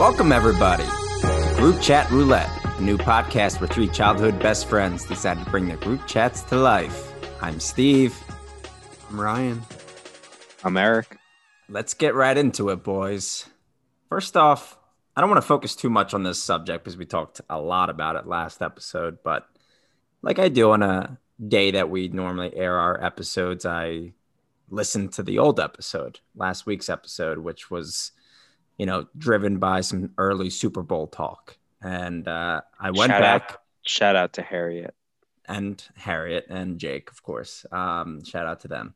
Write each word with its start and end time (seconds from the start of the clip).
Welcome, 0.00 0.32
everybody, 0.32 0.84
to 1.20 1.54
Group 1.58 1.82
Chat 1.82 2.10
Roulette, 2.10 2.48
a 2.64 2.80
new 2.80 2.96
podcast 2.96 3.60
where 3.60 3.68
three 3.68 3.86
childhood 3.86 4.40
best 4.40 4.66
friends 4.66 5.04
decided 5.04 5.44
to 5.44 5.50
bring 5.50 5.68
their 5.68 5.76
group 5.76 6.06
chats 6.06 6.40
to 6.44 6.56
life. 6.56 7.12
I'm 7.42 7.60
Steve. 7.60 8.18
I'm 9.10 9.20
Ryan. 9.20 9.60
I'm 10.64 10.78
Eric. 10.78 11.18
Let's 11.68 11.92
get 11.92 12.14
right 12.14 12.34
into 12.34 12.70
it, 12.70 12.82
boys. 12.82 13.44
First 14.08 14.38
off, 14.38 14.78
I 15.14 15.20
don't 15.20 15.28
want 15.28 15.42
to 15.42 15.46
focus 15.46 15.76
too 15.76 15.90
much 15.90 16.14
on 16.14 16.22
this 16.22 16.42
subject 16.42 16.82
because 16.82 16.96
we 16.96 17.04
talked 17.04 17.42
a 17.50 17.60
lot 17.60 17.90
about 17.90 18.16
it 18.16 18.26
last 18.26 18.62
episode, 18.62 19.18
but 19.22 19.46
like 20.22 20.38
I 20.38 20.48
do 20.48 20.70
on 20.70 20.82
a 20.82 21.18
day 21.46 21.72
that 21.72 21.90
we 21.90 22.08
normally 22.08 22.56
air 22.56 22.78
our 22.78 23.04
episodes, 23.04 23.66
I 23.66 24.14
listened 24.70 25.12
to 25.12 25.22
the 25.22 25.38
old 25.38 25.60
episode, 25.60 26.20
last 26.34 26.64
week's 26.64 26.88
episode, 26.88 27.40
which 27.40 27.70
was, 27.70 28.12
you 28.80 28.86
know, 28.86 29.06
driven 29.18 29.58
by 29.58 29.82
some 29.82 30.10
early 30.16 30.48
Super 30.48 30.82
Bowl 30.82 31.06
talk. 31.06 31.58
And 31.82 32.26
uh, 32.26 32.62
I 32.80 32.92
went 32.92 33.10
shout 33.10 33.20
back. 33.20 33.50
Out, 33.50 33.58
shout 33.82 34.16
out 34.16 34.32
to 34.34 34.42
Harriet. 34.42 34.94
And 35.44 35.84
Harriet 35.96 36.46
and 36.48 36.78
Jake, 36.78 37.10
of 37.10 37.22
course. 37.22 37.66
Um, 37.70 38.24
shout 38.24 38.46
out 38.46 38.60
to 38.60 38.68
them. 38.68 38.94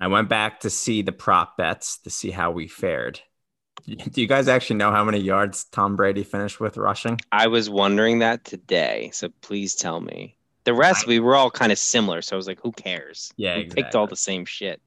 I 0.00 0.08
went 0.08 0.28
back 0.28 0.60
to 0.60 0.70
see 0.70 1.02
the 1.02 1.12
prop 1.12 1.56
bets 1.56 1.98
to 1.98 2.10
see 2.10 2.32
how 2.32 2.50
we 2.50 2.66
fared. 2.66 3.20
Do 3.86 4.20
you 4.20 4.26
guys 4.26 4.48
actually 4.48 4.76
know 4.76 4.90
how 4.90 5.04
many 5.04 5.18
yards 5.18 5.62
Tom 5.62 5.94
Brady 5.94 6.24
finished 6.24 6.58
with 6.58 6.76
rushing? 6.76 7.20
I 7.30 7.46
was 7.46 7.70
wondering 7.70 8.18
that 8.18 8.44
today. 8.44 9.10
So 9.12 9.28
please 9.42 9.76
tell 9.76 10.00
me. 10.00 10.36
The 10.64 10.74
rest, 10.74 11.06
we 11.06 11.20
were 11.20 11.36
all 11.36 11.52
kind 11.52 11.70
of 11.70 11.78
similar. 11.78 12.20
So 12.20 12.34
I 12.34 12.36
was 12.38 12.48
like, 12.48 12.58
who 12.60 12.72
cares? 12.72 13.32
Yeah, 13.36 13.54
we 13.54 13.60
exactly. 13.62 13.82
picked 13.84 13.94
all 13.94 14.08
the 14.08 14.16
same 14.16 14.44
shit. 14.44 14.82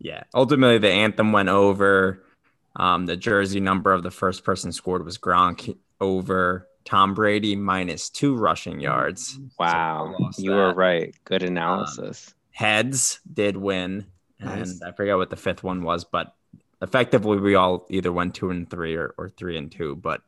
Yeah. 0.00 0.24
Ultimately, 0.34 0.78
the 0.78 0.90
anthem 0.90 1.30
went 1.30 1.48
over. 1.48 2.24
Um, 2.78 3.06
the 3.06 3.16
jersey 3.16 3.60
number 3.60 3.92
of 3.92 4.02
the 4.02 4.10
first 4.10 4.44
person 4.44 4.72
scored 4.72 5.04
was 5.04 5.18
Gronk 5.18 5.76
over 6.00 6.68
Tom 6.84 7.12
Brady 7.12 7.56
minus 7.56 8.08
two 8.08 8.36
rushing 8.36 8.80
yards. 8.80 9.38
Wow. 9.58 10.14
So 10.32 10.42
you 10.42 10.50
that. 10.50 10.56
were 10.56 10.74
right. 10.74 11.14
Good 11.24 11.42
analysis. 11.42 12.32
Heads 12.50 13.20
did 13.30 13.56
win. 13.56 14.06
Nice. 14.40 14.80
And 14.80 14.84
I 14.84 14.92
forget 14.92 15.16
what 15.16 15.30
the 15.30 15.36
fifth 15.36 15.62
one 15.64 15.82
was, 15.82 16.04
but 16.04 16.34
effectively 16.80 17.38
we 17.38 17.56
all 17.56 17.86
either 17.90 18.12
went 18.12 18.36
two 18.36 18.50
and 18.50 18.70
three 18.70 18.94
or, 18.94 19.12
or 19.18 19.28
three 19.28 19.58
and 19.58 19.70
two. 19.70 19.96
But 19.96 20.22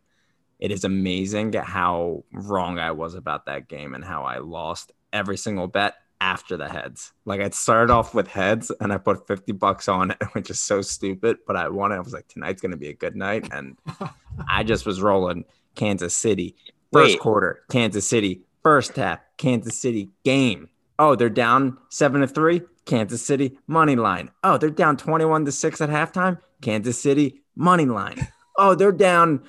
it 0.59 0.70
is 0.73 0.85
amazing 0.85 1.53
how 1.53 2.25
wrong 2.33 2.79
I 2.79 2.91
was 2.91 3.14
about 3.14 3.47
that 3.47 3.69
game 3.69 3.95
and 3.95 4.05
how 4.05 4.25
I 4.25 4.39
lost 4.39 4.92
every 5.12 5.39
single 5.39 5.69
bet 5.69 5.95
after 6.21 6.57
the 6.57 6.69
heads. 6.69 7.13
Like 7.25 7.41
I 7.41 7.49
started 7.51 7.93
off 7.93 8.15
with 8.15 8.29
heads 8.29 8.71
and 8.81 8.93
I 8.93 8.99
put 8.99 9.27
50 9.27 9.53
bucks 9.53 9.89
on 9.89 10.11
it, 10.13 10.19
which 10.33 10.51
is 10.51 10.61
so 10.61 10.83
stupid, 10.83 11.39
but 11.47 11.57
I 11.57 11.69
won 11.69 11.93
it. 11.93 11.97
I 11.97 12.01
was 12.01 12.13
like, 12.13 12.29
tonight's 12.29 12.61
going 12.61 12.73
to 12.73 12.77
be 12.77 12.89
a 12.89 12.95
good 12.95 13.17
night. 13.17 13.49
And 13.53 13.77
I 14.48 14.63
just 14.63 14.87
was 14.87 15.01
rolling 15.03 15.45
Kansas 15.75 16.17
City. 16.17 16.57
First 16.93 17.15
Wait. 17.15 17.21
quarter, 17.21 17.63
Kansas 17.71 18.07
City. 18.07 18.43
First 18.63 18.97
half, 18.97 19.21
Kansas 19.39 19.81
City 19.81 20.11
game. 20.25 20.69
Oh, 20.98 21.15
they're 21.15 21.31
down 21.31 21.79
seven 21.89 22.21
to 22.21 22.27
three. 22.27 22.63
Kansas 22.85 23.25
City 23.25 23.59
money 23.67 23.97
line. 23.97 24.31
Oh, 24.43 24.59
they're 24.59 24.69
down 24.69 24.97
21 24.97 25.45
to 25.47 25.53
six 25.53 25.81
at 25.81 25.89
halftime. 25.89 26.39
Kansas 26.61 27.01
City 27.01 27.43
money 27.55 27.87
line. 27.87 28.29
Oh, 28.57 28.75
they're 28.75 28.93
down 28.93 29.45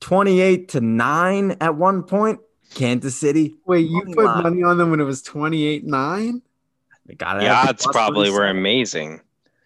28 0.00 0.68
to 0.68 0.80
nine 0.80 1.56
at 1.60 1.74
one 1.74 2.02
point. 2.04 2.40
Kansas 2.74 3.16
City. 3.16 3.54
Wait, 3.66 3.88
you 3.88 4.02
put 4.14 4.24
line. 4.24 4.42
money 4.42 4.62
on 4.62 4.78
them 4.78 4.90
when 4.90 5.00
it 5.00 5.04
was 5.04 5.22
28 5.22 5.84
9? 5.84 6.42
They 7.06 7.14
got 7.14 7.36
it. 7.36 7.40
The 7.40 7.46
at 7.46 7.68
odds 7.68 7.82
plus 7.82 7.92
probably 7.94 8.30
were 8.30 8.46
amazing. 8.46 9.20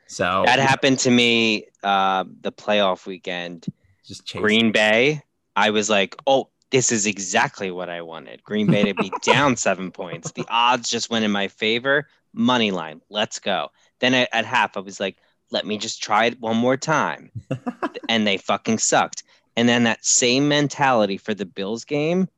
So 0.07 0.43
That 0.47 0.59
happened 0.59 0.99
to 1.01 1.11
me 1.11 1.67
uh, 1.83 2.25
the 2.41 2.53
playoff 2.53 3.07
weekend. 3.07 3.67
Just 4.05 4.25
chase 4.25 4.41
Green 4.41 4.73
Bay, 4.73 5.23
I 5.55 5.71
was 5.71 5.91
like, 5.91 6.17
oh, 6.27 6.49
this 6.71 6.93
is 6.93 7.07
exactly 7.07 7.71
what 7.71 7.91
I 7.91 8.03
wanted. 8.03 8.43
Green 8.45 8.67
Bay 8.67 8.85
to 8.85 8.95
be 8.95 9.13
down 9.23 9.57
seven 9.57 9.91
points. 9.91 10.33
The 10.33 10.47
odds 10.49 10.89
just 10.89 11.11
went 11.11 11.25
in 11.25 11.31
my 11.31 11.49
favor. 11.49 12.09
Money 12.33 12.71
line, 12.71 13.01
let's 13.11 13.39
go. 13.39 13.71
Then 14.01 14.15
at, 14.15 14.29
at 14.33 14.45
half, 14.45 14.77
I 14.77 14.81
was 14.81 15.01
like, 15.01 15.17
let 15.51 15.67
me 15.67 15.79
just 15.79 16.03
try 16.03 16.27
it 16.27 16.41
one 16.41 16.57
more 16.57 16.77
time. 16.77 17.31
and 18.09 18.27
they 18.27 18.37
fucking 18.37 18.79
sucked. 18.79 19.25
And 19.57 19.69
then 19.69 19.85
that 19.85 20.05
same 20.05 20.47
mentality 20.47 21.17
for 21.17 21.35
the 21.35 21.47
Bills 21.47 21.85
game, 21.85 22.29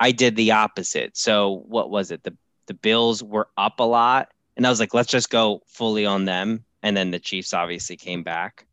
I 0.00 0.12
did 0.12 0.34
the 0.34 0.52
opposite. 0.52 1.16
So 1.16 1.62
what 1.68 1.90
was 1.90 2.10
it? 2.10 2.24
The 2.24 2.34
the 2.66 2.74
Bills 2.74 3.22
were 3.22 3.48
up 3.56 3.80
a 3.80 3.84
lot, 3.84 4.32
and 4.56 4.66
I 4.66 4.70
was 4.70 4.80
like, 4.80 4.94
let's 4.94 5.10
just 5.10 5.30
go 5.30 5.62
fully 5.66 6.06
on 6.06 6.24
them. 6.24 6.64
And 6.82 6.96
then 6.96 7.10
the 7.10 7.18
Chiefs 7.18 7.52
obviously 7.52 7.96
came 7.96 8.22
back. 8.22 8.66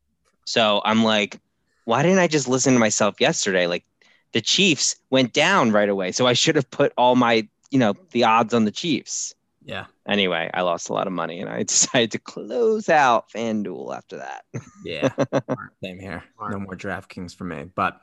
So 0.46 0.82
I'm 0.86 1.04
like, 1.04 1.40
why 1.86 2.04
didn't 2.04 2.20
I 2.20 2.28
just 2.28 2.48
listen 2.48 2.74
to 2.74 2.80
myself 2.80 3.20
yesterday? 3.20 3.68
Like 3.68 3.84
the 4.32 4.42
Chiefs 4.42 4.96
went 5.10 5.34
down 5.34 5.72
right 5.72 5.90
away. 5.90 6.12
So 6.12 6.28
I 6.28 6.34
should 6.34 6.56
have 6.56 6.70
put 6.70 6.94
all 6.98 7.16
my, 7.16 7.48
you 7.72 7.80
know, 7.80 7.96
the 8.12 8.24
odds 8.24 8.54
on 8.54 8.66
the 8.66 8.72
Chiefs. 8.72 9.34
Yeah. 9.66 9.86
Anyway, 10.08 10.50
I 10.54 10.62
lost 10.62 10.90
a 10.90 10.94
lot 10.94 11.08
of 11.08 11.14
money 11.14 11.42
and 11.42 11.50
I 11.50 11.64
decided 11.64 12.12
to 12.12 12.20
close 12.20 12.88
out 12.88 13.30
FanDuel 13.30 13.96
after 13.96 14.18
that. 14.18 14.46
Yeah. 14.86 15.09
Same 15.84 16.00
here. 16.00 16.24
No 16.40 16.48
Smart. 16.50 16.62
more 16.62 16.76
DraftKings 16.76 17.36
for 17.36 17.44
me. 17.44 17.66
But 17.76 18.00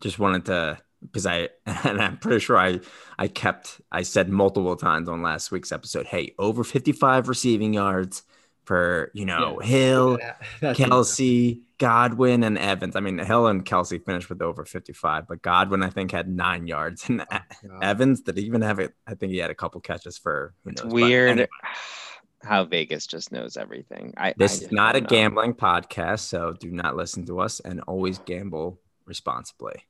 just 0.00 0.18
wanted 0.18 0.46
to 0.46 0.78
because 1.02 1.26
I 1.26 1.48
and 1.66 2.00
I'm 2.00 2.18
pretty 2.18 2.40
sure 2.40 2.58
I 2.58 2.80
I 3.18 3.28
kept 3.28 3.80
I 3.90 4.02
said 4.02 4.28
multiple 4.28 4.76
times 4.76 5.08
on 5.08 5.22
last 5.22 5.50
week's 5.50 5.72
episode, 5.72 6.06
hey, 6.06 6.34
over 6.38 6.64
55 6.64 7.28
receiving 7.28 7.74
yards 7.74 8.22
for 8.64 9.10
you 9.14 9.26
know 9.26 9.58
Hill, 9.58 10.18
That's 10.60 10.78
Kelce, 10.78 11.60
Godwin, 11.78 12.44
and 12.44 12.58
Evans. 12.58 12.96
I 12.96 13.00
mean, 13.00 13.18
Hill 13.18 13.46
and 13.48 13.64
Kelce 13.64 14.04
finished 14.04 14.28
with 14.28 14.40
over 14.40 14.64
55, 14.64 15.26
but 15.26 15.42
Godwin 15.42 15.82
I 15.82 15.90
think 15.90 16.12
had 16.12 16.28
nine 16.28 16.66
yards, 16.66 17.08
and 17.08 17.24
Oh, 17.30 17.78
Evans 17.80 18.20
did 18.22 18.36
he 18.36 18.44
even 18.44 18.62
have 18.62 18.78
it. 18.78 18.94
I 19.06 19.14
think 19.14 19.32
he 19.32 19.38
had 19.38 19.50
a 19.50 19.54
couple 19.54 19.80
catches 19.80 20.18
for 20.18 20.54
who 20.64 20.70
It's 20.70 20.82
knows. 20.82 20.92
Weird 20.92 21.30
anyway, 21.30 21.48
how 22.42 22.64
Vegas 22.64 23.06
just 23.06 23.32
knows 23.32 23.56
everything. 23.56 24.14
I, 24.16 24.28
I 24.28 24.34
this 24.36 24.62
is 24.62 24.72
not 24.72 24.96
a 24.96 25.00
know. 25.00 25.06
gambling 25.06 25.54
podcast, 25.54 26.20
so 26.20 26.54
do 26.58 26.70
not 26.70 26.96
listen 26.96 27.26
to 27.26 27.40
us 27.40 27.60
and 27.60 27.80
always 27.82 28.18
gamble 28.18 28.80
responsibly. 29.06 29.84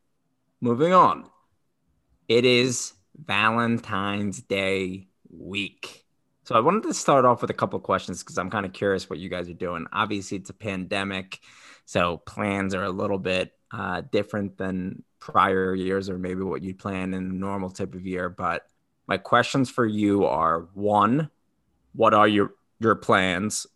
Moving 0.64 0.92
on, 0.92 1.24
it 2.28 2.44
is 2.44 2.92
Valentine's 3.16 4.42
Day 4.42 5.08
week. 5.28 6.04
So 6.44 6.54
I 6.54 6.60
wanted 6.60 6.84
to 6.84 6.94
start 6.94 7.24
off 7.24 7.40
with 7.40 7.50
a 7.50 7.54
couple 7.54 7.76
of 7.76 7.82
questions 7.82 8.22
because 8.22 8.38
I'm 8.38 8.48
kind 8.48 8.64
of 8.64 8.72
curious 8.72 9.10
what 9.10 9.18
you 9.18 9.28
guys 9.28 9.48
are 9.48 9.54
doing. 9.54 9.86
Obviously, 9.92 10.38
it's 10.38 10.50
a 10.50 10.54
pandemic, 10.54 11.40
so 11.84 12.18
plans 12.18 12.76
are 12.76 12.84
a 12.84 12.90
little 12.90 13.18
bit 13.18 13.52
uh, 13.72 14.02
different 14.12 14.56
than 14.56 15.02
prior 15.18 15.74
years 15.74 16.08
or 16.08 16.16
maybe 16.16 16.42
what 16.42 16.62
you'd 16.62 16.78
plan 16.78 17.12
in 17.12 17.24
a 17.24 17.34
normal 17.34 17.68
type 17.68 17.96
of 17.96 18.06
year. 18.06 18.28
But 18.28 18.64
my 19.08 19.16
questions 19.16 19.68
for 19.68 19.84
you 19.84 20.26
are 20.26 20.68
one, 20.74 21.28
what 21.92 22.14
are 22.14 22.28
your 22.28 22.54
your 22.78 22.94
plans 22.94 23.66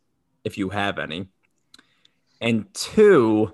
if 0.44 0.56
you 0.56 0.68
have 0.68 1.00
any? 1.00 1.26
And 2.40 2.72
two, 2.72 3.52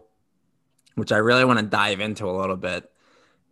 which 0.97 1.13
I 1.13 1.17
really 1.17 1.47
want 1.47 1.61
to 1.61 1.65
dive 1.65 2.01
into 2.01 2.29
a 2.29 2.39
little 2.39 2.57
bit, 2.57 2.92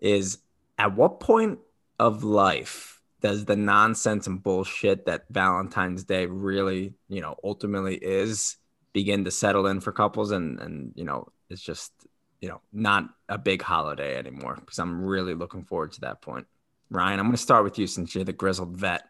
is 0.00 0.38
at 0.78 0.94
what 0.96 1.20
point 1.20 1.58
of 1.98 2.24
life 2.24 3.00
does 3.20 3.44
the 3.44 3.56
nonsense 3.56 4.26
and 4.26 4.42
bullshit 4.42 5.06
that 5.06 5.26
Valentine's 5.30 6.04
Day 6.04 6.26
really, 6.26 6.94
you 7.08 7.20
know, 7.20 7.36
ultimately 7.44 7.96
is 7.96 8.56
begin 8.92 9.24
to 9.24 9.30
settle 9.30 9.66
in 9.66 9.80
for 9.80 9.92
couples 9.92 10.30
and 10.30 10.58
and 10.60 10.92
you 10.96 11.04
know, 11.04 11.28
it's 11.48 11.60
just, 11.60 11.92
you 12.40 12.48
know, 12.48 12.60
not 12.72 13.04
a 13.28 13.38
big 13.38 13.62
holiday 13.62 14.16
anymore 14.16 14.56
because 14.58 14.78
I'm 14.78 15.04
really 15.04 15.34
looking 15.34 15.64
forward 15.64 15.92
to 15.92 16.00
that 16.02 16.22
point. 16.22 16.46
Ryan, 16.90 17.20
I'm 17.20 17.26
going 17.26 17.36
to 17.36 17.42
start 17.42 17.64
with 17.64 17.78
you 17.78 17.86
since 17.86 18.14
you're 18.14 18.24
the 18.24 18.32
grizzled 18.32 18.76
vet. 18.76 19.04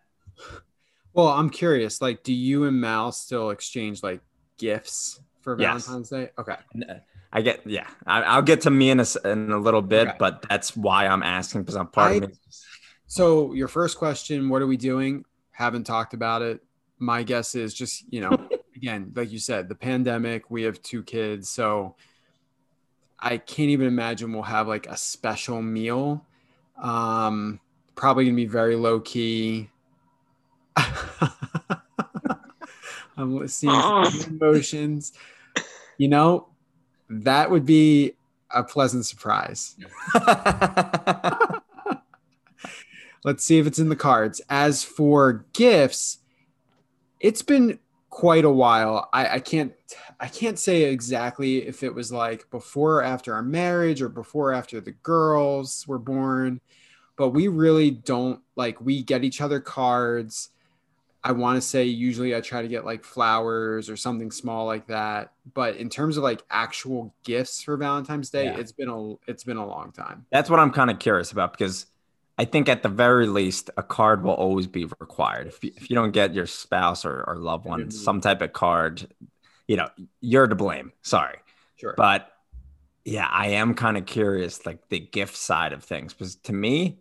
Well, 1.13 1.29
I'm 1.29 1.51
curious. 1.51 2.03
Like, 2.03 2.23
do 2.23 2.33
you 2.33 2.65
and 2.65 2.81
Mal 2.81 3.13
still 3.13 3.51
exchange 3.51 4.03
like 4.03 4.21
gifts 4.59 5.21
for 5.41 5.59
Yes. 5.59 5.87
Valentine's 5.87 6.11
Day? 6.11 6.31
Okay. 6.39 6.57
Uh, 6.89 6.95
I 7.33 7.43
get, 7.43 7.65
yeah, 7.67 7.87
I, 8.07 8.23
I'll 8.23 8.43
get 8.43 8.63
to 8.63 8.71
me 8.71 8.91
in 8.91 9.01
a, 9.01 9.07
in 9.25 9.53
a 9.53 9.59
little 9.59 9.83
bit, 9.83 10.09
Okay. 10.09 10.17
but 10.19 10.45
that's 10.49 10.77
why 10.77 11.07
I'm 11.07 11.23
asking 11.23 11.63
because 11.63 11.77
I'm 11.77 11.87
part 11.87 12.13
I- 12.13 12.15
of 12.17 12.29
me. 12.31 12.35
So, 13.07 13.55
your 13.55 13.67
first 13.69 13.99
question, 13.99 14.49
what 14.49 14.63
are 14.63 14.69
we 14.69 14.77
doing? 14.77 15.25
Haven't 15.51 15.83
talked 15.85 16.15
about 16.15 16.43
it. 16.43 16.61
My 16.99 17.25
guess 17.25 17.57
is 17.57 17.75
just, 17.75 18.05
you 18.13 18.21
know, 18.21 18.49
again, 18.77 19.13
like 19.17 19.33
you 19.33 19.39
said, 19.41 19.69
the 19.69 19.75
pandemic, 19.75 20.49
we 20.51 20.63
have 20.63 20.81
two 20.83 21.03
kids. 21.03 21.49
So, 21.49 21.97
I 23.19 23.37
can't 23.39 23.71
even 23.71 23.87
imagine 23.89 24.33
we'll 24.33 24.43
have 24.45 24.69
like 24.69 24.87
a 24.87 24.97
special 24.97 25.61
meal. 25.61 26.25
Um, 26.81 27.61
probably 27.95 28.27
to 28.27 28.33
be 28.33 28.47
very 28.47 28.77
low 28.77 29.01
key. 29.01 29.69
I'm 33.17 33.47
seeing 33.49 33.75
emotions. 34.29 35.13
You 35.99 36.09
know, 36.09 36.49
that 37.11 37.51
would 37.51 37.67
be 37.67 38.15
a 38.51 38.63
pleasant 38.63 39.05
surprise. 39.05 39.77
Let's 43.25 43.45
see 43.45 43.59
if 43.59 43.67
it's 43.67 43.79
in 43.79 43.91
the 43.91 43.97
cards. 43.97 44.41
As 44.49 44.83
for 44.83 45.45
gifts, 45.53 46.19
it's 47.19 47.43
been 47.43 47.79
quite 48.09 48.45
a 48.45 48.51
while. 48.51 49.09
I, 49.13 49.35
I 49.35 49.41
can't 49.41 49.73
I 50.19 50.29
can't 50.29 50.59
say 50.59 50.85
exactly 50.85 51.67
if 51.67 51.83
it 51.83 51.95
was 51.95 52.11
like 52.13 52.49
before 52.51 52.97
or 52.97 53.03
after 53.03 53.35
our 53.35 53.43
marriage 53.43 54.01
or 54.01 54.09
before 54.09 54.51
or 54.51 54.55
after 54.55 54.81
the 54.81 54.93
girls 54.93 55.87
were 55.87 55.99
born, 55.99 56.61
but 57.17 57.31
we 57.31 57.49
really 57.49 57.91
don't 57.91 58.41
like 58.57 58.81
we 58.81 59.03
get 59.03 59.25
each 59.25 59.41
other 59.41 59.61
cards. 59.61 60.51
I 61.23 61.33
want 61.33 61.57
to 61.57 61.61
say 61.61 61.85
usually 61.85 62.35
I 62.35 62.41
try 62.41 62.63
to 62.63 62.69
get 62.69 62.85
like 62.87 63.05
flowers 63.05 63.91
or 63.91 63.97
something 63.97 64.31
small 64.31 64.65
like 64.67 64.87
that. 64.87 65.33
But 65.53 65.77
in 65.77 65.89
terms 65.91 66.17
of 66.17 66.23
like 66.23 66.43
actual 66.51 67.15
gifts 67.25 67.63
for 67.63 67.77
Valentine's 67.77 68.31
Day, 68.31 68.47
Yeah. 68.47 68.59
it's 68.59 68.73
been 68.73 68.89
a 68.89 69.15
it's 69.27 69.45
been 69.45 69.59
a 69.59 69.67
long 69.67 69.93
time. 69.93 70.25
That's 70.31 70.49
what 70.49 70.61
I'm 70.61 70.71
kind 70.71 70.91
of 70.91 70.99
curious 70.99 71.31
about 71.33 71.53
because 71.53 71.87
I 72.39 72.47
think 72.47 72.71
at 72.71 72.83
the 72.83 72.89
very 72.89 73.27
least, 73.27 73.69
a 73.77 73.83
card 73.83 74.23
will 74.23 74.33
always 74.33 74.67
be 74.67 74.87
required. 74.87 75.47
If 75.49 75.63
you, 75.63 75.73
if 75.77 75.91
you 75.91 75.95
don't 75.95 76.13
get 76.13 76.33
your 76.33 76.47
spouse 76.47 77.05
or, 77.05 77.23
or 77.27 77.37
loved 77.37 77.67
one 77.67 77.89
Mhm. 77.89 77.93
some 77.93 78.23
type 78.23 78.41
of 78.41 78.55
card, 78.55 79.07
you 79.69 79.77
know, 79.77 79.89
you're 80.23 80.47
to 80.47 80.55
blame. 80.55 80.93
Sorry. 81.03 81.37
Sure. 81.77 81.93
But 81.99 82.33
yeah, 83.05 83.29
I 83.31 83.49
am 83.49 83.75
kind 83.75 83.99
of 83.99 84.07
curious, 84.07 84.65
like 84.65 84.89
the 84.89 85.01
gift 85.01 85.37
side 85.37 85.75
of 85.75 85.85
things, 85.85 86.15
because 86.15 86.37
to 86.37 86.55
me, 86.55 87.01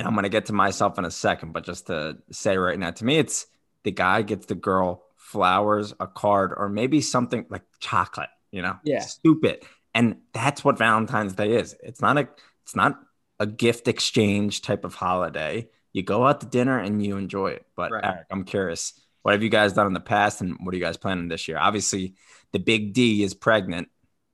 and 0.00 0.08
I'm 0.08 0.14
gonna 0.14 0.28
get 0.30 0.46
to 0.46 0.52
myself 0.52 0.98
in 0.98 1.04
a 1.04 1.10
second, 1.10 1.52
but 1.52 1.64
just 1.64 1.86
to 1.88 2.16
say 2.32 2.56
right 2.56 2.78
now, 2.78 2.90
to 2.90 3.04
me, 3.04 3.18
it's 3.18 3.46
the 3.84 3.90
guy 3.90 4.22
gets 4.22 4.46
the 4.46 4.54
girl 4.54 5.04
flowers, 5.16 5.94
a 6.00 6.06
card, 6.06 6.52
or 6.56 6.68
maybe 6.68 7.00
something 7.00 7.46
like 7.50 7.62
chocolate. 7.78 8.30
You 8.50 8.62
know, 8.62 8.76
Yeah. 8.82 9.00
stupid, 9.00 9.62
and 9.94 10.16
that's 10.32 10.64
what 10.64 10.78
Valentine's 10.78 11.34
Day 11.34 11.52
is. 11.52 11.76
It's 11.82 12.00
not 12.00 12.16
a, 12.18 12.28
it's 12.64 12.74
not 12.74 12.98
a 13.38 13.46
gift 13.46 13.86
exchange 13.88 14.62
type 14.62 14.84
of 14.84 14.94
holiday. 14.94 15.68
You 15.92 16.02
go 16.02 16.26
out 16.26 16.40
to 16.40 16.46
dinner 16.46 16.78
and 16.78 17.04
you 17.04 17.16
enjoy 17.16 17.48
it. 17.52 17.66
But 17.76 17.92
Right. 17.92 18.04
Eric, 18.04 18.26
I'm 18.30 18.44
curious, 18.44 19.00
what 19.22 19.32
have 19.32 19.42
you 19.42 19.50
guys 19.50 19.72
done 19.74 19.86
in 19.86 19.92
the 19.92 20.00
past, 20.00 20.40
and 20.40 20.56
what 20.60 20.72
are 20.74 20.76
you 20.78 20.82
guys 20.82 20.96
planning 20.96 21.28
this 21.28 21.46
year? 21.46 21.58
Obviously, 21.58 22.14
the 22.52 22.58
big 22.58 22.92
D 22.92 23.22
is 23.22 23.34
pregnant. 23.34 23.88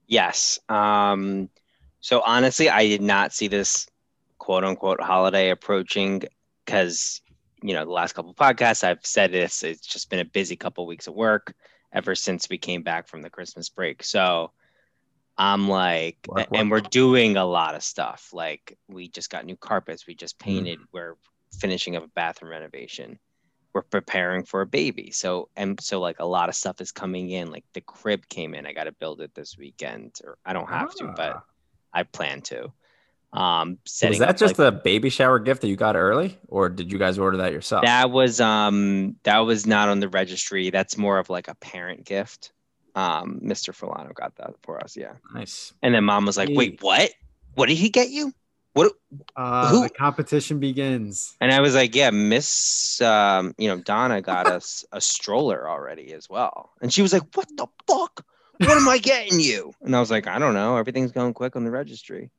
Yes. 0.06 0.58
Um, 0.68 1.50
so 2.00 2.22
honestly, 2.24 2.70
I 2.70 2.86
did 2.86 3.02
not 3.02 3.32
see 3.34 3.48
this 3.48 3.86
quote 4.46 4.62
unquote 4.62 5.00
holiday 5.00 5.50
approaching 5.50 6.22
because, 6.64 7.20
you 7.64 7.74
know, 7.74 7.84
the 7.84 7.90
last 7.90 8.12
couple 8.12 8.30
of 8.30 8.36
podcasts 8.36 8.84
I've 8.84 9.04
said 9.04 9.32
this, 9.32 9.64
it's 9.64 9.84
just 9.84 10.08
been 10.08 10.20
a 10.20 10.24
busy 10.24 10.54
couple 10.54 10.84
of 10.84 10.88
weeks 10.88 11.08
of 11.08 11.14
work 11.14 11.52
ever 11.92 12.14
since 12.14 12.48
we 12.48 12.56
came 12.56 12.84
back 12.84 13.08
from 13.08 13.22
the 13.22 13.28
Christmas 13.28 13.68
break. 13.68 14.04
So 14.04 14.52
I'm 15.36 15.68
like, 15.68 16.18
Work, 16.28 16.46
and 16.52 16.70
work, 16.70 16.84
we're 16.84 16.88
doing 16.90 17.36
a 17.36 17.44
lot 17.44 17.74
of 17.74 17.82
stuff. 17.82 18.30
Like 18.32 18.78
we 18.86 19.08
just 19.08 19.30
got 19.30 19.44
new 19.44 19.56
carpets, 19.56 20.06
we 20.06 20.14
just 20.14 20.38
painted, 20.38 20.78
we're 20.92 21.16
finishing 21.58 21.96
up 21.96 22.04
a 22.04 22.08
bathroom 22.14 22.52
renovation. 22.52 23.18
We're 23.72 23.82
preparing 23.82 24.44
for 24.44 24.60
a 24.60 24.66
baby. 24.66 25.10
So 25.10 25.48
and 25.56 25.80
so 25.80 25.98
like 25.98 26.20
a 26.20 26.24
lot 26.24 26.48
of 26.48 26.54
stuff 26.54 26.80
is 26.80 26.92
coming 26.92 27.30
in. 27.30 27.50
Like 27.50 27.64
the 27.74 27.80
crib 27.80 28.28
came 28.28 28.54
in. 28.54 28.64
I 28.64 28.72
got 28.72 28.84
to 28.84 28.92
build 28.92 29.20
it 29.20 29.34
this 29.34 29.58
weekend, 29.58 30.20
or 30.22 30.38
I 30.46 30.52
don't 30.52 30.68
have 30.68 30.94
to, 30.94 31.12
but 31.16 31.32
Ah. 31.34 31.42
I 31.92 32.04
plan 32.04 32.42
to. 32.42 32.72
Um, 33.32 33.78
So 33.84 34.06
setting 34.06 34.10
was 34.12 34.18
that 34.20 34.28
up, 34.30 34.36
just 34.38 34.58
like, 34.58 34.68
a 34.68 34.72
baby 34.72 35.10
shower 35.10 35.38
gift 35.38 35.60
that 35.62 35.68
you 35.68 35.76
got 35.76 35.94
early, 35.96 36.38
or 36.48 36.68
did 36.68 36.90
you 36.92 36.98
guys 36.98 37.18
order 37.18 37.36
that 37.38 37.52
yourself? 37.52 37.84
that 37.84 38.10
was 38.10 38.40
um 38.40 39.16
that 39.24 39.38
was 39.40 39.66
not 39.66 39.88
on 39.88 40.00
the 40.00 40.08
registry. 40.08 40.70
That's 40.70 40.96
more 40.96 41.18
of 41.18 41.28
like 41.28 41.48
a 41.48 41.54
parent 41.56 42.04
gift. 42.04 42.52
Um, 42.94 43.40
Mr. 43.44 43.74
Fulano 43.76 44.14
got 44.14 44.36
that 44.36 44.54
for 44.62 44.82
us, 44.82 44.96
yeah. 44.96 45.12
nice. 45.34 45.74
And 45.82 45.94
then 45.94 46.04
mom 46.04 46.24
was 46.24 46.38
like, 46.38 46.48
Hey. 46.48 46.54
"Wait, 46.56 46.82
what? 46.82 47.10
What 47.54 47.68
did 47.68 47.76
he 47.76 47.90
get 47.90 48.08
you? 48.08 48.32
What?" 48.72 48.92
Uh, 49.36 49.68
Who- 49.68 49.82
the 49.82 49.90
competition 49.90 50.58
begins. 50.58 51.34
And 51.40 51.52
I 51.52 51.60
was 51.60 51.74
like, 51.74 51.94
"Yeah, 51.94 52.10
Miss, 52.10 53.00
um, 53.02 53.54
you 53.58 53.68
know, 53.68 53.76
Donna 53.82 54.22
got 54.22 54.46
us 54.46 54.84
a 54.92 55.00
stroller 55.02 55.68
already 55.68 56.12
as 56.14 56.30
well." 56.30 56.70
And 56.80 56.90
she 56.92 57.02
was 57.02 57.12
like, 57.12 57.22
"What 57.34 57.48
the 57.56 57.66
fuck? 57.86 58.24
What 58.60 58.70
am 58.78 58.88
I 58.88 58.96
getting 58.96 59.40
you?" 59.40 59.74
And 59.82 59.94
I 59.94 60.00
was 60.00 60.10
like, 60.10 60.26
"I 60.26 60.38
don't 60.38 60.54
know. 60.54 60.78
Everything's 60.78 61.12
going 61.12 61.34
quick 61.34 61.54
on 61.56 61.64
the 61.64 61.70
registry." 61.70 62.30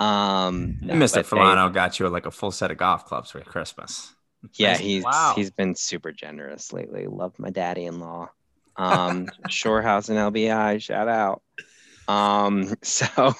Um, 0.00 0.78
no, 0.80 0.92
And 0.94 1.02
Mr. 1.02 1.14
but 1.16 1.26
they- 1.30 1.36
Filano 1.36 1.72
got 1.72 1.98
you 2.00 2.08
like 2.08 2.26
a 2.26 2.30
full 2.30 2.50
set 2.50 2.70
of 2.70 2.76
golf 2.78 3.04
clubs 3.06 3.30
for 3.30 3.40
Christmas. 3.40 4.14
Yeah, 4.54 4.72
Nice. 4.72 4.80
he's 4.80 5.04
Wow. 5.04 5.32
he's 5.36 5.50
been 5.50 5.74
super 5.74 6.12
generous 6.12 6.72
lately. 6.72 7.06
Love 7.06 7.38
my 7.38 7.50
daddy-in-law. 7.50 8.28
Um, 8.76 9.28
Shore 9.48 9.82
House 9.82 10.08
and 10.08 10.18
LBI, 10.18 10.82
shout 10.82 11.06
out. 11.06 11.42
Um, 12.08 12.74
so 12.82 13.32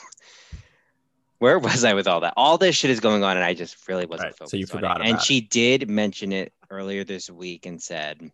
where 1.38 1.58
was 1.58 1.82
I 1.84 1.94
with 1.94 2.06
all 2.06 2.20
that? 2.20 2.34
All 2.36 2.56
this 2.56 2.76
shit 2.76 2.92
is 2.92 3.00
going 3.00 3.24
on, 3.24 3.36
and 3.36 3.44
I 3.44 3.52
just 3.52 3.88
really 3.88 4.06
wasn't 4.06 4.26
Right, 4.28 4.32
so 4.34 4.44
focused. 4.44 4.54
you 4.54 4.62
on 4.66 4.68
forgot 4.68 5.00
it. 5.00 5.00
And 5.06 5.10
about 5.14 5.22
it. 5.22 5.26
she 5.26 5.40
did 5.40 5.90
mention 5.90 6.30
it 6.32 6.52
earlier 6.70 7.02
this 7.02 7.28
week 7.28 7.66
and 7.66 7.82
said, 7.82 8.30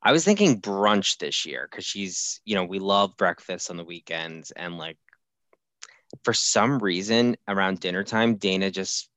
I 0.00 0.12
was 0.12 0.24
thinking 0.24 0.60
brunch 0.60 1.18
this 1.18 1.44
year 1.44 1.66
because 1.70 1.84
she's, 1.84 2.40
you 2.44 2.54
know, 2.54 2.64
we 2.64 2.78
love 2.78 3.16
breakfast 3.16 3.68
on 3.68 3.76
the 3.76 3.84
weekends, 3.84 4.52
and 4.52 4.78
like 4.78 4.96
for 6.24 6.32
some 6.32 6.78
reason 6.78 7.36
around 7.48 7.80
dinner 7.80 8.04
time, 8.04 8.36
Dana 8.36 8.70
just 8.70 9.08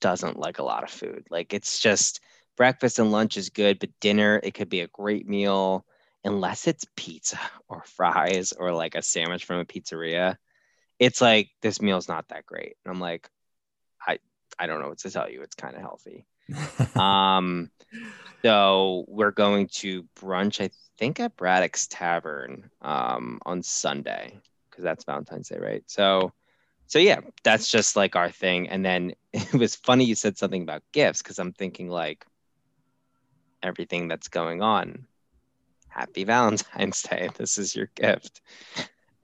doesn't 0.00 0.38
like 0.38 0.58
a 0.58 0.64
lot 0.64 0.84
of 0.84 0.90
food. 0.90 1.26
Like 1.30 1.54
it's 1.54 1.80
just 1.80 2.20
breakfast 2.56 2.98
and 2.98 3.12
lunch 3.12 3.36
is 3.36 3.50
good, 3.50 3.78
but 3.78 3.90
dinner, 4.00 4.40
it 4.42 4.54
could 4.54 4.68
be 4.68 4.80
a 4.80 4.88
great 4.88 5.26
meal 5.28 5.86
unless 6.24 6.66
it's 6.66 6.86
pizza 6.96 7.38
or 7.68 7.82
fries 7.84 8.52
or 8.52 8.72
like 8.72 8.94
a 8.94 9.02
sandwich 9.02 9.44
from 9.44 9.58
a 9.58 9.64
pizzeria. 9.64 10.36
It's 10.98 11.20
like 11.20 11.50
this 11.62 11.80
meal's 11.80 12.08
not 12.08 12.28
that 12.28 12.46
great. 12.46 12.76
And 12.84 12.94
I'm 12.94 13.00
like, 13.00 13.28
I 14.06 14.18
I 14.58 14.66
don't 14.66 14.80
know 14.80 14.88
what 14.88 14.98
to 14.98 15.10
tell 15.10 15.30
you. 15.30 15.42
It's 15.42 15.54
kind 15.56 15.74
of 15.74 15.80
healthy. 15.80 16.26
Um 16.96 17.70
so 18.44 19.04
we're 19.06 19.30
going 19.30 19.68
to 19.68 20.04
brunch, 20.20 20.60
I 20.60 20.70
think 20.98 21.20
at 21.20 21.36
Braddock's 21.36 21.86
Tavern 21.86 22.70
um 22.80 23.40
on 23.46 23.62
Sunday 23.62 24.40
because 24.72 24.84
that's 24.84 25.04
Valentine's 25.04 25.48
Day, 25.48 25.58
right? 25.58 25.84
So 25.86 26.32
so 26.86 26.98
yeah, 26.98 27.20
that's 27.42 27.70
just 27.70 27.96
like 27.96 28.16
our 28.16 28.30
thing. 28.30 28.68
And 28.68 28.84
then 28.84 29.14
it 29.32 29.54
was 29.54 29.76
funny 29.76 30.04
you 30.04 30.14
said 30.14 30.36
something 30.36 30.62
about 30.62 30.82
gifts 30.92 31.22
because 31.22 31.38
I'm 31.38 31.52
thinking 31.52 31.88
like 31.88 32.26
everything 33.62 34.08
that's 34.08 34.28
going 34.28 34.62
on. 34.62 35.06
Happy 35.88 36.24
Valentine's 36.34 37.02
Day. 37.02 37.30
This 37.36 37.58
is 37.58 37.74
your 37.74 37.88
gift. 37.94 38.40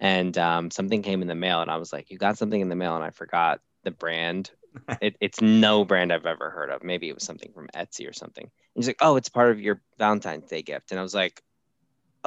And 0.00 0.38
um, 0.38 0.70
something 0.70 1.02
came 1.02 1.22
in 1.22 1.28
the 1.28 1.34
mail, 1.34 1.60
and 1.60 1.70
I 1.70 1.76
was 1.76 1.92
like, 1.92 2.10
"You 2.10 2.18
got 2.18 2.38
something 2.38 2.60
in 2.60 2.68
the 2.68 2.76
mail," 2.76 2.94
and 2.94 3.04
I 3.04 3.10
forgot 3.10 3.60
the 3.84 3.90
brand. 3.90 4.50
It, 5.00 5.16
it's 5.20 5.40
no 5.40 5.84
brand 5.84 6.12
I've 6.12 6.26
ever 6.26 6.50
heard 6.50 6.70
of. 6.70 6.84
Maybe 6.84 7.08
it 7.08 7.14
was 7.14 7.24
something 7.24 7.52
from 7.52 7.68
Etsy 7.74 8.08
or 8.08 8.12
something. 8.12 8.44
And 8.44 8.50
he's 8.74 8.86
like, 8.86 8.98
"Oh, 9.00 9.16
it's 9.16 9.28
part 9.28 9.50
of 9.50 9.60
your 9.60 9.80
Valentine's 9.98 10.48
Day 10.48 10.62
gift," 10.62 10.92
and 10.92 11.00
I 11.00 11.02
was 11.02 11.14
like, 11.14 11.42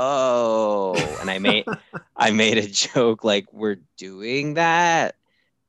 "Oh," 0.01 1.17
and 1.19 1.29
I 1.29 1.39
made 1.39 1.65
I 2.15 2.31
made 2.31 2.57
a 2.57 2.67
joke 2.67 3.23
like, 3.23 3.51
"We're 3.53 3.77
doing 3.97 4.55
that," 4.55 5.15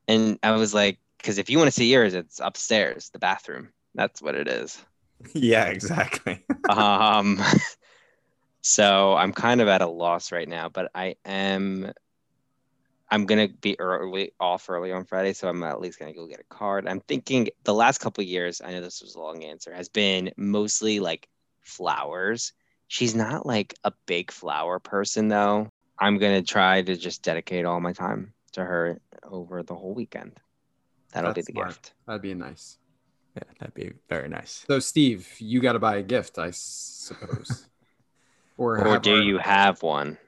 and 0.07 0.39
I 0.43 0.51
was 0.51 0.73
like, 0.73 0.99
"Because 1.17 1.37
if 1.37 1.49
you 1.49 1.57
want 1.57 1.67
to 1.67 1.71
see 1.71 1.91
yours, 1.91 2.13
it's 2.13 2.39
upstairs, 2.39 3.09
the 3.11 3.19
bathroom. 3.19 3.69
That's 3.95 4.21
what 4.21 4.35
it 4.35 4.47
is." 4.47 4.83
yeah, 5.33 5.65
exactly. 5.65 6.43
um 6.69 7.41
so 8.61 9.13
i'm 9.15 9.33
kind 9.33 9.59
of 9.61 9.67
at 9.67 9.81
a 9.81 9.87
loss 9.87 10.31
right 10.31 10.47
now 10.47 10.69
but 10.69 10.89
i 10.95 11.15
am 11.25 11.91
i'm 13.11 13.25
gonna 13.25 13.49
be 13.49 13.77
early 13.79 14.31
off 14.39 14.69
early 14.69 14.91
on 14.91 15.03
friday 15.03 15.33
so 15.33 15.49
i'm 15.49 15.61
at 15.63 15.81
least 15.81 15.99
gonna 15.99 16.13
go 16.13 16.25
get 16.27 16.39
a 16.39 16.55
card 16.55 16.87
i'm 16.87 17.01
thinking 17.01 17.49
the 17.65 17.73
last 17.73 17.99
couple 17.99 18.21
of 18.21 18.27
years 18.27 18.61
i 18.61 18.71
know 18.71 18.79
this 18.81 19.01
was 19.01 19.15
a 19.15 19.19
long 19.19 19.43
answer 19.43 19.73
has 19.73 19.89
been 19.89 20.31
mostly 20.37 20.99
like 21.01 21.27
flowers 21.61 22.53
she's 22.93 23.15
not 23.15 23.43
like 23.45 23.73
a 23.83 23.91
big 24.05 24.31
flower 24.31 24.77
person 24.79 25.27
though 25.27 25.67
i'm 25.99 26.17
gonna 26.19 26.43
try 26.43 26.81
to 26.81 26.95
just 26.95 27.23
dedicate 27.23 27.65
all 27.65 27.79
my 27.79 27.91
time 27.93 28.31
to 28.51 28.63
her 28.63 28.99
over 29.23 29.63
the 29.63 29.73
whole 29.75 29.95
weekend 29.95 30.31
that'll 31.11 31.33
That's 31.33 31.47
be 31.47 31.53
the 31.53 31.57
smart. 31.57 31.69
gift 31.69 31.93
That'd 32.05 32.21
be 32.21 32.33
nice. 32.35 32.77
Yeah, 33.35 33.43
that'd 33.59 33.73
be 33.73 33.93
very 34.09 34.29
nice. 34.29 34.63
So, 34.67 34.77
Steve, 34.77 35.27
you 35.39 35.59
got 35.59 35.73
to 35.73 35.79
buy 35.79 35.95
a 35.95 36.03
gift, 36.03 36.37
I 36.37 36.51
suppose. 36.51 37.67
or 38.57 38.77
or 38.87 38.99
do 38.99 39.15
our- 39.15 39.21
you 39.23 39.39
have 39.39 39.81
one 39.81 40.19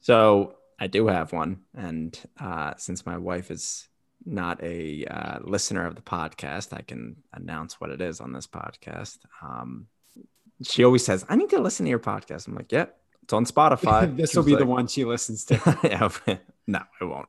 So 0.00 0.56
I 0.80 0.88
do 0.88 1.06
have 1.06 1.32
one, 1.32 1.60
and 1.76 2.18
uh, 2.40 2.74
since 2.78 3.06
my 3.06 3.16
wife 3.16 3.52
is 3.52 3.88
not 4.24 4.60
a 4.62 5.04
uh, 5.04 5.38
listener 5.44 5.86
of 5.86 5.94
the 5.94 6.02
podcast, 6.02 6.72
I 6.76 6.82
can 6.82 7.22
announce 7.32 7.80
what 7.80 7.90
it 7.90 8.00
is 8.00 8.20
on 8.20 8.32
this 8.32 8.48
podcast. 8.48 9.18
Um, 9.40 9.86
she 10.62 10.84
always 10.84 11.04
says, 11.04 11.24
"I 11.28 11.36
need 11.36 11.50
to 11.50 11.60
listen 11.60 11.84
to 11.84 11.90
your 11.90 11.98
podcast." 11.98 12.46
I'm 12.48 12.54
like, 12.54 12.72
"Yep, 12.72 12.96
it's 13.22 13.32
on 13.32 13.44
Spotify." 13.54 14.16
this 14.16 14.32
She 14.32 14.38
will 14.38 14.44
was 14.44 14.52
be 14.52 14.56
the 14.58 14.66
one 14.66 14.86
she 14.86 15.04
listens 15.04 15.44
to. 15.46 15.54
yeah, 16.28 16.36
no, 16.66 16.80
it 17.00 17.04
won't. 17.04 17.28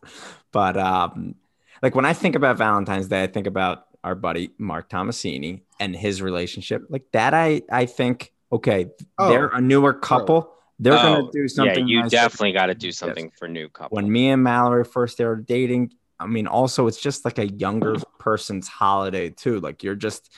But 0.52 0.78
um, 0.78 1.36
like 1.82 1.96
when 1.96 2.06
I 2.06 2.14
think 2.14 2.36
about 2.36 2.58
Valentine's 2.58 3.08
Day, 3.08 3.24
I 3.24 3.28
think 3.28 3.48
about 3.48 3.86
our 4.04 4.16
buddy 4.16 4.52
Mark 4.58 4.90
Tomasini 4.90 5.62
and 5.80 5.96
his 5.96 6.22
relationship. 6.22 6.84
Like 6.90 7.06
that, 7.14 7.34
I 7.34 7.62
I 7.72 7.86
think 7.86 8.32
okay, 8.52 8.88
Oh, 9.18 9.30
they're 9.30 9.48
a 9.48 9.62
newer 9.62 9.94
couple. 9.94 10.52
They're 10.80 10.94
Oh, 10.94 10.98
gonna 11.02 11.32
do 11.32 11.48
something. 11.48 11.88
Yeah, 11.88 11.96
you 11.96 12.02
nice. 12.02 12.12
definitely 12.12 12.52
got 12.52 12.66
to 12.68 12.76
do 12.76 12.92
something 12.92 13.32
for 13.38 13.48
new 13.48 13.70
couple. 13.70 13.96
When 13.96 14.12
me 14.12 14.30
and 14.30 14.44
Mallory 14.44 14.84
first 14.84 15.14
started 15.16 15.46
dating, 15.46 15.94
I 16.20 16.26
mean, 16.28 16.48
also 16.48 16.88
it's 16.88 17.00
just 17.00 17.26
like 17.26 17.38
a 17.38 17.48
younger 17.48 17.96
person's 18.20 18.68
holiday 18.68 19.30
too. 19.30 19.60
Like 19.60 19.84
you're 19.84 19.96
just, 19.96 20.34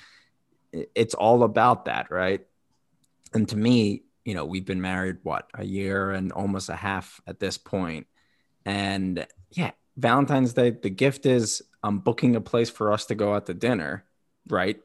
it's 0.94 1.14
all 1.14 1.44
about 1.44 1.86
that, 1.86 2.12
right? 2.12 2.46
And 3.36 3.48
to 3.50 3.58
me, 3.58 4.04
you 4.24 4.34
know, 4.34 4.46
we've 4.46 4.66
been 4.66 4.82
married 4.82 5.18
what 5.24 5.50
a 5.54 5.64
year 5.64 6.12
and 6.12 6.32
almost 6.32 6.70
a 6.70 6.76
half 6.76 7.22
at 7.28 7.40
this 7.40 7.58
point. 7.58 8.08
And 8.66 9.28
yeah, 9.52 9.72
Valentine's 9.98 10.54
Day, 10.54 10.72
the 10.72 10.90
gift 10.90 11.26
is 11.26 11.62
I'm 11.84 12.00
booking 12.00 12.36
a 12.36 12.42
place 12.42 12.70
for 12.70 12.92
us 12.92 13.06
to 13.06 13.16
go 13.16 13.36
out 13.36 13.46
to 13.46 13.54
dinner, 13.54 14.04
right? 14.50 14.78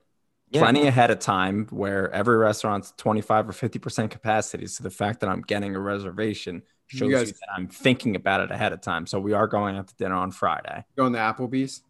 Yeah. 0.50 0.60
Plenty 0.60 0.86
ahead 0.86 1.10
of 1.10 1.20
time 1.20 1.68
where 1.70 2.10
every 2.10 2.36
restaurant's 2.36 2.92
25 2.96 3.48
or 3.48 3.52
50% 3.52 4.10
capacity. 4.10 4.66
So 4.66 4.82
the 4.82 4.90
fact 4.90 5.20
that 5.20 5.30
I'm 5.30 5.42
getting 5.42 5.76
a 5.76 5.80
reservation 5.80 6.62
shows 6.88 7.08
you, 7.08 7.16
guys- 7.16 7.30
that 7.30 7.48
I'm 7.56 7.68
thinking 7.68 8.16
about 8.16 8.40
it 8.40 8.50
ahead 8.50 8.72
of 8.72 8.80
time. 8.80 9.06
So 9.06 9.20
we 9.20 9.32
are 9.32 9.46
going 9.46 9.76
out 9.76 9.88
to 9.88 9.96
dinner 9.96 10.16
on 10.16 10.32
Friday. 10.32 10.84
Going 10.96 11.12
to 11.12 11.18
Applebee's. 11.20 11.82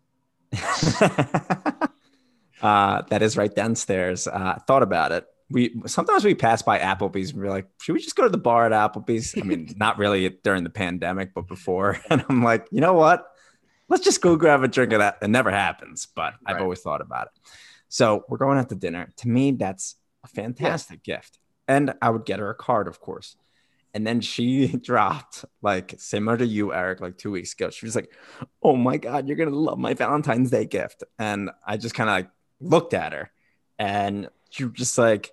uh, 2.62 3.02
that 3.02 3.22
is 3.22 3.36
right 3.36 3.54
downstairs. 3.54 4.28
Uh, 4.28 4.58
thought 4.66 4.82
about 4.82 5.12
it. 5.12 5.26
We 5.50 5.74
sometimes 5.86 6.24
we 6.24 6.34
pass 6.34 6.62
by 6.62 6.78
Applebee's 6.78 7.32
and 7.32 7.40
we're 7.42 7.50
like, 7.50 7.66
should 7.80 7.92
we 7.94 8.00
just 8.00 8.14
go 8.16 8.22
to 8.22 8.28
the 8.28 8.38
bar 8.38 8.70
at 8.70 8.72
Applebee's? 8.72 9.34
I 9.36 9.42
mean, 9.44 9.74
not 9.76 9.98
really 9.98 10.28
during 10.44 10.62
the 10.64 10.70
pandemic, 10.70 11.34
but 11.34 11.48
before. 11.48 11.98
And 12.10 12.24
I'm 12.28 12.42
like, 12.42 12.66
you 12.70 12.80
know 12.80 12.94
what? 12.94 13.26
Let's 13.88 14.04
just 14.04 14.20
go 14.20 14.36
grab 14.36 14.62
a 14.62 14.68
drink 14.68 14.92
of 14.92 15.00
that. 15.00 15.18
It 15.20 15.28
never 15.28 15.50
happens, 15.50 16.06
but 16.14 16.34
I've 16.46 16.54
Right. 16.56 16.62
always 16.62 16.80
thought 16.80 17.00
about 17.00 17.26
it. 17.34 17.50
So 17.88 18.24
we're 18.28 18.38
going 18.38 18.58
out 18.58 18.68
to 18.68 18.76
dinner. 18.76 19.08
To 19.16 19.28
me, 19.28 19.50
that's 19.52 19.96
a 20.22 20.28
fantastic 20.28 21.02
gift. 21.02 21.40
And 21.66 21.94
I 22.00 22.10
would 22.10 22.24
get 22.24 22.38
her 22.38 22.50
a 22.50 22.54
card, 22.54 22.86
of 22.86 23.00
course. 23.00 23.36
And 23.92 24.06
then 24.06 24.20
she 24.20 24.68
dropped, 24.76 25.44
like 25.62 25.94
similar 25.98 26.36
to 26.36 26.46
you, 26.46 26.72
Eric, 26.72 27.00
like 27.00 27.18
two 27.18 27.32
weeks 27.32 27.52
ago. 27.54 27.70
She 27.70 27.84
was 27.86 27.96
like, 27.96 28.14
Oh 28.62 28.76
my 28.76 28.96
God, 28.96 29.26
you're 29.26 29.36
gonna 29.36 29.50
love 29.50 29.78
my 29.80 29.94
Valentine's 29.94 30.50
Day 30.50 30.66
gift. 30.66 31.02
And 31.18 31.50
I 31.66 31.76
just 31.76 31.96
kind 31.96 32.08
of 32.08 32.14
like 32.14 32.30
looked 32.60 32.94
at 32.94 33.12
her 33.12 33.32
and 33.80 34.28
she 34.50 34.64
was 34.64 34.74
just 34.74 34.96
like, 34.98 35.32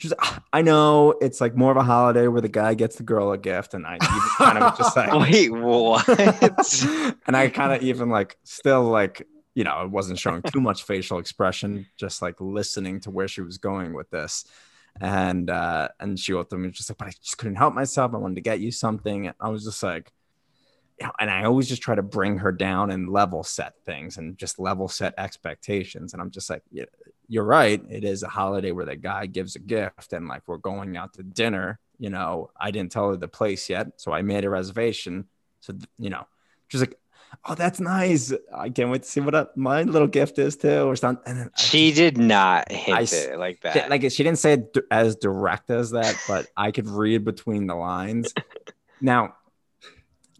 She's 0.00 0.12
like, 0.12 0.20
"Ah, 0.22 0.42
I 0.52 0.62
know 0.62 1.14
it's 1.20 1.42
like 1.42 1.54
more 1.54 1.70
of 1.70 1.76
a 1.76 1.82
holiday 1.82 2.26
where 2.26 2.40
the 2.40 2.48
guy 2.48 2.72
gets 2.72 2.96
the 2.96 3.02
girl 3.02 3.32
a 3.32 3.38
gift. 3.38 3.74
And 3.74 3.86
I 3.86 3.96
even 3.96 4.28
kind 4.38 4.58
of 4.58 4.78
just 4.78 4.96
like, 4.96 5.12
Wait, 5.12 5.50
what? 5.50 6.08
and 7.26 7.36
I 7.36 7.48
kind 7.48 7.72
of 7.74 7.82
even 7.82 8.08
like 8.08 8.38
still 8.42 8.84
like 8.84 9.26
you 9.54 9.64
know, 9.64 9.82
it 9.82 9.90
wasn't 9.90 10.18
showing 10.18 10.42
too 10.42 10.60
much 10.60 10.84
facial 10.84 11.18
expression, 11.18 11.86
just 11.96 12.22
like 12.22 12.40
listening 12.40 13.00
to 13.00 13.10
where 13.10 13.28
she 13.28 13.42
was 13.42 13.58
going 13.58 13.92
with 13.92 14.08
this. 14.10 14.44
And 15.00 15.50
uh 15.50 15.88
and 16.00 16.18
she 16.18 16.32
wrote 16.32 16.46
ultimately 16.46 16.68
was 16.68 16.78
just 16.78 16.90
like, 16.90 16.98
but 16.98 17.08
I 17.08 17.12
just 17.22 17.36
couldn't 17.36 17.56
help 17.56 17.74
myself. 17.74 18.14
I 18.14 18.16
wanted 18.16 18.36
to 18.36 18.40
get 18.40 18.60
you 18.60 18.72
something. 18.72 19.26
And 19.26 19.36
I 19.38 19.50
was 19.50 19.64
just 19.64 19.82
like, 19.82 20.12
and 21.18 21.30
I 21.30 21.44
always 21.44 21.68
just 21.68 21.82
try 21.82 21.94
to 21.94 22.02
bring 22.02 22.38
her 22.38 22.52
down 22.52 22.90
and 22.90 23.08
level 23.08 23.42
set 23.42 23.74
things 23.84 24.18
and 24.18 24.36
just 24.36 24.58
level 24.58 24.88
set 24.88 25.14
expectations. 25.18 26.12
And 26.12 26.20
I'm 26.20 26.30
just 26.30 26.50
like, 26.50 26.62
yeah, 26.70 26.84
you're 27.28 27.44
right. 27.44 27.82
It 27.88 28.04
is 28.04 28.22
a 28.22 28.28
holiday 28.28 28.72
where 28.72 28.84
the 28.84 28.96
guy 28.96 29.26
gives 29.26 29.56
a 29.56 29.60
gift 29.60 30.12
and 30.12 30.28
like 30.28 30.42
we're 30.46 30.58
going 30.58 30.96
out 30.96 31.14
to 31.14 31.22
dinner. 31.22 31.78
You 31.98 32.10
know, 32.10 32.50
I 32.58 32.70
didn't 32.70 32.92
tell 32.92 33.10
her 33.10 33.16
the 33.16 33.28
place 33.28 33.68
yet. 33.70 34.00
So 34.00 34.12
I 34.12 34.22
made 34.22 34.44
a 34.44 34.50
reservation. 34.50 35.26
So, 35.60 35.74
you 35.98 36.10
know, 36.10 36.26
she's 36.68 36.80
like, 36.80 36.98
oh, 37.44 37.54
that's 37.54 37.80
nice. 37.80 38.32
I 38.54 38.68
can't 38.70 38.90
wait 38.90 39.02
to 39.02 39.08
see 39.08 39.20
what 39.20 39.56
my 39.56 39.82
little 39.82 40.08
gift 40.08 40.38
is 40.38 40.56
too, 40.56 40.82
or 40.82 40.96
something. 40.96 41.22
And 41.26 41.40
then 41.40 41.50
I 41.56 41.60
she 41.60 41.92
did 41.92 42.18
not 42.18 42.70
hint 42.70 42.98
I 43.12 43.16
it 43.16 43.38
like 43.38 43.60
that. 43.62 43.88
like 43.90 44.02
she 44.02 44.22
didn't 44.22 44.38
say 44.38 44.54
it 44.54 44.76
as 44.90 45.16
direct 45.16 45.70
as 45.70 45.90
that, 45.92 46.16
but 46.28 46.46
I 46.56 46.72
could 46.72 46.88
read 46.88 47.24
between 47.24 47.66
the 47.66 47.74
lines. 47.74 48.34
Now, 49.00 49.36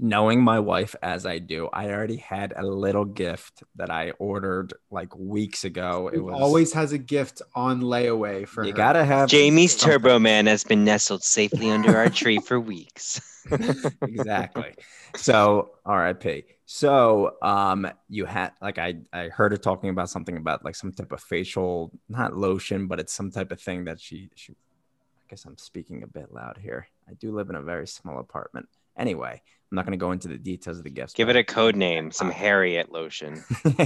knowing 0.00 0.42
my 0.42 0.60
wife 0.60 0.96
as 1.02 1.26
I 1.26 1.38
do, 1.38 1.68
I 1.72 1.90
already 1.90 2.16
had 2.18 2.54
a 2.56 2.66
little 2.66 3.04
gift 3.06 3.64
that 3.76 3.90
I 3.90 4.12
ordered 4.12 4.74
like 4.90 5.16
weeks 5.16 5.64
ago. 5.64 6.10
It 6.12 6.18
It 6.18 6.20
was 6.20 6.32
always 6.32 6.72
has 6.74 6.92
a 6.92 6.98
gift 6.98 7.42
on 7.54 7.80
layaway 7.82 8.46
for 8.48 8.64
you 8.64 8.72
her. 8.72 8.74
gotta 8.74 9.04
have 9.04 9.30
Jamie's 9.30 9.76
something. 9.76 9.76
Turbo 9.76 10.18
Man 10.18 10.46
has 10.46 10.64
been 10.64 10.84
nestled 10.84 11.22
safely 11.24 11.70
under 11.70 11.96
our 11.96 12.10
tree 12.10 12.40
for 12.40 12.60
weeks. 12.60 13.20
exactly. 14.04 14.76
So 15.14 15.72
RIP. 15.86 16.46
So 16.66 17.36
um 17.42 17.90
you 18.08 18.26
had 18.26 18.52
like 18.60 18.78
I 18.78 19.00
I 19.12 19.28
heard 19.28 19.52
her 19.52 19.58
talking 19.58 19.90
about 19.90 20.10
something 20.10 20.36
about 20.36 20.64
like 20.64 20.76
some 20.76 20.92
type 20.92 21.12
of 21.12 21.22
facial 21.22 21.92
not 22.08 22.36
lotion, 22.36 22.86
but 22.86 23.00
it's 23.00 23.12
some 23.12 23.30
type 23.30 23.52
of 23.52 23.60
thing 23.60 23.84
that 23.84 24.00
she 24.00 24.30
she 24.34 24.52
I 24.52 25.26
guess 25.30 25.44
I'm 25.44 25.58
speaking 25.58 26.02
a 26.02 26.06
bit 26.08 26.32
loud 26.32 26.58
here. 26.58 26.88
I 27.08 27.14
do 27.14 27.32
live 27.34 27.50
in 27.50 27.56
a 27.56 27.62
very 27.62 27.86
small 27.86 28.18
apartment. 28.18 28.68
Anyway, 29.00 29.32
I'm 29.32 29.76
not 29.76 29.84
gonna 29.84 29.96
go 29.96 30.12
into 30.12 30.28
the 30.28 30.38
details 30.38 30.78
of 30.78 30.84
the 30.84 30.90
gifts. 30.90 31.14
Give 31.14 31.28
it 31.28 31.36
a 31.36 31.42
code 31.42 31.74
name, 31.74 32.12
some 32.12 32.30
Harriet 32.30 32.92
lotion. 32.92 33.42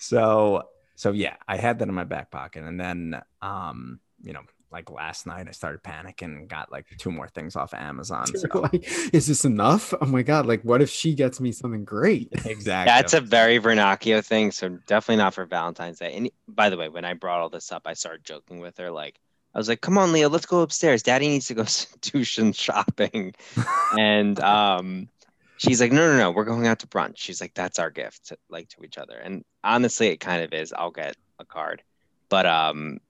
so 0.00 0.64
so 0.96 1.12
yeah, 1.12 1.36
I 1.46 1.56
had 1.56 1.78
that 1.78 1.88
in 1.88 1.94
my 1.94 2.04
back 2.04 2.30
pocket, 2.30 2.64
and 2.64 2.80
then 2.80 3.20
um, 3.42 4.00
you 4.22 4.32
know, 4.32 4.42
like 4.70 4.90
last 4.90 5.26
night, 5.26 5.48
I 5.48 5.50
started 5.50 5.82
panicking 5.82 6.36
and 6.36 6.48
got 6.48 6.72
like 6.72 6.86
two 6.96 7.10
more 7.10 7.28
things 7.28 7.56
off 7.56 7.74
of 7.74 7.80
Amazon. 7.80 8.26
So 8.36 8.60
like, 8.60 8.88
is 9.12 9.26
this 9.26 9.44
enough? 9.44 9.92
Oh 10.00 10.06
my 10.06 10.22
god! 10.22 10.46
Like, 10.46 10.62
what 10.62 10.80
if 10.80 10.88
she 10.88 11.14
gets 11.14 11.40
me 11.40 11.52
something 11.52 11.84
great? 11.84 12.28
exactly. 12.44 12.90
That's 12.90 13.12
a 13.12 13.20
very 13.20 13.60
Vernacchio 13.60 14.24
thing, 14.24 14.50
so 14.50 14.78
definitely 14.86 15.22
not 15.22 15.34
for 15.34 15.44
Valentine's 15.44 15.98
Day. 15.98 16.14
And 16.14 16.30
by 16.48 16.70
the 16.70 16.76
way, 16.76 16.88
when 16.88 17.04
I 17.04 17.14
brought 17.14 17.40
all 17.40 17.50
this 17.50 17.70
up, 17.70 17.82
I 17.84 17.94
started 17.94 18.24
joking 18.24 18.60
with 18.60 18.78
her. 18.78 18.90
Like, 18.90 19.18
I 19.54 19.58
was 19.58 19.68
like, 19.68 19.80
"Come 19.80 19.98
on, 19.98 20.12
Leo, 20.12 20.28
let's 20.28 20.46
go 20.46 20.60
upstairs. 20.60 21.02
Daddy 21.02 21.28
needs 21.28 21.46
to 21.48 21.54
go 21.54 21.64
do 22.00 22.24
shopping." 22.24 23.34
and 23.98 24.40
um, 24.40 25.08
she's 25.56 25.80
like, 25.80 25.92
"No, 25.92 26.10
no, 26.10 26.16
no, 26.16 26.30
we're 26.30 26.44
going 26.44 26.66
out 26.66 26.78
to 26.80 26.86
brunch." 26.86 27.18
She's 27.18 27.40
like, 27.40 27.54
"That's 27.54 27.78
our 27.78 27.90
gift, 27.90 28.28
to, 28.28 28.38
like 28.48 28.68
to 28.70 28.84
each 28.84 28.98
other." 28.98 29.16
And 29.18 29.44
honestly, 29.62 30.08
it 30.08 30.18
kind 30.18 30.42
of 30.42 30.52
is. 30.52 30.72
I'll 30.72 30.90
get 30.90 31.16
a 31.38 31.44
card, 31.44 31.82
but 32.28 32.46
um, 32.46 33.00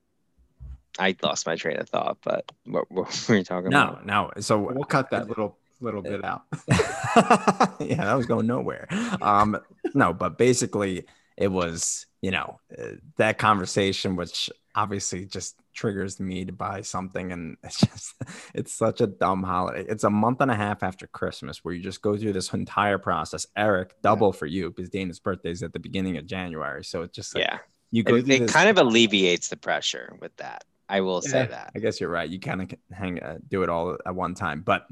I 0.99 1.17
lost 1.23 1.47
my 1.47 1.57
train 1.57 1.79
of 1.79 1.89
thought. 1.89 2.19
But 2.23 2.51
what, 2.65 2.91
what 2.91 3.25
were 3.29 3.37
you 3.37 3.45
talking 3.45 3.71
no, 3.71 3.83
about? 3.83 4.07
no. 4.07 4.31
No. 4.35 4.41
So 4.41 4.59
We'll 4.59 4.85
cut 4.85 5.11
that 5.11 5.29
little 5.29 5.57
little 5.81 6.03
bit 6.03 6.25
out. 6.25 6.43
yeah, 6.69 8.05
that 8.05 8.15
was 8.15 8.27
going 8.27 8.47
nowhere. 8.47 8.87
Um, 9.21 9.59
no, 9.95 10.13
but 10.13 10.39
basically, 10.39 11.07
it 11.37 11.49
was 11.49 12.07
you 12.21 12.31
know 12.31 12.61
uh, 12.77 12.97
that 13.17 13.39
conversation, 13.39 14.17
which 14.17 14.51
obviously 14.75 15.25
just 15.25 15.57
triggers 15.73 16.21
me 16.21 16.45
to 16.45 16.53
buy 16.53 16.83
something, 16.83 17.33
and 17.33 17.57
it's 17.65 17.81
just 17.81 18.15
it's 18.55 18.75
such 18.75 19.01
a 19.01 19.07
dumb 19.07 19.43
holiday. 19.43 19.85
It's 19.89 20.05
a 20.05 20.11
month 20.11 20.41
and 20.41 20.51
a 20.51 20.55
half 20.57 20.83
after 20.83 21.07
Christmas 21.07 21.65
where 21.65 21.75
you 21.75 21.83
just 21.83 22.03
go 22.03 22.17
through 22.17 22.33
this 22.35 22.53
entire 22.53 22.99
process. 22.99 23.47
Eric, 23.57 23.95
double 24.03 24.33
for 24.33 24.47
you 24.47 24.71
because 24.71 24.91
Dana's 24.91 25.21
birthday 25.21 25.51
is 25.51 25.63
at 25.63 25.73
the 25.73 25.81
beginning 25.81 26.17
of 26.19 26.27
January, 26.27 26.85
so 26.85 27.03
it's 27.03 27.15
just 27.17 27.35
like 27.35 27.45
Yeah, 27.45 27.59
you 27.91 28.03
go 28.03 28.17
it, 28.17 28.27
through 28.27 28.35
it 28.37 28.49
kind 28.49 28.69
of 28.69 28.79
alleviates 28.79 29.49
the 29.49 29.57
pressure 29.57 30.17
with 30.21 30.37
that. 30.37 30.65
I 30.89 31.01
will 31.01 31.23
say 31.23 31.47
that. 31.47 31.73
I 31.75 31.79
guess 31.79 32.01
you're 32.01 32.11
right. 32.11 32.29
You 32.29 32.39
kind 32.39 32.63
of 32.63 32.75
hang 32.93 33.23
uh, 33.23 33.39
do 33.49 33.63
it 33.63 33.71
all 33.71 33.97
at 34.05 34.15
one 34.15 34.35
time, 34.35 34.63
but 34.63 34.87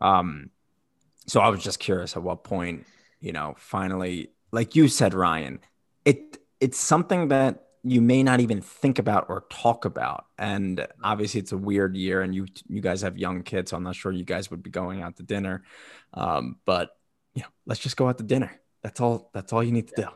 um, 0.00 0.50
so 1.26 1.40
I 1.40 1.48
was 1.48 1.62
just 1.62 1.78
curious 1.78 2.16
at 2.16 2.22
what 2.22 2.44
point, 2.44 2.86
you 3.20 3.32
know, 3.32 3.54
finally, 3.58 4.30
like 4.52 4.74
you 4.76 4.88
said, 4.88 5.14
Ryan, 5.14 5.60
it 6.04 6.38
it's 6.60 6.78
something 6.78 7.28
that 7.28 7.63
you 7.86 8.00
may 8.00 8.22
not 8.22 8.40
even 8.40 8.62
think 8.62 8.98
about 8.98 9.26
or 9.28 9.44
talk 9.50 9.84
about, 9.84 10.24
and 10.38 10.86
obviously 11.02 11.38
it's 11.38 11.52
a 11.52 11.58
weird 11.58 11.94
year, 11.96 12.22
and 12.22 12.34
you 12.34 12.46
you 12.66 12.80
guys 12.80 13.02
have 13.02 13.18
young 13.18 13.42
kids, 13.42 13.70
so 13.70 13.76
I'm 13.76 13.82
not 13.82 13.94
sure 13.94 14.10
you 14.10 14.24
guys 14.24 14.50
would 14.50 14.62
be 14.62 14.70
going 14.70 15.02
out 15.02 15.16
to 15.18 15.22
dinner, 15.22 15.62
um, 16.14 16.56
but 16.64 16.96
you 17.34 17.42
know, 17.42 17.48
let's 17.66 17.80
just 17.80 17.98
go 17.98 18.08
out 18.08 18.16
to 18.18 18.24
dinner. 18.24 18.58
That's 18.82 19.00
all. 19.00 19.30
That's 19.34 19.52
all 19.52 19.62
you 19.62 19.70
need 19.70 19.88
to 19.88 20.02
do. 20.02 20.08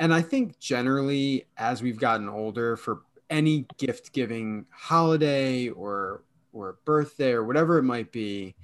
And 0.00 0.12
I 0.12 0.22
think 0.22 0.58
generally, 0.58 1.46
as 1.56 1.82
we've 1.82 1.98
gotten 1.98 2.28
older, 2.28 2.76
for 2.76 3.02
any 3.30 3.66
gift 3.78 4.12
giving 4.12 4.66
holiday 4.70 5.68
or 5.68 6.24
or 6.52 6.78
birthday 6.84 7.30
or 7.30 7.44
whatever 7.44 7.78
it 7.78 7.84
might 7.84 8.10
be, 8.10 8.56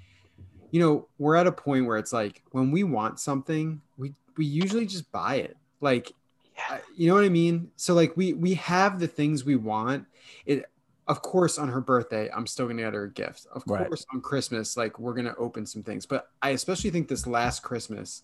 you 0.72 0.80
know, 0.80 1.06
we're 1.18 1.36
at 1.36 1.46
a 1.46 1.52
point 1.52 1.86
where 1.86 1.98
it's 1.98 2.12
like 2.12 2.42
when 2.50 2.72
we 2.72 2.82
want 2.82 3.20
something, 3.20 3.80
we 3.96 4.12
we 4.36 4.44
usually 4.44 4.86
just 4.86 5.10
buy 5.12 5.36
it. 5.36 5.56
Like. 5.80 6.12
I- 6.68 6.80
you 6.96 7.08
know 7.08 7.14
what 7.14 7.24
I 7.24 7.28
mean? 7.28 7.70
So 7.76 7.94
like 7.94 8.16
we 8.16 8.32
we 8.34 8.54
have 8.54 8.98
the 9.00 9.08
things 9.08 9.44
we 9.44 9.56
want. 9.56 10.06
It 10.46 10.64
of 11.08 11.22
course 11.22 11.58
on 11.58 11.68
her 11.68 11.80
birthday, 11.80 12.30
I'm 12.30 12.46
still 12.46 12.66
gonna 12.68 12.82
get 12.82 12.94
her 12.94 13.04
a 13.04 13.10
gift. 13.10 13.46
Of 13.52 13.62
Right. 13.66 13.86
course 13.86 14.04
on 14.12 14.20
Christmas, 14.20 14.76
like 14.76 14.98
we're 14.98 15.14
gonna 15.14 15.34
open 15.38 15.66
some 15.66 15.82
things. 15.82 16.06
But 16.06 16.30
I 16.42 16.50
especially 16.50 16.90
think 16.90 17.08
this 17.08 17.26
last 17.26 17.62
Christmas 17.62 18.22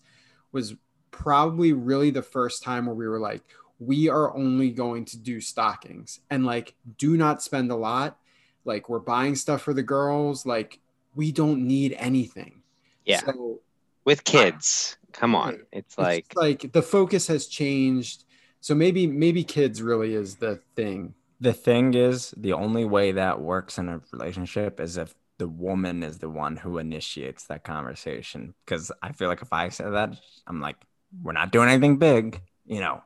was 0.51 0.75
probably 1.11 1.73
really 1.73 2.11
the 2.11 2.21
first 2.21 2.63
time 2.63 2.85
where 2.85 2.95
we 2.95 3.07
were 3.07 3.19
like, 3.19 3.41
we 3.79 4.09
are 4.09 4.35
only 4.35 4.69
going 4.71 5.05
to 5.05 5.17
do 5.17 5.39
stockings 5.41 6.19
and 6.29 6.45
like 6.45 6.75
do 6.97 7.17
not 7.17 7.41
spend 7.41 7.71
a 7.71 7.75
lot. 7.75 8.17
Like 8.65 8.89
we're 8.89 8.99
buying 8.99 9.35
stuff 9.35 9.61
for 9.61 9.73
the 9.73 9.83
girls. 9.83 10.45
Like 10.45 10.79
we 11.15 11.31
don't 11.31 11.65
need 11.67 11.93
anything. 11.97 12.61
Yeah. 13.05 13.21
So 13.21 13.59
with 14.05 14.23
kids 14.23 14.97
come 15.13 15.33
on 15.35 15.59
it's 15.71 15.97
like 15.97 16.25
it's 16.29 16.35
like 16.35 16.71
the 16.73 16.81
focus 16.81 17.27
has 17.27 17.47
changed. 17.47 18.23
So 18.61 18.75
maybe 18.75 19.07
maybe 19.07 19.43
kids 19.43 19.81
really 19.81 20.13
is 20.13 20.35
the 20.37 20.59
thing. 20.75 21.13
the 21.39 21.53
thing 21.53 21.93
is 21.93 22.33
the 22.37 22.53
only 22.53 22.83
way 22.85 23.11
that 23.13 23.41
works 23.41 23.77
in 23.77 23.89
a 23.89 24.01
relationship 24.11 24.79
is 24.79 24.97
if 24.97 25.13
the 25.37 25.47
woman 25.47 26.01
is 26.03 26.17
the 26.17 26.29
one 26.29 26.55
who 26.57 26.79
initiates 26.79 27.45
that 27.45 27.63
conversation 27.63 28.55
because 28.65 28.91
i 29.03 29.11
feel 29.11 29.27
like 29.27 29.43
if 29.43 29.53
i 29.53 29.69
say 29.69 29.87
that 29.87 30.09
i'm 30.47 30.59
like 30.59 30.77
we're 31.23 31.31
not 31.33 31.51
doing 31.51 31.69
anything 31.69 31.97
big 31.97 32.41
you 32.65 32.79
know 32.79 33.03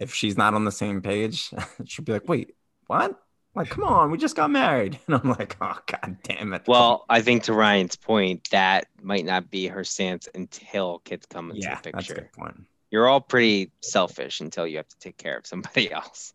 if 0.00 0.14
she's 0.14 0.38
not 0.38 0.54
on 0.54 0.64
the 0.64 0.72
same 0.72 1.02
page 1.02 1.50
she'll 1.84 2.04
be 2.04 2.12
like 2.12 2.26
wait 2.28 2.54
what 2.86 3.20
Like, 3.54 3.70
come 3.70 3.84
on, 3.84 4.10
we 4.10 4.18
just 4.18 4.34
got 4.36 4.50
married. 4.50 4.98
And 5.06 5.14
I'm 5.16 5.30
like, 5.30 5.56
oh 5.60 5.78
god 5.86 6.16
damn 6.24 6.52
it. 6.54 6.62
Well, 6.66 7.04
I 7.08 7.22
think 7.22 7.44
to 7.44 7.52
Ryan's 7.54 7.94
point, 7.96 8.48
that 8.50 8.86
might 9.00 9.24
not 9.24 9.50
be 9.50 9.68
her 9.68 9.84
stance 9.84 10.28
until 10.34 10.98
kids 11.00 11.26
come 11.26 11.50
into 11.52 11.62
yeah, 11.62 11.78
the 11.82 11.92
that's 11.92 12.10
a 12.10 12.14
picture. 12.14 12.14
good 12.14 12.32
point. 12.32 12.66
You're 12.94 13.08
all 13.08 13.20
pretty 13.20 13.72
selfish 13.80 14.40
until 14.40 14.68
you 14.68 14.76
have 14.76 14.86
to 14.86 14.98
take 15.00 15.16
care 15.16 15.36
of 15.36 15.48
somebody 15.48 15.90
else. 16.00 16.32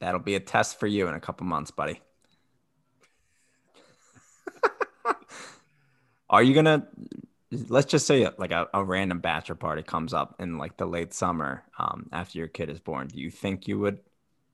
That'll 0.00 0.20
be 0.20 0.36
a 0.36 0.40
test 0.40 0.80
for 0.80 0.86
you 0.86 1.06
in 1.06 1.14
a 1.14 1.20
couple 1.20 1.46
months, 1.46 1.70
buddy. 1.70 2.00
Are 6.30 6.42
you 6.42 6.54
gonna? 6.54 6.88
Let's 7.50 7.90
just 7.90 8.06
say 8.06 8.26
like 8.38 8.52
a, 8.52 8.68
a 8.72 8.82
random 8.82 9.20
bachelor 9.20 9.56
party 9.56 9.82
comes 9.82 10.14
up 10.14 10.36
in 10.38 10.56
like 10.56 10.78
the 10.78 10.86
late 10.86 11.12
summer 11.12 11.62
um, 11.78 12.08
after 12.10 12.38
your 12.38 12.48
kid 12.48 12.70
is 12.70 12.80
born. 12.80 13.08
Do 13.08 13.20
you 13.20 13.30
think 13.30 13.68
you 13.68 13.78
would 13.78 13.98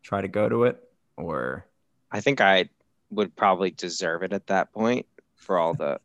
try 0.03 0.23
to 0.23 0.29
go 0.29 0.49
to 0.49 0.65
it, 0.65 0.83
or 1.17 1.69
I 2.11 2.21
think 2.21 2.41
I 2.41 2.69
would 3.11 3.37
probably 3.37 3.71
deserve 3.71 4.25
it 4.25 4.33
at 4.33 4.49
that 4.49 4.73
point 4.73 5.07
for 5.37 5.57
all 5.57 5.75
the 5.75 6.01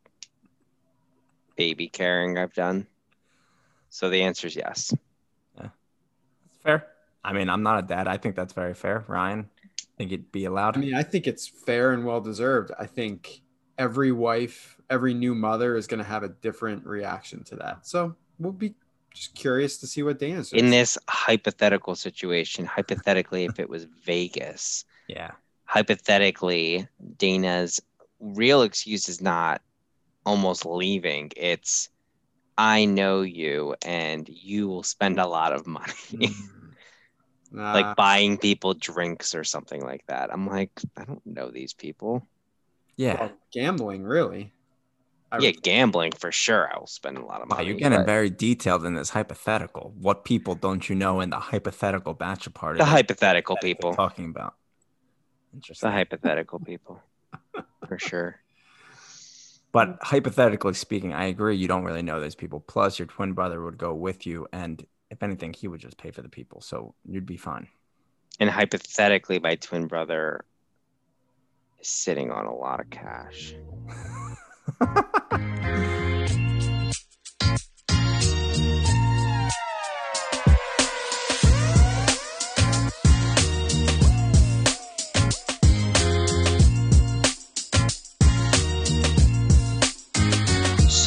baby 1.56 1.88
caring 1.88 2.38
I've 2.38 2.54
done. 2.54 2.86
So 3.90 4.10
the 4.10 4.24
answer 4.24 4.48
is 4.48 4.56
yes. 4.56 4.94
it's 5.60 6.58
fair? 6.64 6.88
I 7.24 7.34
mean, 7.34 7.50
I'm 7.50 7.64
not 7.64 7.80
a 7.80 7.88
dad. 7.88 8.08
I 8.08 8.18
think 8.18 8.36
that's 8.36 8.54
very 8.54 8.74
fair. 8.74 9.04
Ryan, 9.08 9.50
I 9.58 9.86
think 9.98 10.12
it'd 10.12 10.32
be 10.32 10.46
allowed. 10.46 10.78
I 10.78 10.80
mean, 10.80 10.96
I 10.96 11.04
think 11.04 11.28
it's 11.28 11.48
fair 11.48 11.92
and 11.92 12.06
well 12.06 12.22
deserved. 12.22 12.72
I 12.80 12.86
think 12.86 13.42
every 13.78 14.12
wife, 14.12 14.78
every 14.90 15.14
new 15.14 15.36
mother 15.36 15.76
is 15.76 15.88
going 15.88 15.98
to 16.00 16.06
have 16.06 16.24
a 16.24 16.30
different 16.30 16.86
reaction 16.86 17.44
to 17.46 17.56
that. 17.58 17.88
So 17.88 18.16
we'll 18.38 18.54
be 18.54 18.76
just 19.14 19.36
curious 19.36 19.78
to 19.80 19.88
see 19.88 20.04
what 20.04 20.20
Dana 20.20 20.44
says. 20.44 20.54
In 20.54 20.70
this 20.70 20.98
hypothetical 21.08 21.96
situation, 21.96 22.66
hypothetically, 22.66 23.46
if 23.46 23.60
it 23.60 23.70
was 23.70 23.86
Vegas, 24.04 24.86
yeah, 25.08 25.32
hypothetically, 25.66 26.88
Dana's 27.18 27.82
real 28.20 28.62
excuse 28.62 29.10
is 29.10 29.22
not 29.22 29.62
almost 30.26 30.66
leaving. 30.66 31.32
It's 31.36 31.90
I 32.60 32.84
know 32.84 33.22
you 33.22 33.74
and 33.86 34.28
you 34.28 34.68
will 34.68 34.84
spend 34.84 35.18
a 35.18 35.26
lot 35.26 35.54
of 35.54 35.66
money. 35.66 35.94
Mm. 36.12 36.34
Nah, 37.52 37.74
like 37.74 37.96
buying 37.96 38.38
people 38.38 38.76
drinks 38.76 39.34
or 39.34 39.44
something 39.44 39.84
like 39.84 40.06
that. 40.08 40.32
I'm 40.32 40.46
like, 40.46 40.70
I 40.96 41.04
don't 41.04 41.26
know 41.26 41.50
these 41.50 41.74
people. 41.74 42.28
yeah. 42.96 43.18
well, 43.20 43.32
gambling, 43.52 44.04
really. 44.04 44.54
I 45.32 45.40
Yeah, 45.40 45.50
gambling 45.50 46.12
for 46.12 46.32
sure. 46.32 46.70
I 46.72 46.78
will 46.78 46.86
spend 46.86 47.18
a 47.18 47.26
lot 47.26 47.42
of 47.42 47.50
Wow, 47.50 47.58
money. 47.58 47.70
you're 47.70 47.78
getting 47.78 47.98
but 47.98 48.06
very 48.06 48.30
detailed 48.30 48.86
in 48.86 48.94
this 48.94 49.10
hypothetical. 49.10 49.96
What 49.98 50.26
people 50.26 50.54
don't 50.54 50.88
you 50.88 50.96
know 50.96 51.22
in 51.22 51.32
the 51.32 51.40
hypothetical 51.40 52.14
bachelor 52.14 52.54
party? 52.54 52.78
the 52.78 52.86
hypothetical 52.86 53.58
people. 53.58 53.96
talking 53.96 54.26
about. 54.26 54.54
Interesting. 55.56 55.90
The 55.90 55.94
hypothetical 55.94 56.60
people. 56.60 57.02
For 57.88 57.98
sure. 57.98 58.40
But 59.72 59.90
mm. 59.90 59.98
hypothetically 60.02 60.74
speaking, 60.74 61.14
I 61.14 61.26
agree. 61.26 61.56
You 61.56 61.68
don't 61.68 61.84
really 61.84 62.02
know 62.02 62.20
those 62.20 62.36
people. 62.36 62.60
Plus, 62.60 63.00
your 63.00 63.08
twin 63.08 63.34
brother 63.34 63.64
would 63.64 63.78
go 63.78 63.94
with 63.94 64.26
you, 64.26 64.48
and 64.52 64.86
if 65.10 65.24
anything, 65.24 65.54
he 65.54 65.68
would 65.68 65.82
just 65.82 65.98
pay 65.98 66.12
for 66.12 66.22
the 66.22 66.30
people, 66.30 66.62
so 66.62 66.94
you'd 67.06 67.26
be 67.26 67.38
fine. 67.38 67.68
And 68.40 68.50
hypothetically, 68.50 69.40
my 69.40 69.56
twin 69.56 69.88
brother 69.88 70.46
is 71.80 71.88
sitting 71.88 72.32
on 72.32 72.46
a 72.46 72.56
lot 72.56 72.80
of 72.80 72.90
cash. 72.90 73.54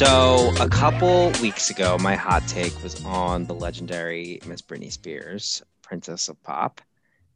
So 0.03 0.51
a 0.59 0.67
couple 0.67 1.31
weeks 1.41 1.69
ago, 1.69 1.97
my 1.97 2.15
hot 2.15 2.45
take 2.45 2.83
was 2.83 3.01
on 3.05 3.45
the 3.45 3.53
legendary 3.53 4.41
Miss 4.45 4.61
Britney 4.61 4.91
Spears, 4.91 5.63
Princess 5.81 6.27
of 6.27 6.43
Pop, 6.43 6.81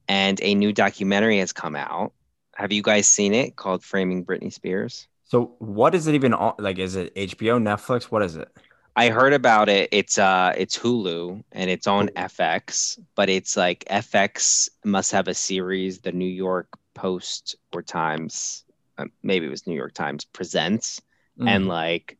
and 0.09 0.37
a 0.43 0.53
new 0.53 0.73
documentary 0.73 1.39
has 1.39 1.53
come 1.53 1.77
out. 1.77 2.11
Have 2.55 2.73
you 2.73 2.81
guys 2.81 3.07
seen 3.07 3.33
it 3.33 3.55
called 3.55 3.85
Framing 3.85 4.25
Britney 4.25 4.51
Spears? 4.51 5.07
So, 5.23 5.55
what 5.59 5.95
is 5.95 6.07
it 6.07 6.15
even 6.15 6.33
on? 6.33 6.55
Like, 6.59 6.77
is 6.77 6.97
it 6.97 7.15
HBO, 7.15 7.57
Netflix? 7.57 8.03
What 8.03 8.21
is 8.21 8.35
it? 8.35 8.49
I 8.97 9.11
heard 9.11 9.31
about 9.31 9.69
it. 9.69 9.87
It's 9.93 10.17
uh 10.17 10.51
it's 10.57 10.77
Hulu 10.77 11.41
and 11.53 11.69
it's 11.69 11.87
on 11.87 12.09
FX, 12.09 12.99
but 13.15 13.29
it's 13.29 13.55
like 13.55 13.85
FX 13.89 14.67
must 14.83 15.13
have 15.13 15.29
a 15.29 15.33
series 15.33 15.99
the 15.99 16.11
New 16.11 16.25
York 16.25 16.67
Post 16.95 17.55
or 17.71 17.81
Times, 17.81 18.65
uh, 18.97 19.05
maybe 19.23 19.45
it 19.45 19.51
was 19.51 19.67
New 19.67 19.75
York 19.75 19.93
Times 19.93 20.25
presents 20.25 21.01
Mm. 21.39 21.47
and 21.47 21.67
like 21.67 22.17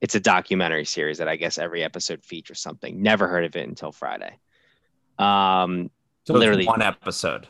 it's 0.00 0.14
a 0.14 0.20
documentary 0.20 0.84
series 0.84 1.18
that 1.18 1.28
I 1.28 1.36
guess 1.36 1.58
every 1.58 1.82
episode 1.84 2.22
features 2.24 2.60
something. 2.60 3.02
Never 3.02 3.28
heard 3.28 3.44
of 3.44 3.54
it 3.56 3.68
until 3.68 3.92
Friday. 3.92 4.38
Um 5.18 5.90
so 6.26 6.34
literally- 6.34 6.66
one 6.66 6.82
episode. 6.82 7.48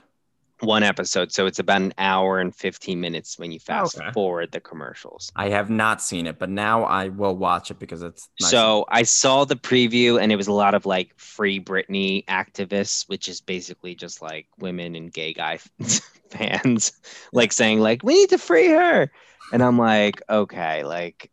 one 0.61 0.83
episode, 0.83 1.33
so 1.33 1.47
it's 1.47 1.59
about 1.59 1.81
an 1.81 1.95
hour 1.97 2.39
and 2.39 2.55
15 2.55 3.01
minutes 3.01 3.39
when 3.39 3.51
you 3.51 3.59
fast 3.59 3.99
Okay. 3.99 4.11
forward 4.13 4.53
the 4.53 4.61
commercials. 4.61 5.33
I 5.35 5.49
have 5.49 5.71
not 5.71 6.03
seen 6.03 6.27
it, 6.27 6.39
but 6.39 6.51
now 6.51 6.85
I 6.85 7.09
will 7.09 7.35
watch 7.35 7.71
it 7.71 7.79
because 7.79 8.03
it's 8.03 8.29
nice. 8.41 8.51
So 8.51 8.85
I 8.89 9.05
saw 9.05 9.47
the 9.47 9.57
preview 9.57 10.21
and 10.21 10.31
it 10.31 10.37
was 10.37 10.49
a 10.49 10.53
lot 10.53 10.75
of 10.75 10.85
like 10.85 11.19
free 11.19 11.59
Britney 11.61 12.27
activists, 12.27 13.09
which 13.09 13.27
is 13.27 13.41
basically 13.41 13.95
just 13.95 14.21
like 14.21 14.49
women 14.59 14.95
and 14.97 15.11
gay 15.11 15.33
guy 15.33 15.59
fans 16.31 16.93
like 17.33 17.53
saying 17.53 17.81
like 17.81 18.03
we 18.03 18.15
need 18.15 18.29
to 18.31 18.39
free 18.39 18.69
her. 18.69 19.11
And 19.53 19.63
I'm 19.63 19.79
like, 19.79 20.21
okay, 20.29 20.85
like 20.85 21.31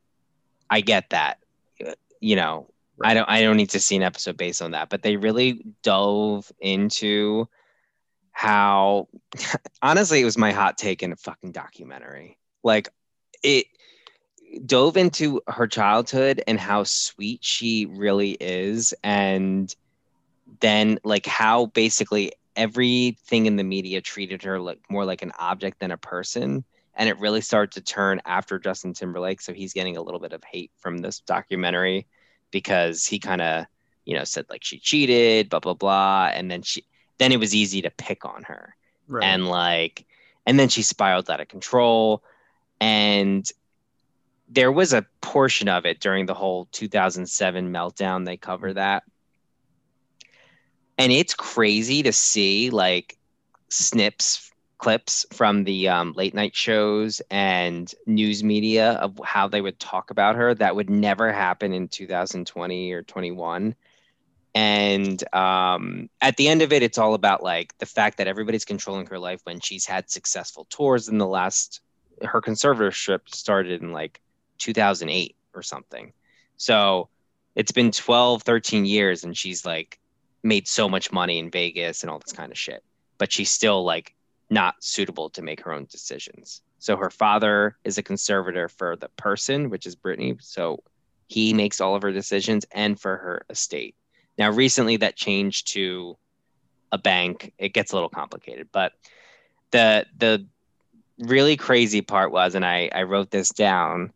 I 0.70 0.82
get 0.82 1.12
that. 1.12 1.40
You 2.20 2.36
know, 2.36 2.70
I 3.04 3.14
don't 3.14 3.30
I 3.30 3.42
don't 3.42 3.58
need 3.58 3.72
to 3.72 3.80
see 3.80 3.96
an 3.96 4.04
episode 4.04 4.38
based 4.38 4.62
on 4.62 4.72
that, 4.72 4.90
but 4.90 5.04
they 5.04 5.18
really 5.18 5.64
dove 5.84 6.52
into 6.60 7.48
how 8.32 9.08
honestly 9.82 10.22
it 10.22 10.26
was 10.26 10.38
my 10.38 10.52
hot 10.52 10.78
take 10.78 11.04
in 11.04 11.12
a 11.12 11.16
fucking 11.16 11.52
documentary. 11.52 12.38
Like 12.64 12.90
it 13.44 13.68
dove 14.66 14.98
into 14.98 15.42
her 15.48 15.68
childhood 15.68 16.42
and 16.48 16.60
how 16.60 16.84
sweet 16.84 17.44
she 17.44 17.86
really 17.86 18.32
is 18.32 18.94
and 19.04 19.76
then 20.62 21.00
like 21.04 21.26
how 21.26 21.68
basically 21.68 22.32
everything 22.56 23.46
in 23.46 23.56
the 23.58 23.64
media 23.64 24.02
treated 24.02 24.44
her 24.44 24.60
like 24.60 24.80
more 24.90 25.06
like 25.06 25.22
an 25.22 25.34
object 25.38 25.80
than 25.80 25.92
a 25.92 25.98
person 25.98 26.64
and 26.98 27.08
it 27.08 27.20
really 27.20 27.42
started 27.42 27.72
to 27.72 27.82
turn 27.82 28.22
after 28.26 28.60
Justin 28.60 28.94
Timberlake 28.94 29.40
so 29.40 29.54
he's 29.54 29.74
getting 29.74 29.96
a 29.96 30.02
little 30.02 30.20
bit 30.20 30.34
of 30.34 30.44
hate 30.44 30.72
from 30.78 30.98
this 30.98 31.22
documentary 31.22 32.06
because 32.52 33.06
he 33.06 33.20
kind 33.20 33.42
of 33.42 33.66
you 34.06 34.16
know 34.16 34.26
said 34.26 34.46
like 34.50 34.64
she 34.64 34.78
cheated 34.80 35.50
blah 35.50 35.60
blah 35.60 35.74
blah 35.74 36.30
and 36.34 36.52
then 36.52 36.62
she 36.62 36.84
then 37.18 37.32
it 37.32 37.40
was 37.40 37.56
easy 37.56 37.82
to 37.82 37.92
pick 37.92 38.26
on 38.26 38.44
her. 38.44 38.76
Right. 39.10 39.24
and 39.24 39.48
like 39.48 40.06
and 40.48 40.58
then 40.58 40.70
she 40.70 40.82
spiraled 40.82 41.30
out 41.30 41.42
of 41.42 41.50
control. 41.50 42.24
And 42.80 43.50
there 44.48 44.72
was 44.72 44.94
a 44.94 45.06
portion 45.22 45.68
of 45.68 45.86
it 45.86 46.00
during 46.00 46.26
the 46.26 46.34
whole 46.34 46.70
2007 46.72 47.72
meltdown 47.72 48.26
they 48.26 48.38
cover 48.38 48.74
that. 48.74 49.04
And 50.98 51.12
it's 51.12 51.34
crazy 51.34 52.02
to 52.04 52.14
see 52.14 52.70
like 52.70 53.18
snips 53.70 54.52
clips 54.78 55.26
from 55.32 55.64
the 55.64 55.90
um, 55.90 56.14
late 56.14 56.34
night 56.34 56.56
shows 56.56 57.22
and 57.32 57.94
news 58.06 58.44
media 58.44 58.94
of 58.94 59.20
how 59.24 59.48
they 59.48 59.62
would 59.62 59.80
talk 59.80 60.12
about 60.12 60.36
her 60.36 60.54
that 60.54 60.76
would 60.76 60.90
never 60.90 61.32
happen 61.32 61.74
in 61.74 61.88
2020 61.88 62.92
or 62.92 63.02
21 63.02 63.76
and 64.54 65.36
um, 65.36 66.10
at 66.22 66.38
the 66.38 66.48
end 66.48 66.62
of 66.62 66.72
it 66.72 66.84
it's 66.84 66.98
all 66.98 67.14
about 67.14 67.44
like 67.44 67.78
the 67.80 67.86
fact 67.86 68.18
that 68.18 68.28
everybody's 68.28 68.66
controlling 68.66 69.08
her 69.08 69.20
life 69.20 69.42
when 69.44 69.60
she's 69.60 69.86
had 69.86 70.10
successful 70.10 70.66
tours 70.70 71.08
in 71.08 71.18
the 71.18 71.28
last 71.28 71.82
her 72.24 72.42
conservatorship 72.42 73.22
started 73.28 73.82
in 73.82 73.92
like 73.92 74.22
2008 74.58 75.36
or 75.54 75.62
something. 75.62 76.14
So 76.58 77.10
it's 77.56 77.72
been 77.72 77.92
12 77.92 78.44
13 78.44 78.86
years 78.86 79.24
and 79.24 79.36
she's 79.36 79.66
like 79.66 80.00
made 80.44 80.68
so 80.68 80.88
much 80.88 81.12
money 81.12 81.40
in 81.40 81.50
vegas 81.50 82.04
and 82.04 82.10
all 82.10 82.20
this 82.20 82.34
kind 82.34 82.52
of 82.52 82.58
shit 82.58 82.84
but 83.18 83.32
she's 83.32 83.52
still 83.52 83.84
like 83.84 84.14
not 84.50 84.76
suitable 84.80 85.30
to 85.30 85.42
make 85.42 85.62
her 85.62 85.74
own 85.74 85.86
decisions 85.90 86.62
so 86.80 86.96
her 86.96 87.10
father 87.10 87.76
is 87.84 87.98
a 87.98 88.04
conservator 88.04 88.68
for 88.68 88.96
the 88.96 89.10
person 89.10 89.70
which 89.70 89.86
is 89.86 89.96
britney 89.96 90.42
so 90.42 90.82
he 91.28 91.54
makes 91.54 91.82
all 91.82 91.96
of 91.96 92.02
her 92.02 92.12
decisions 92.12 92.66
and 92.72 93.00
for 93.00 93.18
her 93.18 93.46
estate 93.50 93.96
now, 94.38 94.52
recently 94.52 94.98
that 94.98 95.16
changed 95.16 95.74
to 95.74 96.18
a 96.92 96.98
bank. 96.98 97.54
It 97.58 97.74
gets 97.74 97.92
a 97.92 97.96
little 97.96 98.10
complicated, 98.10 98.70
but 98.72 98.94
the 99.72 100.06
the 100.18 100.46
really 101.20 101.58
crazy 101.58 102.02
part 102.02 102.32
was, 102.32 102.56
and 102.56 102.66
I 102.66 102.90
I 102.94 103.04
wrote 103.04 103.32
this 103.32 103.50
down. 103.50 104.14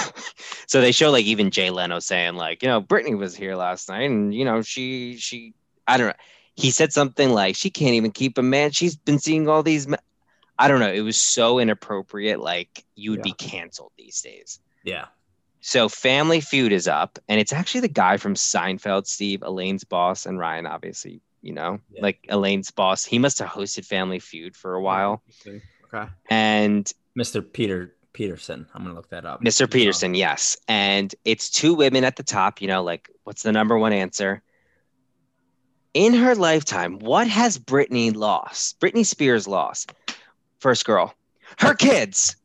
so 0.66 0.80
they 0.80 0.92
show 0.92 1.10
like 1.10 1.24
even 1.24 1.50
Jay 1.50 1.70
Leno 1.70 1.98
saying 1.98 2.34
like, 2.34 2.62
you 2.62 2.68
know, 2.68 2.80
Britney 2.80 3.16
was 3.16 3.34
here 3.34 3.56
last 3.56 3.88
night, 3.88 4.10
and 4.10 4.34
you 4.34 4.44
know 4.44 4.62
she 4.62 5.16
she 5.16 5.54
I 5.86 5.96
don't 5.96 6.08
know. 6.08 6.14
He 6.56 6.70
said 6.70 6.92
something 6.92 7.30
like 7.30 7.56
she 7.56 7.70
can't 7.70 7.94
even 7.94 8.10
keep 8.12 8.38
a 8.38 8.42
man. 8.42 8.70
She's 8.70 8.96
been 8.96 9.18
seeing 9.18 9.48
all 9.48 9.62
these. 9.62 9.88
Ma-. 9.88 9.96
I 10.58 10.68
don't 10.68 10.80
know. 10.80 10.92
It 10.92 11.00
was 11.00 11.18
so 11.20 11.58
inappropriate. 11.58 12.40
Like 12.40 12.84
you 12.94 13.10
would 13.10 13.22
be 13.22 13.32
canceled 13.32 13.92
these 13.98 14.20
days. 14.22 14.60
Yeah. 14.84 15.06
So 15.60 15.88
Family 15.88 16.40
Feud 16.40 16.72
is 16.72 16.86
up, 16.86 17.18
and 17.28 17.40
it's 17.40 17.52
actually 17.52 17.80
the 17.80 17.88
guy 17.88 18.18
from 18.18 18.34
Seinfeld, 18.34 19.06
Steve, 19.06 19.42
Elaine's 19.42 19.82
boss, 19.82 20.26
and 20.26 20.38
Ryan, 20.38 20.66
obviously, 20.66 21.22
you 21.40 21.54
know, 21.54 21.80
Yeah. 21.90 22.02
like 22.02 22.26
Elaine's 22.28 22.70
boss. 22.70 23.04
He 23.04 23.18
must 23.18 23.38
have 23.38 23.48
hosted 23.48 23.86
Family 23.86 24.18
Feud 24.18 24.54
for 24.56 24.74
a 24.74 24.82
while. 24.82 25.22
Okay. 25.46 26.06
And 26.28 26.92
Mr. 27.18 27.42
Peter 27.50 27.94
Peterson. 28.12 28.66
I'm 28.74 28.82
gonna 28.84 28.94
look 28.94 29.08
that 29.10 29.24
up. 29.24 29.42
Mr. 29.42 29.70
Peterson, 29.70 30.14
yes. 30.14 30.56
And 30.68 31.12
it's 31.24 31.50
two 31.50 31.74
women 31.74 32.04
at 32.04 32.16
the 32.16 32.22
top, 32.22 32.60
you 32.60 32.68
know, 32.68 32.82
like 32.82 33.10
what's 33.24 33.42
the 33.42 33.50
number 33.52 33.76
one 33.78 33.92
answer? 33.92 34.42
In 35.94 36.12
her 36.14 36.34
lifetime, 36.34 36.98
what 36.98 37.28
has 37.28 37.58
Britney 37.58 38.14
lost? 38.14 38.80
Britney 38.80 39.06
Spears 39.06 39.46
lost. 39.46 39.92
First 40.58 40.84
girl, 40.84 41.14
her 41.58 41.74
kids. 41.78 42.36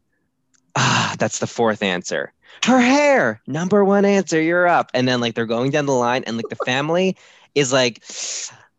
Ah, 0.75 1.15
that's 1.17 1.39
the 1.39 1.47
fourth 1.47 1.81
answer. 1.81 2.31
Her 2.63 2.79
hair, 2.79 3.41
number 3.47 3.83
one 3.83 4.05
answer. 4.05 4.39
You're 4.39 4.67
up. 4.67 4.91
And 4.93 5.07
then 5.07 5.19
like 5.19 5.33
they're 5.33 5.45
going 5.45 5.71
down 5.71 5.87
the 5.87 5.93
line, 5.93 6.23
and 6.25 6.37
like 6.37 6.49
the 6.49 6.55
family 6.57 7.17
is 7.55 7.73
like 7.73 8.03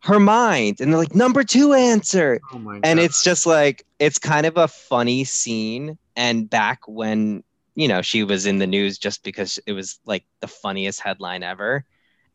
her 0.03 0.21
mind, 0.21 0.81
and 0.81 0.93
they're 0.93 1.01
like 1.01 1.15
number 1.15 1.43
two 1.43 1.73
answer 1.73 2.41
Oh 2.53 2.59
my 2.59 2.81
and 2.83 2.99
it's 3.01 3.23
just 3.23 3.47
like 3.47 3.85
it's 3.99 4.19
kind 4.19 4.47
of 4.47 4.57
a 4.57 4.69
funny 4.69 5.25
scene 5.25 5.99
and 6.17 6.49
back 6.49 6.81
when 6.87 7.43
you 7.75 7.89
know 7.89 8.03
she 8.03 8.25
was 8.25 8.47
in 8.47 8.59
the 8.59 8.67
news 8.67 8.99
just 8.99 9.23
because 9.25 9.59
it 9.67 9.73
was 9.73 9.99
like 10.07 10.25
the 10.41 10.49
funniest 10.49 11.01
headline 11.01 11.43
ever 11.43 11.85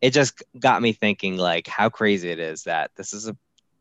it 0.01 0.11
just 0.11 0.43
got 0.59 0.81
me 0.81 0.93
thinking 0.93 1.37
like 1.37 1.67
how 1.67 1.89
crazy 1.89 2.29
it 2.29 2.39
is 2.39 2.63
that 2.63 2.91
this 2.95 3.13
is 3.13 3.27
a 3.27 3.35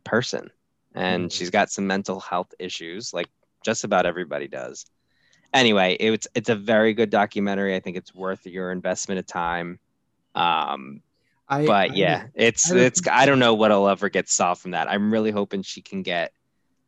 person 0.04 0.50
and 0.94 1.28
Mhm. 1.28 1.32
she's 1.32 1.50
got 1.50 1.70
some 1.70 1.86
mental 1.86 2.20
health 2.20 2.54
issues 2.58 3.12
like 3.12 3.28
just 3.64 3.84
about 3.84 4.06
everybody 4.06 4.46
does 4.48 4.86
anyway 5.52 5.96
it's 5.98 6.28
it's 6.34 6.48
a 6.48 6.54
very 6.54 6.92
good 6.94 7.10
documentary 7.10 7.74
i 7.74 7.80
think 7.80 7.96
it's 7.96 8.14
worth 8.14 8.46
your 8.46 8.70
investment 8.70 9.18
of 9.18 9.26
time 9.26 9.78
um 10.34 11.00
I, 11.46 11.66
but 11.66 11.90
I- 11.90 11.94
yeah, 11.94 12.26
it's 12.34 12.72
I 12.72 12.78
it's 12.78 13.02
I 13.06 13.26
don't 13.26 13.38
know 13.38 13.52
what'll 13.54 13.86
ever 13.86 14.08
get 14.08 14.30
solved 14.30 14.62
from 14.62 14.70
that. 14.70 14.90
I'm 14.90 15.12
really 15.12 15.30
hoping 15.30 15.60
she 15.62 15.82
can 15.82 16.02
get 16.02 16.32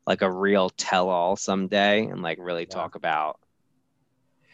like 0.07 0.23
a 0.23 0.31
real 0.31 0.71
tell-all 0.71 1.37
someday 1.37 2.07
and 2.07 2.23
like 2.23 2.39
really 2.41 2.63
Yeah. 2.63 2.75
talk 2.75 2.95
about, 2.95 3.39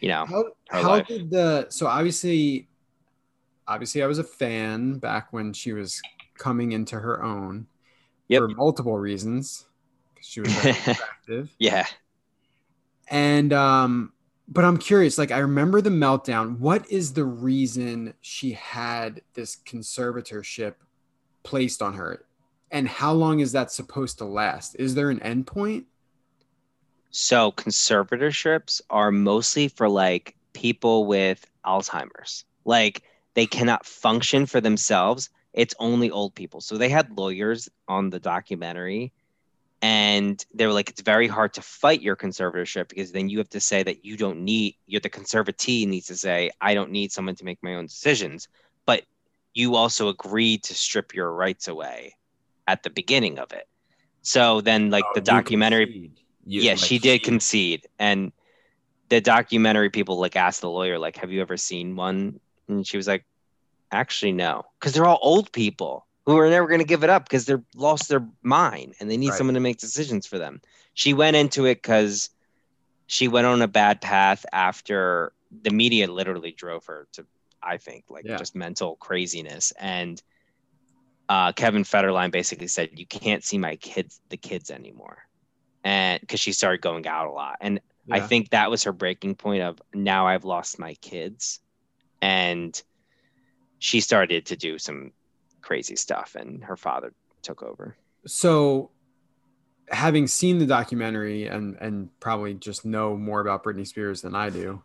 you 0.01 0.09
know, 0.09 0.25
How, 0.25 0.43
how 0.69 0.89
life. 0.89 1.07
did 1.07 1.29
the 1.29 1.67
so 1.69 1.87
obviously 1.87 2.67
obviously 3.67 4.03
I 4.03 4.07
was 4.07 4.19
a 4.19 4.23
fan 4.23 4.97
back 4.99 5.31
when 5.33 5.53
she 5.53 5.73
was 5.73 6.01
coming 6.37 6.71
into 6.71 6.99
her 6.99 7.23
own 7.23 7.67
Yep. 8.29 8.39
for 8.41 8.47
multiple 8.49 8.97
reasons. 8.97 9.65
She 10.21 10.41
was 10.41 10.55
attractive. 10.65 11.53
yeah. 11.59 11.85
And 13.09 13.53
um 13.53 14.13
but 14.47 14.65
I'm 14.65 14.77
curious, 14.77 15.17
like 15.17 15.31
I 15.31 15.39
remember 15.39 15.81
the 15.81 15.89
meltdown. 15.89 16.59
What 16.59 16.89
is 16.91 17.13
the 17.13 17.23
reason 17.25 18.13
she 18.21 18.51
had 18.53 19.21
this 19.33 19.55
conservatorship 19.65 20.75
placed 21.43 21.81
on 21.81 21.93
her? 21.93 22.25
And 22.71 22.87
how 22.87 23.13
long 23.13 23.39
is 23.39 23.51
that 23.53 23.71
supposed 23.71 24.17
to 24.17 24.25
last? 24.25 24.75
Is 24.79 24.95
there 24.95 25.09
an 25.09 25.19
endpoint? 25.19 25.85
So 27.11 27.51
conservatorships 27.51 28.81
are 28.89 29.11
mostly 29.11 29.67
for 29.67 29.87
like 29.87 30.35
people 30.53 31.05
with 31.05 31.45
Alzheimer's. 31.65 32.45
Like 32.65 33.03
they 33.33 33.45
cannot 33.45 33.85
function 33.85 34.45
for 34.45 34.61
themselves. 34.61 35.29
It's 35.53 35.75
only 35.79 36.09
old 36.09 36.35
people. 36.35 36.61
So 36.61 36.77
they 36.77 36.89
had 36.89 37.17
lawyers 37.17 37.69
on 37.87 38.09
the 38.09 38.19
documentary 38.19 39.11
and 39.81 40.43
they 40.53 40.65
were 40.65 40.73
like, 40.73 40.89
it's 40.89 41.01
very 41.01 41.27
hard 41.27 41.53
to 41.55 41.61
fight 41.61 42.01
your 42.01 42.15
conservatorship 42.15 42.87
because 42.87 43.11
then 43.11 43.29
you 43.29 43.37
have 43.39 43.49
to 43.49 43.59
say 43.59 43.83
that 43.83 44.05
you 44.05 44.15
don't 44.15 44.39
need 44.41 44.77
you're 44.87 45.01
the 45.01 45.09
conservatee 45.09 45.85
needs 45.87 46.07
to 46.07 46.15
say, 46.15 46.51
I 46.61 46.73
don't 46.73 46.91
need 46.91 47.11
someone 47.11 47.35
to 47.35 47.45
make 47.45 47.61
my 47.61 47.75
own 47.75 47.85
decisions. 47.85 48.47
But 48.85 49.03
you 49.53 49.75
also 49.75 50.07
agreed 50.07 50.63
to 50.63 50.73
strip 50.73 51.13
your 51.13 51.31
rights 51.31 51.67
away 51.67 52.15
at 52.67 52.83
the 52.83 52.89
beginning 52.89 53.39
of 53.39 53.51
it. 53.51 53.67
So 54.21 54.61
then 54.61 54.89
like 54.89 55.03
Oh, 55.05 55.11
the 55.15 55.21
documentary. 55.21 56.11
Yeah, 56.45 56.71
like, 56.71 56.79
she 56.79 56.99
did 56.99 57.23
concede, 57.23 57.87
and 57.99 58.31
the 59.09 59.21
documentary 59.21 59.89
people 59.89 60.19
like 60.19 60.35
asked 60.35 60.61
the 60.61 60.69
lawyer, 60.69 60.99
like, 60.99 61.15
"Have 61.17 61.31
you 61.31 61.41
ever 61.41 61.55
seen 61.55 61.95
one?" 61.95 62.39
And 62.67 62.85
she 62.87 62.97
was 62.97 63.07
like, 63.07 63.25
"Actually, 63.91 64.31
no," 64.33 64.63
because 64.79 64.93
they're 64.93 65.05
all 65.05 65.19
old 65.21 65.51
people 65.51 66.07
who 66.25 66.37
are 66.37 66.49
never 66.49 66.67
going 66.67 66.79
to 66.79 66.85
give 66.85 67.03
it 67.03 67.09
up 67.09 67.23
because 67.25 67.45
they're 67.45 67.63
lost 67.75 68.07
their 68.07 68.25
mind 68.41 68.95
and 68.99 69.09
they 69.09 69.17
need 69.17 69.29
Right. 69.29 69.37
someone 69.37 69.55
to 69.55 69.59
make 69.59 69.77
decisions 69.77 70.25
for 70.25 70.37
them. 70.37 70.61
She 70.93 71.13
went 71.13 71.35
into 71.35 71.65
it 71.65 71.75
because 71.75 72.29
she 73.07 73.27
went 73.27 73.45
on 73.47 73.61
a 73.61 73.67
bad 73.67 74.01
path 74.01 74.45
after 74.53 75.33
the 75.51 75.71
media 75.71 76.09
literally 76.11 76.51
drove 76.51 76.85
her 76.85 77.07
to, 77.13 77.25
I 77.61 77.77
think, 77.77 78.05
like 78.09 78.25
Yeah. 78.25 78.37
just 78.37 78.55
mental 78.55 78.95
craziness 78.97 79.71
and. 79.79 80.21
Uh, 81.29 81.53
Kevin 81.53 81.83
Federline 81.83 82.31
basically 82.31 82.67
said, 82.67 82.99
"You 82.99 83.07
can't 83.07 83.43
see 83.45 83.57
my 83.57 83.77
kids, 83.77 84.19
the 84.29 84.35
kids 84.37 84.69
anymore," 84.69 85.23
and 85.83 86.19
because 86.19 86.41
she 86.41 86.51
started 86.51 86.81
going 86.81 87.07
out 87.07 87.27
a 87.27 87.31
lot, 87.31 87.57
and 87.61 87.79
I 88.11 88.19
think 88.19 88.49
that 88.49 88.69
was 88.69 88.83
her 88.83 88.91
breaking 88.91 89.35
point 89.35 89.63
of 89.63 89.81
now 89.93 90.27
I've 90.27 90.43
lost 90.43 90.79
my 90.79 90.95
kids. 90.95 91.61
And 92.23 92.81
she 93.79 93.99
started 93.99 94.45
to 94.45 94.55
do 94.55 94.79
some 94.79 95.11
crazy 95.61 95.97
stuff 95.97 96.35
and 96.39 96.63
her 96.63 96.77
father 96.77 97.13
took 97.41 97.61
over. 97.61 97.97
so 98.25 98.89
having 99.89 100.27
seen 100.27 100.57
the 100.57 100.65
documentary 100.65 101.47
and 101.47 101.75
and 101.81 102.07
probably 102.21 102.53
just 102.53 102.85
know 102.85 103.17
more 103.17 103.41
about 103.41 103.63
Britney 103.63 103.85
Spears 103.85 104.21
than 104.21 104.33
I 104.35 104.49
do 104.49 104.81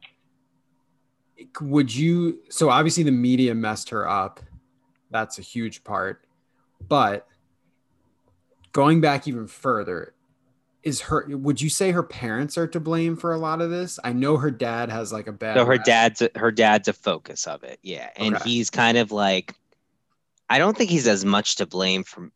would 1.60 1.94
you 1.94 2.40
so 2.48 2.68
obviously 2.70 3.04
the 3.04 3.12
media 3.12 3.54
messed 3.54 3.90
her 3.90 4.08
up 4.08 4.40
that's 5.10 5.38
a 5.38 5.42
huge 5.42 5.84
part 5.84 6.26
but 6.88 7.28
going 8.72 9.00
back 9.00 9.28
even 9.28 9.46
further 9.46 10.14
is 10.82 11.00
her 11.02 11.26
would 11.28 11.60
you 11.60 11.68
say 11.68 11.90
her 11.90 12.02
parents 12.02 12.56
are 12.56 12.66
to 12.66 12.80
blame 12.80 13.16
for 13.16 13.32
a 13.32 13.38
lot 13.38 13.60
of 13.60 13.70
this 13.70 13.98
i 14.04 14.12
know 14.12 14.36
her 14.36 14.50
dad 14.50 14.90
has 14.90 15.12
like 15.12 15.26
a 15.26 15.32
bad 15.32 15.56
So 15.56 15.64
her 15.64 15.72
rap. 15.72 15.84
dad's 15.84 16.22
her 16.36 16.50
dad's 16.52 16.88
a 16.88 16.92
focus 16.92 17.46
of 17.46 17.64
it. 17.64 17.78
Yeah. 17.82 18.10
And 18.16 18.36
Okay. 18.36 18.48
he's 18.50 18.70
kind 18.70 18.96
of 18.98 19.10
like 19.12 19.54
I 20.48 20.58
don't 20.58 20.76
think 20.76 20.90
he's 20.90 21.08
as 21.08 21.24
much 21.24 21.56
to 21.56 21.66
blame 21.66 22.04
for 22.04 22.30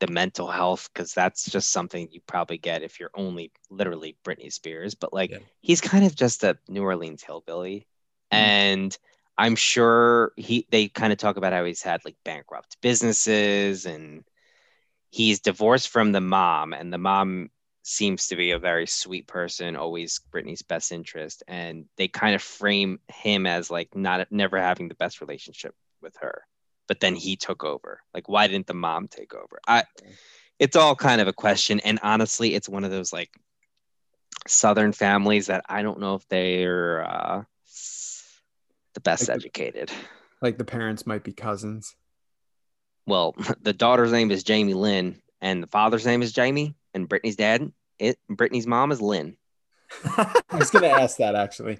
the 0.00 0.06
mental 0.08 0.48
health 0.50 0.88
because 0.92 1.12
that's 1.14 1.50
just 1.50 1.70
something 1.70 2.08
you 2.10 2.20
probably 2.26 2.58
get 2.58 2.82
if 2.82 2.98
you're 3.00 3.10
only 3.14 3.52
literally 3.70 4.16
Britney 4.24 4.52
Spears. 4.52 4.94
But 4.94 5.12
like 5.12 5.30
Yeah. 5.30 5.38
he's 5.60 5.80
kind 5.80 6.04
of 6.04 6.14
just 6.14 6.44
a 6.44 6.58
New 6.68 6.82
Orleans 6.82 7.22
hillbilly. 7.22 7.86
Mhm. 8.32 8.36
And 8.38 8.98
I'm 9.36 9.56
sure 9.56 10.32
he 10.36 10.66
they 10.70 10.88
kind 10.88 11.12
of 11.12 11.18
talk 11.18 11.36
about 11.36 11.52
how 11.52 11.64
he's 11.64 11.82
had 11.82 12.04
like 12.04 12.16
bankrupt 12.24 12.76
businesses 12.80 13.86
and 13.86 14.24
he's 15.10 15.40
divorced 15.40 15.88
from 15.88 16.12
the 16.12 16.20
mom 16.20 16.72
and 16.72 16.92
the 16.92 16.98
mom 16.98 17.50
seems 17.86 18.28
to 18.28 18.36
be 18.36 18.50
a 18.50 18.58
very 18.58 18.86
sweet 18.86 19.26
person, 19.26 19.76
always 19.76 20.20
Britney's 20.32 20.62
best 20.62 20.90
interest, 20.90 21.42
and 21.46 21.84
they 21.96 22.08
kind 22.08 22.34
of 22.34 22.42
frame 22.42 22.98
him 23.08 23.46
as 23.46 23.70
like 23.70 23.94
not 23.94 24.26
never 24.30 24.58
having 24.58 24.88
the 24.88 24.94
best 24.94 25.20
relationship 25.20 25.74
with 26.02 26.16
her. 26.20 26.42
But 26.88 27.00
then 27.00 27.14
he 27.14 27.36
took 27.36 27.62
over. 27.62 28.00
Like, 28.12 28.28
why 28.28 28.46
didn't 28.46 28.66
the 28.66 28.74
mom 28.74 29.08
take 29.08 29.34
over? 29.34 29.60
I, 29.68 29.84
it's 30.58 30.76
all 30.76 30.96
kind 30.96 31.20
of 31.20 31.28
a 31.28 31.32
question, 31.32 31.80
and 31.80 32.00
honestly, 32.02 32.54
it's 32.54 32.68
one 32.68 32.84
of 32.84 32.90
those 32.90 33.12
like 33.12 33.30
Southern 34.46 34.92
families 34.92 35.46
that 35.46 35.64
I 35.68 35.82
don't 35.82 36.00
know 36.00 36.14
if 36.14 36.26
they're 36.28 37.04
uh, 37.04 37.42
the 38.94 39.00
best 39.00 39.28
Like 39.28 39.36
educated. 39.36 39.92
like 40.40 40.58
the 40.58 40.64
parents 40.64 41.06
might 41.06 41.24
be 41.24 41.32
cousins 41.32 41.94
Well, 43.06 43.34
the 43.62 43.72
daughter's 43.74 44.12
name 44.12 44.30
is 44.30 44.42
Jamie 44.42 44.74
Lynn, 44.74 45.20
and 45.44 45.62
the 45.62 45.66
father's 45.68 46.04
name 46.06 46.22
is 46.22 46.32
Jamie, 46.32 46.74
and 46.94 47.08
Britney's 47.08 47.36
dad, 47.36 47.70
it 47.98 48.18
Britney's 48.28 48.66
mom 48.66 48.90
is 48.90 49.00
Lynn. 49.00 49.36
I 50.16 50.42
was 50.58 50.70
going 50.70 50.82
to 50.82 50.90
ask 50.90 51.18
that 51.18 51.34
actually. 51.36 51.78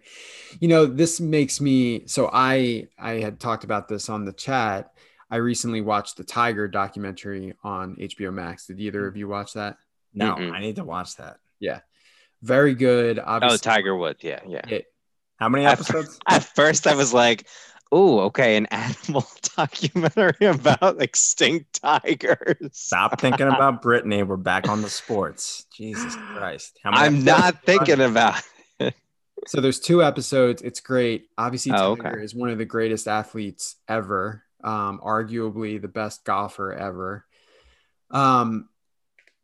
You 0.61 0.69
know, 0.69 0.87
this 0.87 1.21
makes 1.21 1.61
me 1.61 2.07
so 2.07 2.31
I 2.33 2.87
I 2.99 3.15
had 3.15 3.41
talked 3.41 3.65
about 3.65 3.89
this 3.89 4.09
on 4.09 4.25
the 4.25 4.33
chat. 4.33 4.93
I 5.31 5.37
recently 5.37 5.81
watched 5.81 6.17
the 6.17 6.23
Tiger 6.25 6.69
documentary 6.69 7.55
on 7.65 7.97
HBO 7.97 8.33
Max. 8.33 8.67
Did 8.67 8.79
either 8.81 9.07
of 9.07 9.17
you 9.17 9.27
watch 9.27 9.55
that? 9.55 9.79
no, 10.13 10.35
Mm-mm. 10.37 10.53
I 10.53 10.61
need 10.61 10.77
to 10.77 10.85
watch 10.85 11.17
that. 11.17 11.39
Yeah. 11.59 11.81
Very 12.43 12.75
good. 12.75 13.19
Oh, 13.19 13.57
Tiger 13.57 13.97
Woods, 13.97 14.23
yeah, 14.23 14.41
yeah. 14.47 14.69
it- 14.69 14.87
How 15.39 15.49
many 15.49 15.65
At- 15.65 15.73
episodes? 15.73 16.21
At 16.29 16.45
first, 16.45 16.87
I 16.87 16.95
was 16.95 17.13
like, 17.13 17.47
"Oh, 17.95 18.19
okay, 18.23 18.57
an 18.57 18.67
animal 18.73 19.25
documentary 19.57 20.47
about 20.47 21.01
extinct 21.01 21.81
tigers." 21.81 22.57
Stop 22.73 23.21
thinking 23.21 23.47
about 23.55 23.83
Britney. 23.83 24.27
We're 24.27 24.37
back 24.37 24.69
on 24.69 24.83
the 24.83 24.91
sports. 24.91 25.67
Jesus 25.73 26.17
Christ. 26.17 26.77
I'm 26.85 27.23
not 27.23 27.63
thinking 27.65 28.01
about. 28.01 28.43
so 29.47 29.61
there's 29.61 29.79
two 29.79 30.03
episodes. 30.03 30.61
It's 30.63 30.81
great. 30.81 31.29
Obviously, 31.39 31.71
Oh, 31.73 31.95
Tiger 31.95 32.09
okay. 32.17 32.25
is 32.25 32.35
one 32.35 32.51
of 32.51 32.59
the 32.59 32.65
greatest 32.65 33.07
athletes 33.07 33.77
ever. 33.89 34.43
Um, 34.65 35.01
arguably 35.05 35.81
the 35.81 35.89
best 35.89 36.25
golfer 36.25 36.73
ever. 36.73 37.27
Um, 38.11 38.69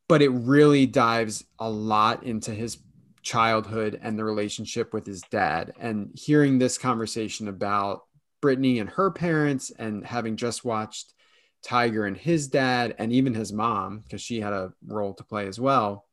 but 0.09 0.23
it 0.23 0.31
really 0.31 0.87
dives 0.87 1.45
a 1.61 1.71
lot 1.71 2.25
into 2.25 2.51
his 2.51 2.79
childhood 3.23 4.01
and 4.03 4.19
the 4.19 4.25
relationship 4.25 4.93
with 4.95 5.07
his 5.07 5.21
dad. 5.31 5.75
And 5.79 6.11
hearing 6.15 6.59
this 6.59 6.79
conversation 6.79 7.49
about 7.49 8.05
Britney 8.43 8.81
and 8.81 8.91
her 8.91 9.11
parents, 9.11 9.71
and 9.79 10.05
having 10.05 10.37
just 10.37 10.65
watched 10.65 11.15
Tiger 11.63 12.07
and 12.07 12.17
his 12.17 12.49
dad, 12.49 12.95
and 12.99 13.13
even 13.13 13.35
his 13.35 13.53
mom, 13.53 13.99
because 14.01 14.23
she 14.23 14.41
had 14.41 14.53
a 14.53 14.73
role 14.87 15.15
to 15.15 15.25
play 15.25 15.47
as 15.47 15.61
well. 15.61 16.07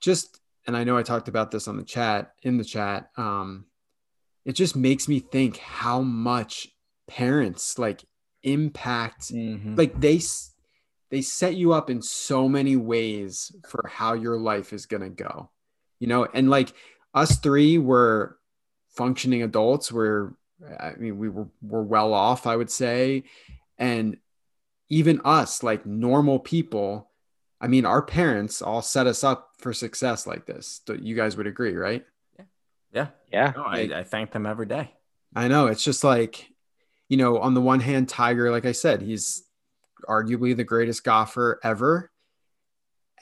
Just, 0.00 0.40
and 0.66 0.76
I 0.76 0.84
know 0.84 0.96
I 0.96 1.02
talked 1.02 1.28
about 1.28 1.50
this 1.50 1.68
on 1.68 1.76
the 1.76 1.84
chat, 1.84 2.34
in 2.42 2.58
the 2.58 2.64
chat. 2.64 3.10
Um, 3.16 3.66
it 4.44 4.52
just 4.52 4.76
makes 4.76 5.08
me 5.08 5.20
think 5.20 5.58
how 5.58 6.00
much 6.00 6.68
parents 7.06 7.78
like 7.78 8.04
impact, 8.42 9.32
Mhm. 9.32 9.76
like 9.76 10.00
they, 10.00 10.20
they 11.10 11.22
set 11.22 11.56
you 11.56 11.72
up 11.72 11.90
in 11.90 12.00
so 12.02 12.48
many 12.48 12.76
ways 12.76 13.52
for 13.68 13.88
how 13.88 14.14
your 14.14 14.38
life 14.38 14.72
is 14.72 14.86
going 14.86 15.02
to 15.02 15.10
go, 15.10 15.50
you 15.98 16.06
know? 16.06 16.24
And 16.32 16.48
like 16.48 16.72
us 17.12 17.38
three 17.38 17.78
were 17.78 18.38
functioning 18.88 19.42
adults. 19.42 19.92
We're, 19.92 20.34
I 20.78 20.92
mean, 20.98 21.18
we 21.18 21.28
were, 21.28 21.48
were 21.62 21.82
well 21.82 22.12
off, 22.12 22.46
I 22.46 22.56
would 22.56 22.70
say. 22.70 23.24
And 23.78 24.18
even 24.88 25.20
us, 25.24 25.62
like 25.62 25.86
normal 25.86 26.38
people, 26.38 27.10
I 27.60 27.68
mean, 27.68 27.86
our 27.86 28.02
parents 28.02 28.60
all 28.62 28.82
set 28.82 29.06
us 29.06 29.24
up 29.24 29.50
for 29.58 29.72
success 29.72 30.26
like 30.26 30.46
this. 30.46 30.80
Th- 30.86 31.00
You 31.00 31.14
guys 31.16 31.36
would 31.36 31.46
agree, 31.46 31.74
right? 31.74 32.04
yeah. 32.92 33.08
Yeah. 33.32 33.52
No, 33.56 33.64
I, 33.64 33.90
I 33.94 34.02
thank 34.02 34.32
them 34.32 34.46
every 34.46 34.66
day. 34.66 34.92
I 35.34 35.48
know. 35.48 35.66
It's 35.66 35.84
just 35.84 36.02
like, 36.02 36.50
you 37.08 37.16
know, 37.16 37.38
on 37.38 37.54
the 37.54 37.60
one 37.60 37.80
hand, 37.80 38.08
Tiger, 38.08 38.50
like 38.50 38.66
I 38.66 38.72
said, 38.72 39.00
he's 39.00 39.44
arguably 40.08 40.56
the 40.56 40.64
greatest 40.64 41.04
golfer 41.04 41.60
ever. 41.62 42.10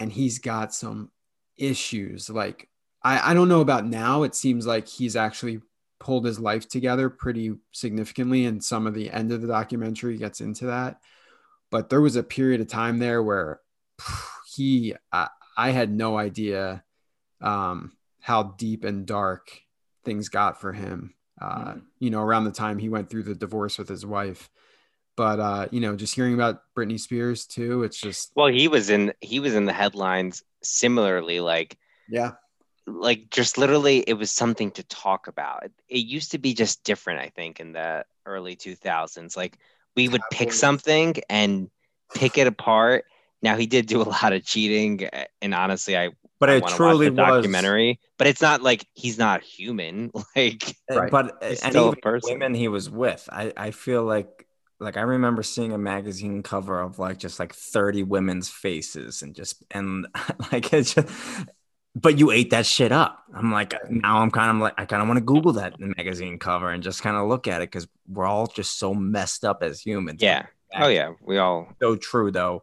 And 0.01 0.12
he's 0.12 0.38
got 0.38 0.72
some 0.72 1.11
issues. 1.57 2.31
Like, 2.31 2.68
I, 3.03 3.31
I 3.31 3.35
don't 3.35 3.48
know 3.48 3.61
about 3.61 3.85
now. 3.85 4.22
It 4.22 4.35
seems 4.35 4.66
like 4.66 4.88
he's 4.88 5.16
actually 5.16 5.61
pulled 6.00 6.24
his 6.24 6.38
life 6.38 6.68
together 6.68 7.11
pretty 7.11 7.54
significantly. 7.72 8.44
And 8.46 8.62
some 8.62 8.87
of 8.87 8.94
the 8.94 9.11
end 9.11 9.32
of 9.32 9.42
the 9.42 9.48
documentary 9.48 10.16
gets 10.16 10.40
into 10.40 10.66
that. 10.66 11.00
But 11.70 11.90
there 11.90 12.00
was 12.00 12.16
a 12.16 12.22
period 12.22 12.61
of 12.61 12.68
time 12.68 12.98
there 12.98 13.22
where 13.22 13.61
he, 14.54 14.94
I, 15.12 15.28
I 15.56 15.70
had 15.70 15.92
no 15.92 16.16
idea 16.18 16.84
um, 17.40 17.92
how 18.20 18.42
deep 18.58 18.84
and 18.84 19.06
dark 19.06 19.50
things 20.04 20.28
got 20.28 20.61
for 20.61 20.72
him. 20.72 21.14
Uh, 21.40 21.74
Mhm. 21.74 21.82
You 22.00 22.11
know, 22.11 22.20
around 22.20 22.44
the 22.44 22.52
time 22.52 22.78
he 22.78 22.88
went 22.88 23.11
through 23.11 23.24
the 23.24 23.34
divorce 23.34 23.78
with 23.78 23.88
his 23.88 24.04
wife. 24.06 24.50
But 25.16 25.40
uh, 25.40 25.68
you 25.72 25.80
know, 25.80 25.96
just 25.96 26.14
hearing 26.14 26.34
about 26.34 26.62
Britney 26.76 26.98
Spears 26.98 27.46
too, 27.46 27.82
it's 27.82 28.00
just 28.00 28.32
Well, 28.37 28.46
he 28.48 28.68
was 28.68 28.88
in 28.90 29.12
he 29.20 29.40
was 29.40 29.54
in 29.54 29.64
the 29.66 29.72
headlines 29.72 30.42
similarly, 30.62 31.40
like 31.40 31.76
yeah, 32.08 32.32
like 32.88 33.31
just 33.31 33.59
literally 33.59 33.98
it 34.01 34.14
was 34.14 34.31
something 34.33 34.70
to 34.72 34.83
talk 34.85 35.27
about. 35.29 35.64
It, 35.64 35.72
it 35.88 35.98
used 36.07 36.33
to 36.33 36.38
be 36.38 36.55
just 36.55 36.85
different, 36.85 37.20
I 37.20 37.29
think, 37.31 37.61
in 37.61 37.72
the 37.72 38.05
early 38.27 38.57
2000s. 38.57 39.37
Like 39.37 39.59
we 39.96 40.09
would 40.09 40.29
pick 40.31 40.53
something 40.53 41.14
and 41.29 41.70
pick 42.14 42.38
it 42.38 42.46
apart. 42.46 43.05
Now 43.42 43.57
he 43.57 43.66
did 43.66 43.87
do 43.87 44.03
a 44.03 44.05
lot 44.05 44.33
of 44.33 44.44
cheating, 44.44 45.07
uh, 45.12 45.24
and 45.42 45.55
honestly, 45.55 45.96
I, 45.96 46.11
But 46.40 46.51
I 46.51 46.61
it 46.61 46.66
truly 46.66 46.79
watch 46.79 47.03
the 47.05 47.11
was. 47.11 47.46
documentary. 47.51 48.01
But 48.18 48.27
it's 48.27 48.42
not 48.42 48.62
like 48.62 48.87
he's 48.94 49.18
not 49.18 49.42
human. 49.42 50.11
Like 50.37 50.77
Uh, 50.90 51.01
Right. 51.01 51.11
But 51.11 51.42
and 51.42 51.55
still 51.55 51.88
a 51.90 51.92
even 51.92 52.03
person. 52.03 52.40
women 52.40 52.55
he 52.55 52.68
was 52.68 52.90
with, 52.90 53.29
I, 53.33 53.53
I 53.57 53.70
feel 53.70 54.05
like 54.05 54.46
like 54.81 54.96
I 54.96 55.01
remember 55.03 55.42
seeing 55.42 55.72
a 55.72 55.79
magazine 55.79 56.42
cover 56.42 56.81
of 56.81 56.98
like 57.01 57.18
just 57.18 57.38
like 57.40 57.53
30 57.53 58.03
women's 58.05 58.48
faces 58.48 59.22
and 59.22 59.35
just 59.35 59.62
and 59.72 60.07
like 60.53 60.72
it's 60.72 60.94
just 60.94 61.09
but 62.00 62.18
you 62.18 62.30
ate 62.30 62.50
that 62.50 62.66
shit 62.66 62.92
up. 62.92 63.22
I'm 63.34 63.50
like 63.52 63.74
now 63.90 64.18
I'm 64.20 64.30
kind 64.30 64.50
of 64.56 64.62
like 64.62 64.74
I 64.78 64.84
kind 64.84 65.02
of 65.02 65.08
want 65.08 65.18
to 65.18 65.24
Google 65.24 65.52
that 65.54 65.74
magazine 65.78 66.38
cover 66.38 66.70
and 66.70 66.82
just 66.82 67.02
kind 67.02 67.16
of 67.16 67.28
look 67.28 67.46
at 67.46 67.62
it 67.62 67.70
because 67.70 67.88
we're 68.08 68.26
all 68.26 68.46
just 68.46 68.78
so 68.78 68.94
messed 68.94 69.44
up 69.44 69.62
as 69.62 69.80
humans. 69.80 70.22
yeah, 70.22 70.46
oh 70.74 70.88
yeah, 70.88 71.12
we 71.22 71.38
all 71.38 71.68
so 71.80 71.96
true 71.96 72.30
though 72.30 72.62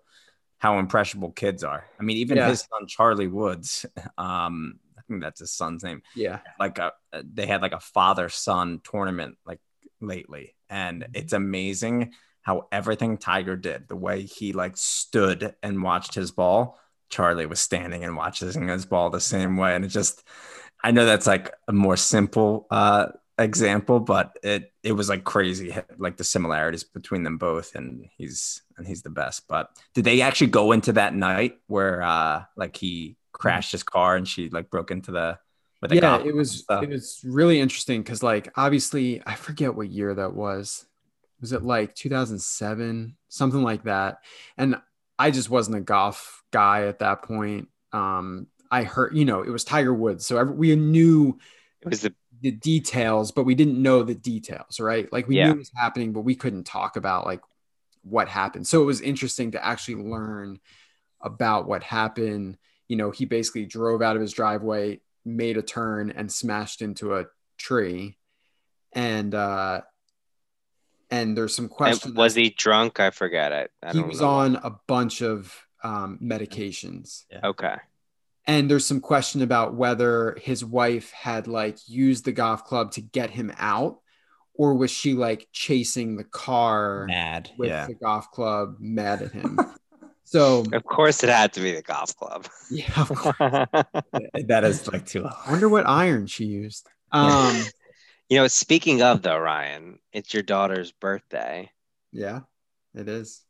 how 0.59 0.79
impressionable 0.79 1.31
kids 1.31 1.63
are. 1.63 1.85
I 1.99 2.03
mean, 2.03 2.17
even 2.17 2.37
Yeah. 2.37 2.49
his 2.49 2.61
son 2.61 2.87
Charlie 2.87 3.27
Woods, 3.27 3.85
um, 4.17 4.79
I 4.97 5.01
think 5.07 5.21
that's 5.21 5.39
his 5.41 5.51
son's 5.51 5.83
name 5.83 6.01
yeah, 6.15 6.39
like 6.59 6.77
a 6.79 6.93
they 7.23 7.45
had 7.45 7.61
like 7.61 7.73
a 7.73 7.79
father 7.79 8.29
son 8.29 8.81
tournament 8.83 9.37
like 9.45 9.59
lately 10.01 10.55
and 10.69 11.01
Mm-hmm. 11.03 11.11
it's 11.15 11.33
amazing 11.33 12.13
how 12.41 12.67
everything 12.71 13.17
tiger 13.17 13.55
did 13.55 13.87
the 13.87 13.95
way 13.95 14.21
he 14.23 14.53
like 14.53 14.77
stood 14.77 15.55
and 15.63 15.81
watched 15.83 16.13
his 16.15 16.31
ball 16.31 16.79
charlie 17.09 17.45
was 17.45 17.59
standing 17.59 18.03
and 18.03 18.15
watching 18.15 18.67
his 18.67 18.85
ball 18.85 19.09
the 19.09 19.19
same 19.19 19.57
way 19.57 19.75
and 19.75 19.85
it 19.85 19.89
just 19.89 20.23
i 20.83 20.91
know 20.91 21.05
that's 21.05 21.27
like 21.27 21.53
a 21.67 21.73
more 21.73 21.97
simple 21.97 22.67
uh 22.71 23.07
example 23.37 23.99
but 23.99 24.37
it 24.43 24.71
it 24.81 24.93
was 24.93 25.09
like 25.09 25.25
crazy 25.25 25.75
like 25.97 26.15
the 26.15 26.23
similarities 26.23 26.85
between 26.85 27.23
them 27.23 27.37
both 27.37 27.75
and 27.75 28.07
he's 28.17 28.61
and 28.77 28.87
he's 28.87 29.01
the 29.01 29.09
best 29.09 29.45
but 29.49 29.71
did 29.93 30.05
they 30.05 30.21
actually 30.21 30.47
go 30.47 30.71
into 30.71 30.93
that 30.93 31.13
night 31.13 31.57
where 31.67 32.01
uh 32.01 32.43
like 32.55 32.77
he 32.77 33.17
crashed 33.33 33.73
his 33.73 33.83
car 33.83 34.15
and 34.15 34.25
she 34.25 34.49
like 34.49 34.69
broke 34.69 34.89
into 34.89 35.11
the 35.11 35.37
yeah. 35.91 36.23
It 36.23 36.35
was 36.35 36.65
it 36.69 36.89
was 36.89 37.21
really 37.23 37.59
interesting 37.59 38.01
because 38.01 38.23
like 38.23 38.51
obviously 38.55 39.21
I 39.25 39.35
forget 39.35 39.75
what 39.75 39.89
year 39.89 40.13
that 40.13 40.33
was. 40.33 40.85
Was 41.41 41.51
it 41.51 41.63
like 41.63 41.93
2007, 41.93 43.17
something 43.27 43.61
like 43.61 43.83
that? 43.83 44.19
And 44.57 44.77
I 45.17 45.31
just 45.31 45.49
wasn't 45.49 45.77
a 45.77 45.81
golf 45.81 46.43
guy 46.51 46.87
at 46.87 46.99
that 46.99 47.23
point. 47.23 47.69
Um, 47.91 48.47
I 48.71 48.83
heard, 48.83 49.15
you 49.15 49.25
know, 49.25 49.41
it 49.41 49.49
was 49.49 49.63
Tiger 49.63 49.93
Woods, 49.93 50.25
so 50.25 50.37
every, 50.37 50.55
we 50.55 50.75
knew 50.75 51.37
it 51.81 51.87
was 51.87 52.01
the 52.01 52.13
the 52.41 52.51
details, 52.51 53.31
but 53.31 53.45
we 53.45 53.55
didn't 53.55 53.81
know 53.81 54.03
the 54.03 54.13
details, 54.13 54.79
right? 54.79 55.11
Like 55.11 55.27
we 55.27 55.37
Yeah. 55.37 55.45
knew 55.45 55.53
it 55.53 55.59
was 55.59 55.71
happening, 55.75 56.11
but 56.13 56.21
we 56.21 56.35
couldn't 56.35 56.65
talk 56.65 56.97
about 56.97 57.25
like 57.25 57.41
what 58.03 58.27
happened. 58.27 58.67
So 58.67 58.81
it 58.81 58.85
was 58.85 59.01
interesting 59.01 59.51
to 59.51 59.65
actually 59.65 60.03
learn 60.03 60.59
about 61.21 61.67
what 61.67 61.81
happened. 61.81 62.57
You 62.87 62.97
know, 62.97 63.11
he 63.11 63.25
basically 63.25 63.65
drove 63.65 64.01
out 64.01 64.15
of 64.15 64.21
his 64.21 64.33
driveway, 64.33 64.99
made 65.23 65.57
a 65.57 65.61
turn, 65.61 66.11
and 66.11 66.31
smashed 66.31 66.81
into 66.81 67.15
a 67.15 67.25
tree. 67.57 68.17
And 68.93 69.33
uh 69.33 69.81
and 71.11 71.37
there's 71.37 71.55
some 71.55 71.65
and 71.65 71.71
questions. 71.71 72.15
was 72.15 72.35
he 72.35 72.49
drunk? 72.49 72.99
I 72.99 73.09
forget 73.11 73.51
it. 73.51 73.71
I 73.83 73.91
he 73.91 73.99
don't 73.99 74.07
was 74.09 74.21
know. 74.21 74.27
on 74.27 74.55
a 74.57 74.71
bunch 74.87 75.21
of 75.21 75.53
um, 75.83 76.17
medications 76.21 77.25
Okay. 77.43 77.75
and 78.47 78.69
there's 78.69 78.85
some 78.87 78.99
question 79.01 79.41
about 79.43 79.75
whether 79.75 80.35
his 80.41 80.65
wife 80.65 81.11
had 81.11 81.47
like 81.47 81.77
used 81.87 82.25
the 82.25 82.31
golf 82.31 82.63
club 82.65 82.91
to 82.93 83.01
get 83.01 83.29
him 83.29 83.53
out 83.59 83.99
or 84.55 84.73
was 84.73 84.89
she 84.89 85.13
like 85.13 85.47
chasing 85.51 86.15
the 86.17 86.23
car 86.23 87.05
mad 87.07 87.51
with 87.57 87.69
yeah 87.69 87.85
the 87.85 87.93
golf 87.93 88.31
club 88.31 88.77
mad 88.79 89.21
at 89.21 89.31
him 89.31 89.59
so 90.23 90.63
Of 90.73 90.83
course, 90.85 91.23
it 91.23 91.29
had 91.29 91.53
to 91.53 91.59
be 91.61 91.71
the 91.73 91.83
golf 91.83 92.15
club. 92.17 92.47
yeah 92.71 92.89
of 92.99 93.09
course. 93.09 93.35
that 94.47 94.63
is 94.63 94.87
like 94.91 95.05
too 95.05 95.23
I 95.25 95.51
wonder 95.51 95.69
what 95.69 95.87
iron 95.87 96.25
she 96.25 96.45
used 96.45 96.87
um 97.11 97.63
you 98.29 98.37
know, 98.37 98.47
speaking 98.47 99.01
of 99.01 99.21
though, 99.21 99.37
Ryan, 99.37 99.99
it's 100.13 100.33
your 100.33 100.43
daughter's 100.43 100.91
birthday, 100.91 101.71
yeah 102.11 102.41
it 102.93 103.07
is. 103.09 103.41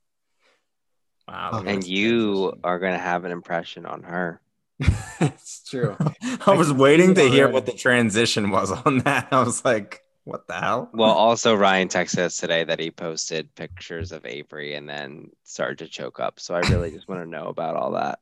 Wow 1.27 1.51
Oh, 1.53 1.63
and 1.65 1.85
you 1.85 2.53
are 2.63 2.79
going 2.79 2.93
to 2.93 2.99
have 2.99 3.25
an 3.25 3.31
impression 3.31 3.85
on 3.85 4.03
her. 4.03 4.41
it's 5.19 5.67
true. 5.67 5.95
I 6.45 6.53
was 6.53 6.71
waiting 6.71 7.15
to 7.15 7.27
hear 7.29 7.49
what 7.49 7.65
the 7.65 7.71
transition 7.71 8.51
was 8.51 8.71
on 8.85 8.99
that. 8.99 9.29
I 9.31 9.43
was 9.43 9.63
like 9.65 10.01
what 10.25 10.47
the 10.47 10.55
hell? 10.55 10.89
Well, 10.91 11.11
also 11.11 11.53
Ryan 11.53 11.87
texted 11.87 12.17
us 12.17 12.37
today 12.37 12.63
that 12.63 12.79
he 12.79 12.89
posted 12.89 13.53
pictures 13.53 14.11
of 14.11 14.25
Avery 14.25 14.73
and 14.73 14.89
then 14.89 15.29
started 15.43 15.77
to 15.79 15.87
choke 15.87 16.19
up. 16.19 16.39
So 16.39 16.55
I 16.55 16.61
really 16.71 16.89
just 16.89 17.07
want 17.07 17.21
to 17.21 17.29
know 17.29 17.45
about 17.45 17.75
all 17.75 17.91
that. 17.91 18.19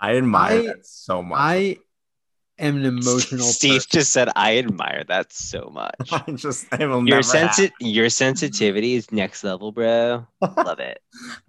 i 0.00 0.16
admire 0.16 0.58
I- 0.58 0.66
that 0.66 0.84
so 0.86 1.22
much. 1.22 1.38
I 1.40 1.76
am 2.58 2.76
an 2.76 2.84
emotional 2.98 3.44
Steve 3.46 3.74
person. 3.82 3.88
just 3.92 4.12
said, 4.12 4.28
"I 4.36 4.58
admire 4.58 5.04
that 5.08 5.32
so 5.32 5.70
much." 5.72 5.94
i 6.12 6.22
just 6.32 6.66
i 6.72 6.78
will 6.86 6.98
Your 6.98 7.16
never 7.18 7.22
sensi- 7.22 7.72
your 7.80 8.08
sensitivity 8.08 8.94
is 8.94 9.10
next 9.12 9.42
level, 9.44 9.72
bro. 9.72 10.26
Love 10.40 10.78
it. 10.80 10.98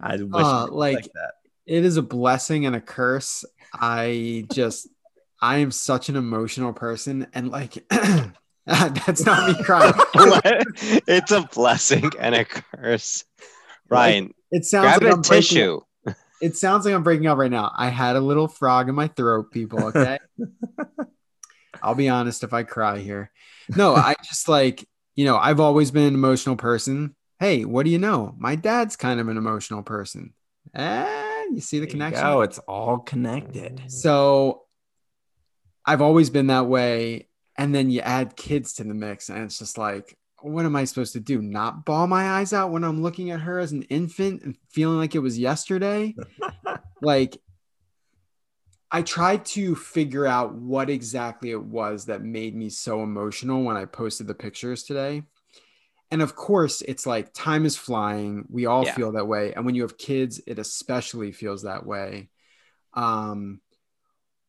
i 0.00 0.16
wish 0.16 0.22
Uh, 0.22 0.26
it 0.26 0.30
was 0.32 0.70
like- 0.72 1.04
that 1.04 1.32
it 1.66 1.84
is 1.84 1.96
a 1.96 2.02
blessing 2.02 2.64
and 2.66 2.76
a 2.76 2.80
curse. 2.80 3.44
I 3.74 4.46
just, 4.52 4.88
I 5.42 5.56
am 5.58 5.72
such 5.72 6.08
an 6.08 6.14
emotional 6.16 6.72
person, 6.72 7.26
and 7.34 7.50
like, 7.50 7.84
that's 8.66 9.24
not 9.26 9.48
me 9.48 9.64
crying. 9.64 9.92
it's 11.08 11.32
a 11.32 11.42
blessing 11.52 12.10
and 12.20 12.34
a 12.36 12.44
curse. 12.44 13.24
Ryan, 13.88 14.32
It 14.52 14.64
sounds 14.64 14.84
grab 14.98 15.02
like 15.02 15.10
a 15.12 15.14
I'm 15.16 15.20
breaking, 15.22 15.42
tissue. 15.42 15.80
It 16.40 16.56
sounds 16.56 16.84
like 16.84 16.94
I'm 16.94 17.02
breaking 17.02 17.26
up 17.26 17.38
right 17.38 17.50
now. 17.50 17.72
I 17.76 17.88
had 17.88 18.16
a 18.16 18.20
little 18.20 18.48
frog 18.48 18.88
in 18.88 18.94
my 18.94 19.08
throat, 19.08 19.50
people. 19.50 19.84
Okay, 19.84 20.18
I'll 21.82 21.94
be 21.94 22.08
honest 22.08 22.44
if 22.44 22.52
I 22.52 22.62
cry 22.62 22.98
here. 22.98 23.30
No, 23.74 23.94
I 23.94 24.14
just 24.24 24.48
like, 24.48 24.86
you 25.14 25.24
know, 25.24 25.36
I've 25.36 25.60
always 25.60 25.90
been 25.90 26.04
an 26.04 26.14
emotional 26.14 26.56
person. 26.56 27.14
Hey, 27.38 27.64
what 27.64 27.84
do 27.84 27.90
you 27.90 27.98
know? 27.98 28.34
My 28.38 28.56
dad's 28.56 28.96
kind 28.96 29.20
of 29.20 29.28
an 29.28 29.36
emotional 29.36 29.82
person. 29.82 30.32
And 30.72 31.54
You 31.54 31.60
see 31.60 31.78
the 31.78 31.86
There 31.86 31.92
connection? 31.92 32.26
Oh, 32.26 32.40
It's 32.40 32.58
all 32.60 32.98
connected. 32.98 33.90
So 33.90 34.62
I've 35.84 36.02
always 36.02 36.30
been 36.30 36.48
that 36.48 36.66
way. 36.66 37.28
And 37.58 37.74
then 37.74 37.90
you 37.90 38.00
add 38.00 38.36
kids 38.36 38.74
to 38.74 38.84
the 38.84 38.92
mix, 38.92 39.30
and 39.30 39.42
it's 39.44 39.58
just 39.58 39.78
like, 39.78 40.18
what 40.46 40.64
am 40.64 40.76
I 40.76 40.84
supposed 40.84 41.12
to 41.14 41.20
do? 41.20 41.42
Not 41.42 41.84
bawl 41.84 42.06
my 42.06 42.38
eyes 42.38 42.52
out 42.52 42.70
when 42.70 42.84
I'm 42.84 43.02
looking 43.02 43.30
at 43.30 43.40
her 43.40 43.58
as 43.58 43.72
an 43.72 43.82
infant 43.84 44.42
and 44.42 44.56
feeling 44.70 44.98
like 44.98 45.14
it 45.14 45.20
was 45.20 45.38
yesterday? 45.38 46.14
like, 47.02 47.36
I 48.90 49.02
tried 49.02 49.44
to 49.46 49.74
figure 49.74 50.26
out 50.26 50.54
what 50.54 50.88
exactly 50.88 51.50
it 51.50 51.62
was 51.62 52.06
that 52.06 52.22
made 52.22 52.54
me 52.54 52.70
so 52.70 53.02
emotional 53.02 53.64
when 53.64 53.76
I 53.76 53.84
posted 53.84 54.28
the 54.28 54.34
pictures 54.34 54.84
today. 54.84 55.24
And 56.12 56.22
of 56.22 56.36
course, 56.36 56.82
it's 56.82 57.04
like 57.06 57.34
time 57.34 57.66
is 57.66 57.76
flying. 57.76 58.44
We 58.48 58.66
all 58.66 58.84
Yeah. 58.84 58.94
feel 58.94 59.12
that 59.12 59.26
way. 59.26 59.52
And 59.52 59.66
when 59.66 59.74
you 59.74 59.82
have 59.82 59.98
kids, 59.98 60.40
it 60.46 60.60
especially 60.60 61.32
feels 61.32 61.62
that 61.62 61.84
way. 61.84 62.30
Um, 62.94 63.60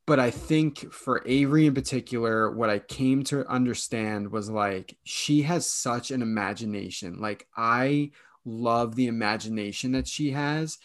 but 0.08 0.22
I 0.22 0.32
think 0.32 0.92
for 0.94 1.22
Avery 1.26 1.68
in 1.68 1.74
particular, 1.74 2.50
what 2.50 2.70
I 2.70 2.80
came 2.80 3.24
to 3.26 3.46
understand 3.46 4.32
was 4.32 4.50
like 4.50 4.98
she 5.04 5.42
has 5.42 5.70
such 5.70 6.12
an 6.12 6.22
imagination. 6.22 7.20
Like 7.20 7.46
I 7.56 8.12
love 8.46 8.96
the 8.96 9.08
imagination 9.08 9.92
that 9.92 10.08
she 10.08 10.32
has. 10.32 10.78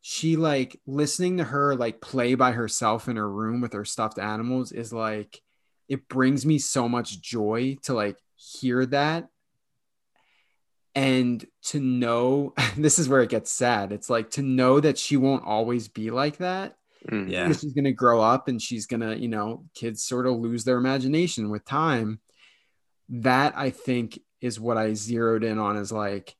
She 0.00 0.36
like 0.36 0.80
listening 0.86 1.36
to 1.36 1.44
her 1.44 1.76
like 1.76 2.00
play 2.00 2.34
by 2.34 2.52
herself 2.52 3.06
in 3.06 3.16
her 3.16 3.30
room 3.30 3.60
with 3.60 3.74
her 3.74 3.84
stuffed 3.84 4.18
animals 4.18 4.72
is 4.72 4.94
like 4.94 5.42
it 5.86 6.08
brings 6.08 6.46
me 6.46 6.58
so 6.58 6.88
much 6.88 7.20
joy 7.20 7.76
to 7.82 7.92
like 7.92 8.16
hear 8.34 8.86
that 8.86 9.28
and 10.94 11.44
to 11.64 11.80
know 11.80 12.54
this 12.78 12.98
is 12.98 13.10
where 13.10 13.20
it 13.20 13.28
gets 13.28 13.52
sad. 13.52 13.92
It's 13.92 14.08
like 14.08 14.30
to 14.32 14.42
know 14.42 14.80
that 14.80 14.96
she 14.96 15.18
won't 15.18 15.44
always 15.44 15.86
be 15.88 16.10
like 16.10 16.38
that 16.38 16.78
Mm. 17.08 17.30
Yeah. 17.30 17.44
because 17.44 17.60
she's 17.60 17.72
going 17.72 17.84
to 17.84 17.92
grow 17.92 18.20
up 18.20 18.48
and 18.48 18.60
she's 18.60 18.86
going 18.86 19.00
to, 19.00 19.18
you 19.18 19.28
know, 19.28 19.64
kids 19.74 20.02
sort 20.02 20.26
of 20.26 20.36
lose 20.36 20.64
their 20.64 20.76
imagination 20.76 21.50
with 21.50 21.64
time. 21.64 22.20
That 23.08 23.54
I 23.56 23.70
think 23.70 24.20
is 24.40 24.60
what 24.60 24.76
I 24.76 24.94
zeroed 24.94 25.44
in 25.44 25.58
on 25.58 25.76
is 25.76 25.92
like, 25.92 26.36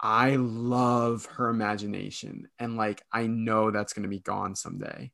I 0.00 0.36
love 0.36 1.26
her 1.26 1.48
imagination. 1.48 2.48
And 2.58 2.76
like, 2.76 3.02
I 3.12 3.26
know 3.26 3.70
that's 3.70 3.92
going 3.92 4.02
to 4.02 4.08
be 4.08 4.20
gone 4.20 4.54
someday. 4.54 5.12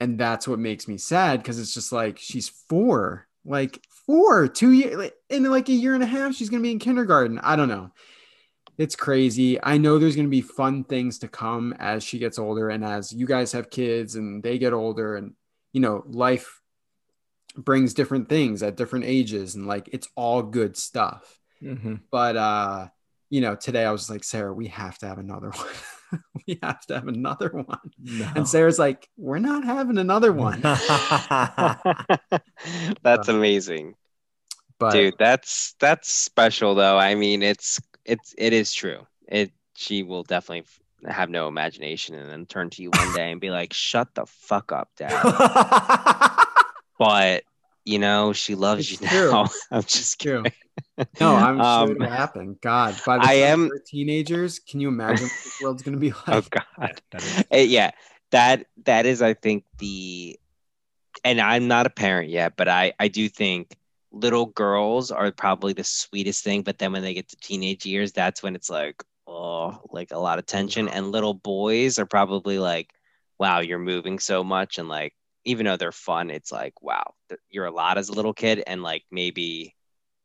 And 0.00 0.18
that's 0.18 0.46
what 0.46 0.58
makes 0.58 0.88
me 0.88 0.98
sad 0.98 1.40
because 1.40 1.58
it's 1.58 1.72
just 1.72 1.92
like, 1.92 2.18
she's 2.18 2.48
four, 2.68 3.26
like 3.44 3.82
four, 4.06 4.48
two 4.48 4.72
years, 4.72 5.10
in 5.30 5.44
like 5.44 5.68
a 5.68 5.72
year 5.72 5.94
and 5.94 6.02
a 6.02 6.06
half, 6.06 6.34
she's 6.34 6.50
going 6.50 6.62
to 6.62 6.66
be 6.66 6.72
in 6.72 6.78
kindergarten. 6.78 7.38
I 7.38 7.56
don't 7.56 7.68
know 7.68 7.92
it's 8.78 8.96
crazy. 8.96 9.62
I 9.62 9.78
know 9.78 9.98
there's 9.98 10.16
going 10.16 10.26
to 10.26 10.30
be 10.30 10.40
fun 10.42 10.84
things 10.84 11.18
to 11.20 11.28
come 11.28 11.74
as 11.78 12.04
she 12.04 12.18
gets 12.18 12.38
older 12.38 12.68
and 12.68 12.84
as 12.84 13.12
you 13.12 13.26
guys 13.26 13.52
have 13.52 13.70
kids 13.70 14.16
and 14.16 14.42
they 14.42 14.58
get 14.58 14.72
older 14.72 15.16
and 15.16 15.34
you 15.72 15.80
know, 15.80 16.04
life 16.06 16.60
brings 17.56 17.94
different 17.94 18.28
things 18.28 18.62
at 18.62 18.76
different 18.76 19.04
ages 19.04 19.54
and 19.54 19.66
like 19.66 19.88
it's 19.92 20.08
all 20.14 20.42
good 20.42 20.76
stuff. 20.76 21.38
Mhm. 21.62 22.00
But 22.10 22.36
uh, 22.36 22.88
you 23.30 23.40
know, 23.40 23.54
today 23.56 23.84
I 23.84 23.92
was 23.92 24.08
like, 24.10 24.24
Sarah, 24.24 24.52
we 24.54 24.68
have 24.68 24.98
to 24.98 25.06
have 25.06 25.18
another 25.18 25.50
one. 26.10 26.20
we 26.46 26.58
have 26.62 26.84
to 26.86 26.94
have 26.94 27.08
another 27.08 27.48
one. 27.48 27.90
No. 28.02 28.30
And 28.36 28.48
Sarah's 28.48 28.78
like, 28.78 29.08
we're 29.16 29.38
not 29.38 29.64
having 29.64 29.98
another 29.98 30.32
one. 30.34 30.60
that's 33.02 33.28
amazing. 33.28 33.94
But 34.78 34.92
Dude, 34.92 35.14
that's 35.18 35.74
that's 35.80 36.10
special 36.10 36.74
though. 36.74 36.98
I 36.98 37.14
mean, 37.14 37.42
it's 37.42 37.80
it's 38.06 38.34
it 38.38 38.52
is 38.52 38.72
true. 38.72 39.06
It 39.28 39.50
she 39.74 40.02
will 40.02 40.22
definitely 40.22 40.64
have 41.06 41.28
no 41.28 41.46
imagination 41.48 42.14
and 42.14 42.30
then 42.30 42.46
turn 42.46 42.70
to 42.70 42.82
you 42.82 42.90
one 42.90 43.12
day 43.12 43.30
and 43.30 43.40
be 43.40 43.50
like, 43.50 43.72
"Shut 43.74 44.14
the 44.14 44.26
fuck 44.26 44.72
up, 44.72 44.88
dad." 44.96 45.12
But 46.98 47.44
you 47.84 47.98
know, 47.98 48.32
she 48.32 48.54
loves 48.54 48.90
It's 48.90 49.00
you 49.02 49.08
true. 49.08 49.30
now. 49.30 49.50
I'm 49.70 49.82
just 49.82 50.20
true. 50.20 50.42
kidding. 50.42 51.08
No, 51.20 51.36
I'm 51.36 51.60
Um, 51.60 51.88
sure 51.88 51.96
it'll 51.96 52.08
happen. 52.10 52.58
God, 52.62 52.94
by 53.04 53.18
the 53.18 53.24
I 53.24 53.34
time 53.34 53.42
am- 53.42 53.68
we're 53.68 53.82
teenagers, 53.86 54.58
can 54.58 54.80
you 54.80 54.88
imagine 54.88 55.28
what 55.28 55.42
this 55.44 55.52
world's 55.60 55.82
gonna 55.82 55.98
be 55.98 56.10
like? 56.26 56.28
Oh 56.28 56.42
God. 56.78 57.00
That 57.10 57.22
is- 57.52 57.68
yeah, 57.70 57.90
that 58.30 58.66
that 58.84 59.04
is, 59.06 59.20
I 59.22 59.34
think, 59.34 59.64
the, 59.78 60.38
and 61.22 61.40
I'm 61.40 61.68
not 61.68 61.86
a 61.86 61.90
parent 61.90 62.30
yet, 62.30 62.56
but 62.56 62.66
I 62.68 62.94
I 62.98 63.08
do 63.08 63.28
think 63.28 63.76
little 64.20 64.46
girls 64.46 65.10
are 65.10 65.30
probably 65.32 65.72
the 65.72 65.84
sweetest 65.84 66.44
thing. 66.44 66.62
But 66.62 66.78
then 66.78 66.92
when 66.92 67.02
they 67.02 67.14
get 67.14 67.28
to 67.30 67.36
teenage 67.36 67.86
years, 67.86 68.12
that's 68.12 68.42
when 68.42 68.54
it's 68.56 68.70
like, 68.70 69.02
oh, 69.26 69.80
like 69.90 70.10
a 70.12 70.18
lot 70.18 70.38
of 70.38 70.46
tension. 70.46 70.88
And 70.88 71.12
little 71.12 71.34
boys 71.34 71.98
are 71.98 72.06
probably 72.06 72.58
like, 72.58 72.92
wow, 73.38 73.60
you're 73.60 73.78
moving 73.78 74.18
so 74.18 74.42
much, 74.44 74.78
and 74.78 74.88
like 74.88 75.14
even 75.44 75.66
though 75.66 75.76
they're 75.76 75.92
fun, 75.92 76.30
it's 76.30 76.50
like, 76.52 76.82
wow, 76.82 77.14
you're 77.50 77.66
a 77.66 77.70
lot 77.70 77.98
as 77.98 78.08
a 78.08 78.12
little 78.12 78.34
kid, 78.34 78.62
and 78.66 78.82
like 78.82 79.04
maybe 79.10 79.74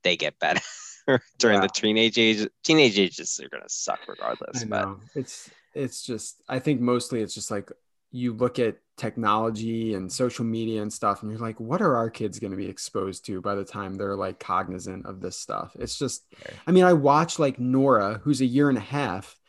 they 0.03 0.17
get 0.17 0.39
better 0.39 0.61
during 1.39 1.59
Yeah. 1.59 1.67
the 1.67 1.69
teenage 1.69 2.17
age. 2.17 2.47
Teenage 2.63 2.97
ages 2.99 3.39
are 3.43 3.49
gonna 3.49 3.69
suck 3.69 3.99
regardless. 4.07 4.63
I 4.63 4.65
But 4.69 4.85
know. 4.85 4.99
It's 5.15 5.49
it's 5.73 6.05
just 6.05 6.41
I 6.49 6.59
think 6.59 6.81
mostly 6.81 7.21
it's 7.21 7.33
just 7.33 7.51
like 7.51 7.71
you 8.11 8.33
look 8.33 8.59
at 8.59 8.77
technology 8.97 9.93
and 9.95 10.11
social 10.11 10.45
media 10.45 10.81
and 10.81 10.91
stuff 10.91 11.21
and 11.23 11.31
you're 11.31 11.39
like 11.39 11.59
what 11.59 11.81
are 11.81 11.95
our 11.95 12.09
kids 12.09 12.37
going 12.39 12.51
to 12.51 12.57
be 12.57 12.67
exposed 12.67 13.25
to 13.25 13.41
by 13.41 13.55
the 13.55 13.63
time 13.65 13.95
they're 13.95 14.15
like 14.15 14.39
cognizant 14.39 15.05
of 15.05 15.21
this 15.21 15.35
stuff 15.37 15.75
it's 15.79 15.97
just 15.97 16.25
Okay. 16.41 16.53
i 16.67 16.71
mean 16.71 16.83
i 16.83 16.93
watch 16.93 17.39
like 17.39 17.57
nora 17.59 18.19
who's 18.23 18.41
a 18.41 18.45
year 18.45 18.69
and 18.69 18.77
a 18.77 18.81
half 18.81 19.39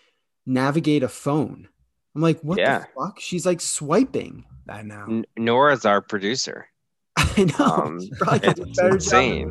navigate 0.47 1.03
a 1.03 1.09
phone 1.09 1.69
i'm 2.15 2.23
like 2.23 2.41
what 2.41 2.59
Yeah. 2.59 2.79
the 2.81 2.87
fuck 2.97 3.21
she's 3.21 3.45
like 3.47 3.61
swiping 3.61 4.45
I 4.69 4.83
know. 4.83 5.05
N- 5.09 5.27
Nora's 5.37 5.85
our 5.85 6.01
producer. 6.01 6.69
i 7.17 7.45
know 7.59 7.65
Um, 7.67 8.01
She 8.01 8.11
probably 8.19 8.39
could 8.41 8.57
do 8.57 8.63
it's 8.69 8.79
insane. 8.81 9.51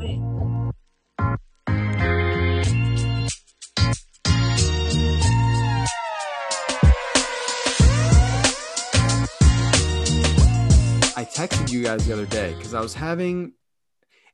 You 11.72 11.84
guys 11.84 12.06
the 12.06 12.14
other 12.14 12.26
day 12.26 12.54
because 12.58 12.74
I 12.74 12.82
was 12.82 12.94
having 12.94 13.54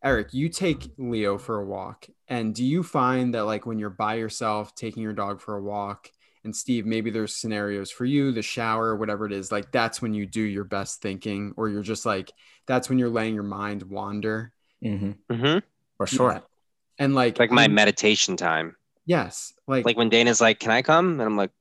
Eric, 0.03 0.33
you 0.33 0.47
take 0.49 0.91
Leo 0.97 1.37
for 1.37 1.59
a 1.59 1.65
walk. 1.65 2.05
And 2.27 2.53
do 2.53 2.63
you 2.63 2.83
find 2.83 3.33
that 3.33 3.45
like 3.45 3.65
when 3.65 3.79
you're 3.79 3.89
by 3.89 4.15
yourself 4.15 4.75
taking 4.75 5.01
your 5.01 5.13
dog 5.13 5.41
for 5.41 5.55
a 5.57 5.61
walk, 5.61 6.09
and 6.43 6.55
Steve, 6.55 6.85
maybe 6.85 7.09
there's 7.09 7.35
scenarios 7.35 7.89
for 7.91 8.05
you, 8.05 8.31
the 8.31 8.41
shower, 8.43 8.95
whatever 8.95 9.25
it 9.25 9.31
is, 9.33 9.51
like 9.51 9.71
that's 9.71 10.01
when 10.01 10.13
you 10.13 10.25
do 10.25 10.41
your 10.41 10.63
best 10.63 11.01
thinking, 11.01 11.53
or 11.57 11.67
you're 11.69 11.81
just 11.83 12.05
like 12.05 12.31
that's 12.67 12.89
when 12.89 12.99
you're 12.99 13.09
letting 13.09 13.33
your 13.33 13.43
mind 13.43 13.83
wander. 13.83 14.51
hmm 14.81 15.11
hmm 15.31 15.57
For 15.97 16.05
sure. 16.07 16.31
Yeah. 16.33 16.39
And 16.99 17.15
like 17.15 17.39
Like 17.39 17.51
my 17.51 17.63
I'm- 17.63 17.73
meditation 17.73 18.37
time. 18.37 18.75
yes, 19.05 19.53
like 19.67 19.83
Like 19.85 19.97
when 19.97 20.09
Dana's 20.09 20.39
like, 20.41 20.59
"Can 20.59 20.71
I 20.71 20.81
come?" 20.83 21.11
and 21.13 21.21
I'm 21.21 21.37
like, 21.37 21.51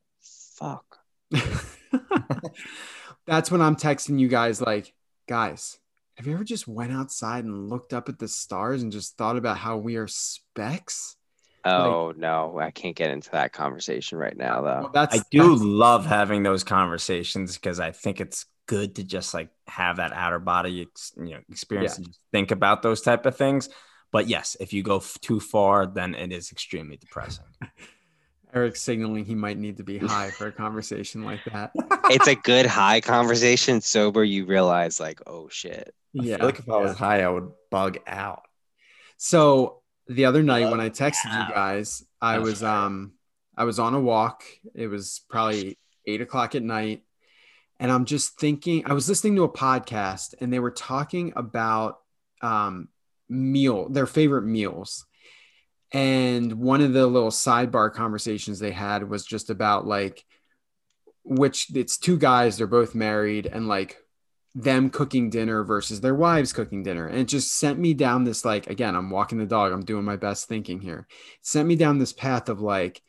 "Fuck." 0.58 0.98
that's 3.26 3.50
when 3.50 3.60
I'm 3.60 3.76
texting 3.76 4.18
you 4.18 4.28
guys 4.28 4.60
like, 4.60 4.92
guys, 5.26 5.78
have 6.16 6.26
you 6.26 6.34
ever 6.34 6.44
just 6.44 6.66
went 6.68 6.92
outside 6.92 7.44
and 7.44 7.68
looked 7.68 7.92
up 7.92 8.08
at 8.08 8.18
the 8.18 8.28
stars 8.28 8.82
and 8.82 8.92
just 8.92 9.16
thought 9.16 9.36
about 9.36 9.58
how 9.58 9.76
we 9.76 9.96
are 9.96 10.06
specks? 10.08 11.16
Oh 11.64 12.12
no, 12.16 12.58
I 12.60 12.70
can't 12.70 12.94
get 12.94 13.10
into 13.10 13.30
that 13.32 13.52
conversation 13.52 14.18
right 14.18 14.36
now 14.36 14.62
Well, 14.62 14.82
though. 14.84 14.90
that's 14.92 15.16
I 15.16 15.22
do 15.30 15.42
that's- 15.42 15.60
love 15.62 16.06
having 16.06 16.42
those 16.44 16.62
conversations 16.64 17.56
because 17.56 17.80
I 17.80 17.90
think 17.90 18.20
it's 18.20 18.46
good 18.66 18.96
to 18.96 19.04
just 19.04 19.34
like 19.34 19.50
have 19.68 19.96
that 19.96 20.12
outer 20.12 20.38
body 20.38 20.82
ex- 20.82 21.12
you 21.16 21.30
know 21.34 21.40
experience 21.50 21.94
Yeah. 21.94 21.96
and 21.98 22.06
just 22.06 22.20
think 22.32 22.50
about 22.52 22.82
those 22.82 23.00
type 23.00 23.26
of 23.26 23.36
things. 23.36 23.68
But 24.12 24.28
yes, 24.28 24.56
if 24.60 24.72
you 24.72 24.82
go 24.84 24.98
f- 24.98 25.18
too 25.20 25.40
far, 25.40 25.86
then 25.86 26.14
it 26.14 26.32
is 26.32 26.52
extremely 26.52 26.96
depressing. 26.96 27.44
Eric 28.56 28.74
signaling 28.76 29.26
he 29.26 29.34
might 29.34 29.58
need 29.58 29.76
to 29.76 29.84
be 29.84 29.98
high 29.98 30.30
for 30.30 30.46
a 30.46 30.52
conversation 30.52 31.22
like 31.24 31.40
that. 31.52 31.72
It's 32.08 32.26
a 32.26 32.34
good 32.34 32.64
high 32.80 33.02
conversation. 33.02 33.82
Sober, 33.82 34.24
you 34.24 34.46
realize 34.46 34.98
like, 34.98 35.20
oh 35.26 35.48
shit. 35.50 35.94
Yeah. 36.14 36.42
Like 36.42 36.58
if 36.58 36.68
I 36.68 36.78
was 36.78 36.92
yeah. 36.92 37.06
high, 37.06 37.22
I 37.22 37.28
would 37.28 37.50
bug 37.70 37.98
out. 38.06 38.42
So 39.18 39.82
the 40.08 40.24
other 40.24 40.42
night 40.42 40.70
when 40.70 40.80
I 40.80 40.88
texted 40.88 41.26
Yeah. 41.26 41.48
you 41.48 41.54
guys, 41.54 42.02
I 42.20 42.38
That's 42.38 42.48
was 42.48 42.62
right. 42.62 42.84
um 42.84 43.12
I 43.58 43.64
was 43.64 43.78
on 43.78 43.94
a 43.94 44.00
walk. 44.00 44.42
It 44.74 44.86
was 44.86 45.20
probably 45.28 45.78
eight 46.06 46.20
o'clock 46.20 46.54
at 46.54 46.62
night. 46.62 47.02
And 47.78 47.90
I'm 47.92 48.06
just 48.06 48.38
thinking, 48.38 48.84
I 48.86 48.94
was 48.94 49.06
listening 49.08 49.36
to 49.36 49.42
a 49.44 49.50
podcast 49.50 50.34
and 50.40 50.50
they 50.52 50.60
were 50.60 50.70
talking 50.70 51.32
about 51.36 51.98
um 52.40 52.88
meal, 53.28 53.88
their 53.88 54.06
favorite 54.06 54.44
meals. 54.46 55.05
And 55.92 56.54
one 56.54 56.80
of 56.80 56.92
the 56.92 57.06
little 57.06 57.30
sidebar 57.30 57.92
conversations 57.92 58.58
they 58.58 58.72
had 58.72 59.08
was 59.08 59.24
just 59.24 59.50
about 59.50 59.86
like 59.86 60.24
which 61.24 61.74
it's 61.74 61.98
two 61.98 62.18
guys, 62.18 62.56
they're 62.56 62.66
both 62.66 62.94
married, 62.94 63.46
and 63.46 63.66
like 63.66 63.96
them 64.54 64.88
cooking 64.88 65.28
dinner 65.28 65.62
versus 65.64 66.00
their 66.00 66.14
wives 66.14 66.52
cooking 66.52 66.82
dinner. 66.82 67.06
And 67.06 67.18
it 67.18 67.28
just 67.28 67.58
sent 67.58 67.78
me 67.78 67.94
down 67.94 68.24
this 68.24 68.44
like 68.44 68.68
again, 68.68 68.94
I'm 68.96 69.10
walking 69.10 69.38
the 69.38 69.46
dog, 69.46 69.72
I'm 69.72 69.84
doing 69.84 70.04
my 70.04 70.16
best 70.16 70.48
thinking 70.48 70.80
here. 70.80 71.06
Sent 71.42 71.68
me 71.68 71.76
down 71.76 71.98
this 71.98 72.12
path 72.12 72.48
of 72.48 72.60
like 72.60 73.02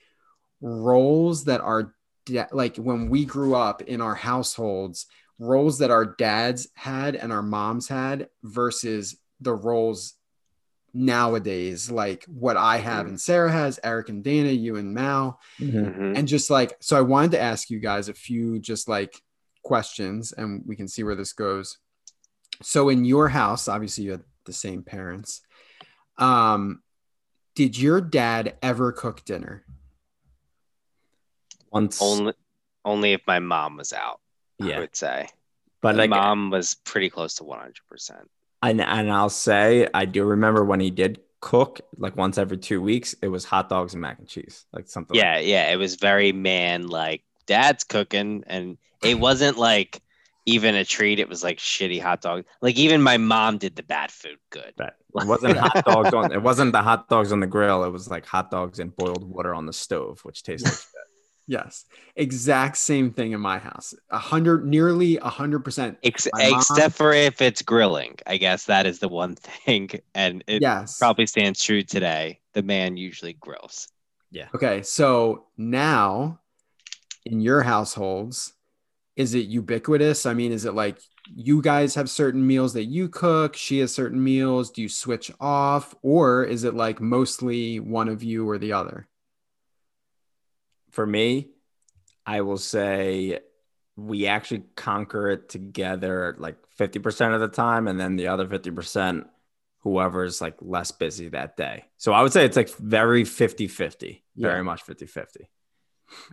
roles 0.62 1.46
that 1.46 1.62
are 1.62 1.94
da- 2.26 2.48
like 2.52 2.78
when 2.78 3.10
we 3.10 3.24
grew 3.24 3.56
up 3.56 3.82
in 3.82 4.02
our 4.02 4.16
households, 4.16 5.06
roles 5.40 5.80
that 5.80 5.92
our 5.92 6.06
dads 6.06 6.68
had 6.74 7.16
and 7.16 7.32
our 7.32 7.44
moms 7.44 7.88
had 7.88 8.28
versus 8.44 9.16
the 9.40 9.54
roles 9.54 10.16
nowadays, 10.94 11.92
like 11.92 12.24
what 12.26 12.58
I 12.58 12.78
have 12.78 13.08
and 13.08 13.20
Sarah 13.20 13.52
has, 13.52 13.80
Eric 13.84 14.10
and 14.10 14.24
Dana, 14.24 14.50
you 14.50 14.78
and 14.78 14.94
Mal. 14.94 15.40
Mhm. 15.60 16.18
And 16.18 16.28
just 16.28 16.50
like, 16.50 16.76
so 16.80 16.98
I 16.98 17.02
wanted 17.02 17.32
to 17.32 17.40
ask 17.40 17.70
you 17.70 17.80
guys 17.80 18.10
a 18.10 18.14
few 18.14 18.60
just 18.60 18.88
like 18.88 19.22
questions 19.64 20.32
and 20.32 20.64
we 20.66 20.76
can 20.76 20.88
see 20.88 21.04
where 21.04 21.16
this 21.16 21.34
goes. 21.34 21.78
So 22.64 22.90
in 22.90 23.06
your 23.06 23.30
house, 23.30 23.68
obviously 23.68 24.06
you 24.06 24.12
had 24.12 24.24
the 24.46 24.54
same 24.54 24.82
parents. 24.82 25.42
Um, 26.18 26.82
did 27.54 27.78
your 27.78 28.02
dad 28.02 28.56
ever 28.64 28.92
cook 28.92 29.24
dinner? 29.26 29.64
Once, 31.72 32.02
Only, 32.02 32.34
only 32.86 33.14
if 33.14 33.22
my 33.28 33.40
mom 33.40 33.78
was 33.78 33.94
out. 33.94 34.20
yeah. 34.58 34.78
I 34.78 34.80
would 34.80 34.96
say. 34.96 35.28
but 35.82 35.96
my 35.96 36.04
like, 36.04 36.10
mom 36.10 36.50
was 36.50 36.76
pretty 36.76 37.10
close 37.10 37.36
to 37.36 37.44
100. 37.44 37.76
And 38.62 38.82
and 38.82 39.12
I'll 39.12 39.30
say 39.30 39.88
I 39.94 40.06
do 40.06 40.24
remember 40.24 40.64
when 40.64 40.80
he 40.80 40.92
did 40.92 41.20
cook, 41.40 41.82
like 41.98 42.16
once 42.16 42.38
every 42.38 42.58
two 42.58 42.82
weeks, 42.82 43.16
it 43.22 43.28
was 43.28 43.46
hot 43.46 43.70
dogs 43.70 43.94
and 43.94 44.02
mac 44.02 44.20
and 44.20 44.28
cheese, 44.28 44.66
like 44.74 44.88
something. 44.88 45.16
like 45.16 45.24
Yeah, 45.24 45.40
yeah. 45.40 45.72
It 45.72 45.78
was 45.78 45.96
very 45.96 46.32
man 46.32 46.88
like 46.88 47.24
dad's 47.46 47.84
cooking, 47.84 48.44
and 48.48 48.78
it 49.04 49.20
wasn't 49.20 49.58
like 49.58 50.02
even 50.46 50.76
a 50.76 50.86
treat. 50.86 51.20
It 51.20 51.30
was 51.30 51.44
like 51.44 51.58
shitty 51.58 52.02
hot 52.02 52.22
dog. 52.22 52.46
Like 52.62 52.78
even 52.78 53.02
my 53.02 53.18
mom 53.18 53.58
did 53.58 53.76
the 53.76 53.84
bad 53.84 54.12
food 54.12 54.38
good. 54.50 54.74
But 54.78 54.96
It 55.16 55.28
wasn't 55.28 55.58
hot 55.58 55.86
dogs 55.86 56.14
on. 56.14 56.32
It 56.32 56.42
wasn't 56.42 56.72
the 56.72 56.82
hot 56.82 57.10
dogs 57.10 57.32
on 57.32 57.40
the 57.40 57.48
grill. 57.48 57.84
It 57.84 57.92
was 57.92 58.10
like 58.10 58.26
hot 58.26 58.50
dogs 58.50 58.80
and 58.80 58.96
boiled 58.96 59.24
water 59.24 59.54
on 59.54 59.66
the 59.66 59.74
stove, 59.74 60.22
which 60.24 60.44
tastes 60.44 60.66
like 60.66 60.74
shit. 60.74 60.92
Yes, 61.50 61.86
exact 62.18 62.76
same 62.78 63.12
thing 63.12 63.32
in 63.32 63.40
my 63.40 63.58
house. 63.58 63.94
A 64.10 64.18
hundred, 64.18 64.66
nearly 64.66 65.16
a 65.18 65.30
hundred 65.30 65.60
percent. 65.64 65.98
Ex- 66.04 66.28
My 66.34 66.50
mom- 66.50 66.60
except 66.60 66.96
for 66.96 67.14
if 67.14 67.42
it's 67.42 67.62
grilling. 67.62 68.16
I 68.28 68.36
guess 68.38 68.66
that 68.66 68.86
is 68.86 69.00
the 69.00 69.08
one 69.08 69.36
thing, 69.66 69.90
and 70.14 70.44
it 70.48 70.62
Yes. 70.62 70.98
probably 70.98 71.26
stands 71.26 71.64
true 71.64 71.84
today. 71.84 72.42
The 72.54 72.64
man 72.64 72.98
usually 72.98 73.34
grills. 73.34 73.88
Yeah. 74.30 74.48
Okay, 74.54 74.82
so 74.82 75.46
now 75.58 76.40
in 77.26 77.40
your 77.40 77.62
households, 77.62 78.54
is 79.16 79.34
it 79.34 79.48
ubiquitous? 79.48 80.26
I 80.26 80.34
mean, 80.34 80.52
is 80.52 80.66
it 80.66 80.74
like 80.74 81.00
you 81.34 81.62
guys 81.62 81.96
have 81.96 82.10
certain 82.10 82.46
meals 82.46 82.74
that 82.74 82.86
you 82.86 83.08
cook, 83.08 83.56
she 83.56 83.80
has 83.80 83.94
certain 83.96 84.22
meals? 84.22 84.70
Do 84.70 84.82
you 84.82 84.90
switch 84.90 85.32
off, 85.40 85.96
or 86.02 86.44
is 86.44 86.66
it 86.66 86.74
like 86.74 87.00
mostly 87.00 87.80
one 87.80 88.10
of 88.10 88.22
you 88.22 88.48
or 88.50 88.58
the 88.58 88.74
other? 88.74 89.08
For 90.98 91.06
me, 91.06 91.50
I 92.26 92.42
will 92.42 92.58
say 92.58 93.42
we 93.96 94.26
actually 94.26 94.64
conquer 94.76 95.30
it 95.30 95.48
together 95.48 96.36
like 96.40 96.58
50% 96.76 97.36
of 97.36 97.40
the 97.40 97.50
time, 97.50 97.88
and 97.88 98.00
then 98.00 98.16
the 98.16 98.30
other 98.30 98.48
50%, 98.48 99.28
whoever's 99.82 100.42
like 100.42 100.56
less 100.60 100.92
busy 100.92 101.30
that 101.30 101.56
day. 101.56 101.86
So 101.98 102.14
I 102.14 102.24
would 102.24 102.34
say 102.34 102.46
it's 102.46 102.58
like 102.58 102.72
very 102.78 103.26
50 103.26 103.68
50, 103.68 104.24
Yeah. 104.34 104.48
very 104.48 104.64
much 104.64 104.82
50 104.82 105.06
50. 105.06 105.48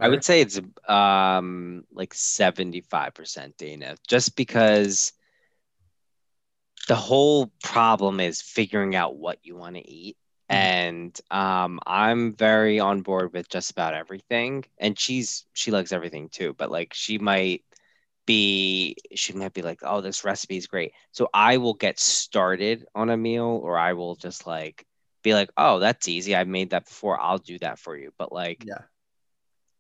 I 0.01 0.09
would 0.09 0.25
say 0.25 0.41
it's 0.41 0.59
um 0.89 1.85
like 1.93 2.15
75% 2.15 3.59
Dana, 3.59 3.97
just 4.09 4.35
because 4.35 5.13
the 6.89 6.97
whole 6.97 7.53
problem 7.63 8.19
is 8.19 8.41
figuring 8.41 8.97
out 8.97 9.15
what 9.15 9.41
you 9.43 9.57
want 9.57 9.77
to 9.77 9.87
eat. 9.87 10.17
And 10.49 11.19
um 11.31 11.81
I'm 11.87 12.35
very 12.35 12.79
on 12.81 13.03
board 13.03 13.33
with 13.33 13.49
just 13.49 13.71
about 13.71 13.95
everything. 13.95 14.65
And 14.79 14.99
she's 14.99 15.45
she 15.55 15.71
likes 15.71 15.93
everything 15.93 16.29
too, 16.31 16.55
but 16.57 16.71
like 16.71 16.93
she 16.95 17.19
might 17.19 17.63
be 18.27 18.97
she 19.15 19.33
might 19.33 19.53
be 19.55 19.63
like, 19.63 19.81
oh, 19.83 20.01
this 20.01 20.25
recipe 20.25 20.57
is 20.57 20.67
great. 20.67 20.93
So 21.13 21.29
I 21.35 21.59
will 21.59 21.75
get 21.75 21.99
started 21.99 22.85
on 22.95 23.11
a 23.11 23.17
meal 23.17 23.61
or 23.63 23.79
I 23.79 23.93
will 23.95 24.17
just 24.17 24.47
like 24.47 24.87
be 25.23 25.35
like, 25.35 25.51
oh, 25.57 25.79
that's 25.81 26.09
easy. 26.09 26.35
I 26.37 26.45
made 26.45 26.71
that 26.71 26.87
before. 26.87 27.21
I'll 27.21 27.39
do 27.39 27.59
that 27.59 27.79
for 27.79 27.97
you. 27.97 28.13
But 28.19 28.33
like 28.33 28.67
Yeah. 28.67 28.83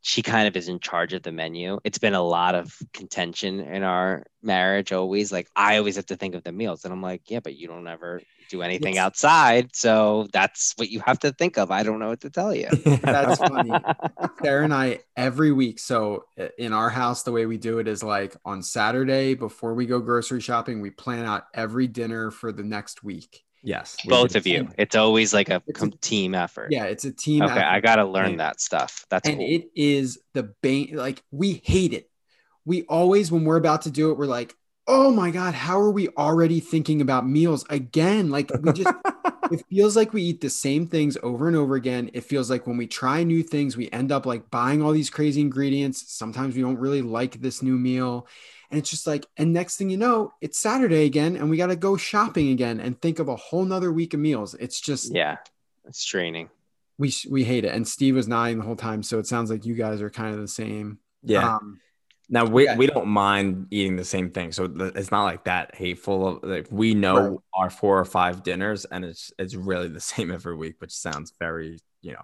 she 0.02 0.22
kind 0.22 0.46
of 0.48 0.56
is 0.56 0.68
in 0.68 0.78
charge 0.80 1.12
of 1.12 1.22
the 1.22 1.32
menu. 1.32 1.78
It's 1.84 1.98
been 1.98 2.14
a 2.14 2.22
lot 2.22 2.54
of 2.54 2.76
contention 2.92 3.60
in 3.60 3.82
our 3.82 4.24
marriage 4.42 4.92
always. 4.92 5.32
Like 5.32 5.48
I 5.56 5.78
always 5.78 5.96
have 5.96 6.06
to 6.06 6.16
think 6.16 6.34
of 6.34 6.42
the 6.44 6.52
meals. 6.52 6.84
And 6.84 6.92
I'm 6.92 7.02
like, 7.02 7.22
yeah, 7.30 7.40
but 7.40 7.56
you 7.56 7.66
don't 7.68 7.86
ever 7.88 8.20
do 8.48 8.62
anything 8.62 8.94
Yes. 8.94 9.04
outside. 9.04 9.74
So 9.74 10.28
that's 10.32 10.72
what 10.76 10.90
you 10.90 11.00
have 11.00 11.18
to 11.20 11.32
think 11.32 11.58
of. 11.58 11.70
I 11.70 11.82
don't 11.82 11.98
know 11.98 12.08
what 12.08 12.20
to 12.22 12.30
tell 12.30 12.54
you. 12.54 12.68
That's 13.02 13.38
funny. 13.38 13.72
Sarah 14.42 14.64
and 14.64 14.74
I 14.74 15.00
every 15.16 15.52
week. 15.52 15.78
So 15.78 16.24
in 16.58 16.72
our 16.72 16.90
house, 16.90 17.22
the 17.22 17.32
way 17.32 17.46
we 17.46 17.56
do 17.58 17.78
it 17.78 17.88
is 17.88 18.02
like 18.02 18.36
on 18.44 18.62
Saturday 18.62 19.34
before 19.34 19.74
we 19.74 19.86
go 19.86 20.00
grocery 20.00 20.40
shopping, 20.40 20.80
we 20.80 20.90
plan 20.90 21.24
out 21.24 21.44
every 21.54 21.86
dinner 21.86 22.30
for 22.30 22.52
the 22.52 22.62
next 22.62 23.02
week. 23.02 23.42
Yes. 23.62 23.96
we 24.04 24.10
Both 24.10 24.36
of 24.36 24.46
you. 24.46 24.68
It's 24.76 24.94
always 24.94 25.32
like 25.32 25.48
a 25.48 25.62
a- 25.66 25.90
team 26.02 26.34
effort. 26.34 26.68
Yeah, 26.70 26.84
it's 26.84 27.04
a 27.06 27.12
team. 27.12 27.42
Okay, 27.42 27.52
effort. 27.52 27.64
I 27.64 27.80
gotta 27.80 28.04
learn 28.04 28.32
Yeah. 28.32 28.36
that 28.38 28.60
stuff. 28.60 29.06
That's 29.08 29.26
and 29.28 29.38
cool. 29.38 29.46
it 29.48 29.70
is 29.74 30.18
the 30.34 30.42
bane. 30.62 30.90
Like 30.94 31.22
we 31.30 31.62
hate 31.64 31.92
it. 31.94 32.10
We 32.66 32.82
always, 32.84 33.30
when 33.32 33.44
we're 33.44 33.56
about 33.56 33.82
to 33.82 33.90
do 33.90 34.10
it, 34.10 34.18
we're 34.18 34.26
like, 34.26 34.54
"Oh 34.86 35.10
my 35.10 35.30
god, 35.30 35.54
how 35.54 35.80
are 35.80 35.90
we 35.90 36.08
already 36.10 36.60
thinking 36.60 37.00
about 37.00 37.26
meals 37.26 37.64
again?" 37.70 38.30
Like 38.30 38.50
we 38.62 38.72
just, 38.72 38.94
it 39.50 39.64
feels 39.70 39.96
like 39.96 40.12
we 40.12 40.22
eat 40.22 40.40
the 40.40 40.50
same 40.50 40.86
things 40.86 41.16
over 41.22 41.46
and 41.48 41.56
over 41.56 41.74
again. 41.74 42.10
It 42.14 42.24
feels 42.24 42.50
like 42.50 42.66
when 42.66 42.76
we 42.76 42.86
try 42.86 43.22
new 43.22 43.42
things, 43.42 43.76
we 43.76 43.90
end 43.90 44.12
up 44.12 44.26
like 44.26 44.50
buying 44.50 44.82
all 44.82 44.92
these 44.92 45.10
crazy 45.10 45.40
ingredients. 45.40 46.12
Sometimes 46.12 46.54
we 46.54 46.62
don't 46.62 46.78
really 46.78 47.02
like 47.02 47.40
this 47.40 47.62
new 47.62 47.76
meal. 47.78 48.26
And 48.70 48.78
it's 48.80 48.90
just 48.90 49.06
like, 49.06 49.26
and 49.36 49.52
next 49.52 49.76
thing 49.76 49.90
you 49.90 49.96
know, 49.96 50.32
it's 50.40 50.58
Saturday 50.58 51.04
again, 51.04 51.36
and 51.36 51.48
we 51.50 51.56
got 51.56 51.68
to 51.68 51.76
go 51.76 51.96
shopping 51.96 52.48
again 52.50 52.80
and 52.80 53.00
think 53.00 53.18
of 53.20 53.28
a 53.28 53.36
whole 53.36 53.64
nother 53.64 53.92
week 53.92 54.14
of 54.14 54.20
meals. 54.20 54.54
It's 54.54 54.80
just, 54.80 55.14
yeah, 55.14 55.36
it's 55.84 56.04
draining. 56.04 56.48
we 56.98 57.12
we 57.30 57.44
hate 57.44 57.64
it. 57.64 57.74
And 57.74 57.86
Steve 57.86 58.16
was 58.16 58.26
nodding 58.26 58.58
the 58.58 58.64
whole 58.64 58.74
time, 58.76 59.02
so 59.02 59.18
it 59.18 59.26
sounds 59.26 59.50
like 59.50 59.64
you 59.64 59.74
guys 59.74 60.00
are 60.00 60.10
kind 60.10 60.34
of 60.34 60.40
the 60.40 60.48
same. 60.48 60.98
Yeah. 61.22 61.56
Um, 61.56 61.80
Now 62.30 62.46
we, 62.46 62.64
Yeah. 62.64 62.76
we 62.76 62.86
don't 62.86 63.08
mind 63.08 63.66
eating 63.70 63.96
the 63.96 64.04
same 64.04 64.30
thing, 64.30 64.50
so 64.52 64.64
it's 64.94 65.10
not 65.10 65.24
like 65.24 65.44
that 65.44 65.74
hateful. 65.74 66.40
Like 66.42 66.68
we 66.70 66.94
know 66.94 67.16
Right. 67.16 67.38
our 67.54 67.70
four 67.70 67.98
or 67.98 68.04
five 68.04 68.42
dinners, 68.42 68.84
and 68.86 69.04
it's 69.04 69.32
it's 69.38 69.54
really 69.54 69.88
the 69.88 70.00
same 70.12 70.30
every 70.30 70.56
week, 70.56 70.76
which 70.80 70.92
sounds 70.92 71.32
very 71.38 71.78
you 72.00 72.12
know 72.12 72.22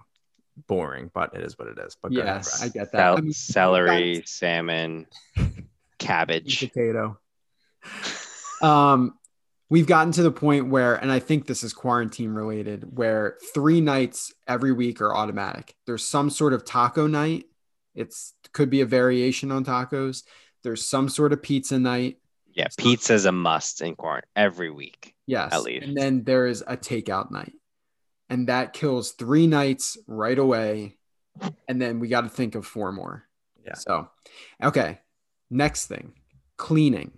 boring, 0.67 1.09
but 1.13 1.35
it 1.35 1.41
is 1.41 1.57
what 1.57 1.67
it 1.67 1.77
is. 1.79 1.95
But 2.01 2.13
go 2.13 2.21
ahead, 2.21 2.37
yes, 2.37 2.61
I 2.63 2.69
get 2.69 2.91
that. 2.91 2.97
Cel- 2.97 3.17
I 3.17 3.21
mean, 3.21 3.33
celery, 3.33 4.23
salmon, 4.25 5.05
cabbage. 5.99 6.59
potato. 6.59 7.19
Um, 8.61 9.13
we've 9.69 9.87
gotten 9.87 10.11
to 10.13 10.23
the 10.23 10.31
point 10.31 10.67
where, 10.69 10.95
and 10.95 11.11
I 11.11 11.19
think 11.19 11.47
this 11.47 11.63
is 11.63 11.73
quarantine 11.73 12.31
related, 12.31 12.97
where 12.97 13.37
three 13.53 13.81
nights 13.81 14.33
every 14.47 14.71
week 14.71 15.01
are 15.01 15.15
automatic. 15.15 15.75
There's 15.85 16.07
some 16.07 16.29
sort 16.29 16.53
of 16.53 16.65
taco 16.65 17.07
night. 17.07 17.45
It's 17.95 18.33
could 18.53 18.69
be 18.69 18.81
a 18.81 18.85
variation 18.85 19.51
on 19.51 19.65
tacos. 19.65 20.23
There's 20.63 20.85
some 20.85 21.09
sort 21.09 21.33
of 21.33 21.41
pizza 21.41 21.79
night. 21.79 22.17
Yeah, 22.53 22.67
So- 22.69 23.13
is 23.13 23.25
a 23.25 23.31
must 23.31 23.81
in 23.81 23.95
quarantine 23.95 24.29
every 24.35 24.69
week. 24.69 25.15
Yes. 25.25 25.53
At 25.53 25.63
least. 25.63 25.85
And 25.85 25.95
then 25.97 26.23
there 26.23 26.47
is 26.47 26.63
a 26.67 26.75
takeout 26.75 27.31
night. 27.31 27.53
And 28.29 28.47
that 28.47 28.73
kills 28.73 29.11
three 29.11 29.47
nights 29.47 29.97
right 30.07 30.37
away. 30.37 30.97
And 31.67 31.81
then 31.81 31.99
we 31.99 32.09
got 32.09 32.21
to 32.21 32.29
think 32.29 32.55
of 32.55 32.65
four 32.65 32.91
more. 32.91 33.23
Yeah. 33.65 33.75
So, 33.75 34.09
okay. 34.61 34.99
Next 35.49 35.87
thing 35.87 36.13
cleaning. 36.57 37.11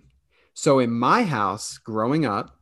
So, 0.54 0.78
in 0.78 0.90
my 0.90 1.24
house 1.24 1.78
growing 1.78 2.24
up, 2.24 2.56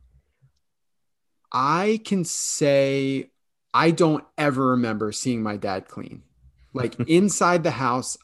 I 1.51 2.01
can 2.03 2.25
say 2.25 3.31
I 3.73 3.91
don't 3.91 4.23
ever 4.37 4.71
remember 4.71 5.11
seeing 5.11 5.43
my 5.43 5.57
dad 5.57 5.87
clean. 5.87 6.23
Like 6.73 6.99
inside 7.07 7.63
the 7.63 7.71
house, 7.71 8.17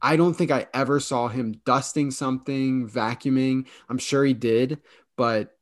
I 0.00 0.16
don't 0.16 0.34
think 0.34 0.50
I 0.50 0.66
ever 0.72 1.00
saw 1.00 1.28
him 1.28 1.60
dusting 1.64 2.10
something, 2.10 2.88
vacuuming. 2.88 3.66
I'm 3.88 3.98
sure 3.98 4.24
he 4.24 4.34
did, 4.34 4.78
but 5.16 5.56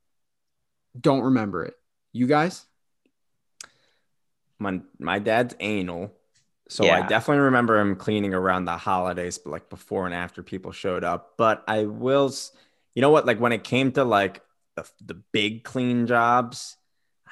don't 0.98 1.22
remember 1.22 1.64
it. 1.64 1.74
You 2.12 2.26
guys? 2.26 2.66
my 4.60 4.80
my 4.98 5.18
dad's 5.18 5.56
anal, 5.58 6.12
so 6.68 6.88
I 6.88 7.06
definitely 7.06 7.42
remember 7.44 7.80
him 7.80 7.96
cleaning 7.96 8.34
around 8.34 8.66
the 8.66 8.76
holidays, 8.76 9.38
but 9.38 9.50
like 9.50 9.68
before 9.70 10.06
and 10.06 10.14
after 10.14 10.42
people 10.42 10.70
showed 10.70 11.02
up. 11.02 11.34
But 11.36 11.64
I 11.66 11.84
will, 11.84 12.32
you 12.94 13.02
know 13.02 13.10
what? 13.10 13.26
Like 13.26 13.40
when 13.40 13.52
it 13.52 13.64
came 13.64 13.90
to 13.92 14.04
like 14.04 14.42
the, 14.76 14.88
the 15.04 15.14
big 15.32 15.64
clean 15.64 16.06
jobs, 16.06 16.76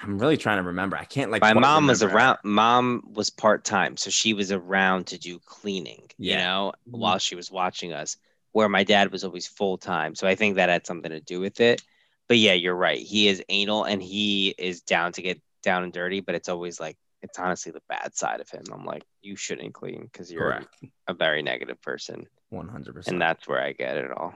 I'm 0.01 0.19
really 0.19 0.37
trying 0.37 0.59
to 0.59 0.63
remember. 0.63 0.97
I 0.97 1.05
can't 1.05 1.31
like. 1.31 1.41
My 1.43 1.53
quite 1.53 1.61
mom 1.61 1.87
was 1.89 2.03
around. 2.03 2.39
Mom 2.45 3.03
was 3.13 3.31
part 3.31 3.65
time, 3.65 3.97
so 3.97 4.11
she 4.11 4.33
was 4.33 4.53
around 4.53 5.09
to 5.09 5.19
do 5.19 5.39
cleaning. 5.45 6.05
Yeah. 6.19 6.35
You 6.35 6.39
Yeah. 6.39 6.45
know, 6.47 6.73
Mhm. 6.89 6.99
while 6.99 7.19
she 7.19 7.35
was 7.35 7.51
watching 7.51 7.93
us. 7.93 8.17
Where 8.53 8.69
my 8.69 8.83
dad 8.83 9.13
was 9.13 9.25
always 9.25 9.47
full 9.47 9.77
time, 9.77 10.15
so 10.15 10.27
I 10.27 10.35
think 10.35 10.57
that 10.57 10.69
had 10.71 10.87
something 10.87 11.11
to 11.11 11.21
do 11.21 11.39
with 11.39 11.61
it. 11.61 11.83
But 12.29 12.39
yeah, 12.39 12.55
you're 12.55 12.75
right. 12.75 12.99
He 12.99 13.29
is 13.29 13.43
anal, 13.51 13.85
and 13.85 14.03
he 14.03 14.55
is 14.59 14.81
down 14.81 15.13
to 15.13 15.23
get 15.23 15.41
down 15.63 15.83
and 15.85 15.93
dirty. 15.93 16.21
But 16.21 16.35
it's 16.35 16.49
always 16.49 16.81
like 16.81 16.97
it's 17.21 17.39
honestly 17.39 17.73
the 17.73 17.83
bad 17.89 18.15
side 18.17 18.41
of 18.41 18.49
him. 18.49 18.63
I'm 18.73 18.85
like, 18.85 19.03
you 19.21 19.35
shouldn't 19.37 19.75
clean 19.75 20.05
because 20.05 20.31
you're 20.33 20.43
Correct. 20.45 20.77
a 21.09 21.15
very 21.15 21.43
negative 21.43 21.81
person, 21.83 22.27
One 22.51 22.69
hundred 22.69 22.95
percent. 22.95 23.15
and 23.15 23.23
that's 23.23 23.47
where 23.49 23.61
I 23.61 23.73
get 23.73 23.97
it 23.97 24.11
all. 24.13 24.35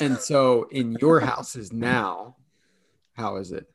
And 0.00 0.18
so 0.18 0.64
in 0.70 0.92
your 1.00 1.20
houses 1.20 1.72
now, 1.72 2.36
how 3.14 3.36
is 3.36 3.52
it? 3.52 3.66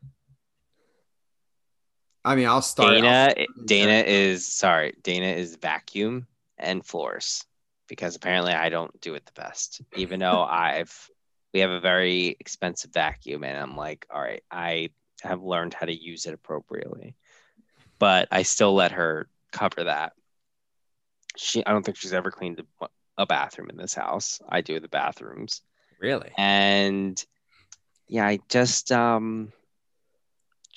I 2.26 2.36
mean, 2.36 2.48
I'll 2.48 2.62
start. 2.62 2.94
Dana, 2.94 3.34
I'll- 3.38 3.66
Dana 3.66 4.04
is 4.06 4.48
sorry. 4.48 4.94
Dana 5.04 5.28
is 5.28 5.56
vacuum 5.56 6.28
and 6.58 6.86
floors 6.86 7.46
because 7.88 8.16
apparently 8.16 8.54
I 8.54 8.70
don't 8.70 9.00
do 9.02 9.16
it 9.16 9.26
the 9.26 9.32
best. 9.42 9.82
Even 9.96 10.20
though 10.20 10.44
I've 10.50 11.10
we 11.54 11.62
have 11.62 11.72
a 11.72 11.80
very 11.80 12.36
expensive 12.40 12.92
vacuum, 12.92 13.44
and 13.44 13.58
I'm 13.58 13.76
like, 13.78 14.06
all 14.14 14.22
right, 14.22 14.44
I 14.52 14.90
have 15.24 15.42
learned 15.42 15.74
how 15.74 15.86
to 15.86 15.94
use 15.94 16.26
it 16.26 16.34
appropriately, 16.34 17.16
but 18.00 18.28
I 18.32 18.44
still 18.44 18.74
let 18.76 18.92
her 18.92 19.28
cover 19.52 19.86
that. 19.86 20.14
She, 21.38 21.66
I 21.66 21.72
don't 21.72 21.84
think 21.84 21.98
she's 21.98 22.14
ever 22.14 22.32
cleaned 22.32 22.62
a, 22.82 22.88
a 23.18 23.26
bathroom 23.26 23.70
in 23.70 23.78
this 23.78 23.94
house. 23.94 24.42
I 24.48 24.62
do 24.62 24.80
the 24.80 24.88
bathrooms, 24.90 25.62
really. 26.00 26.32
and 26.38 27.24
yeah, 28.08 28.26
I 28.28 28.40
just 28.50 28.92
um, 28.92 29.52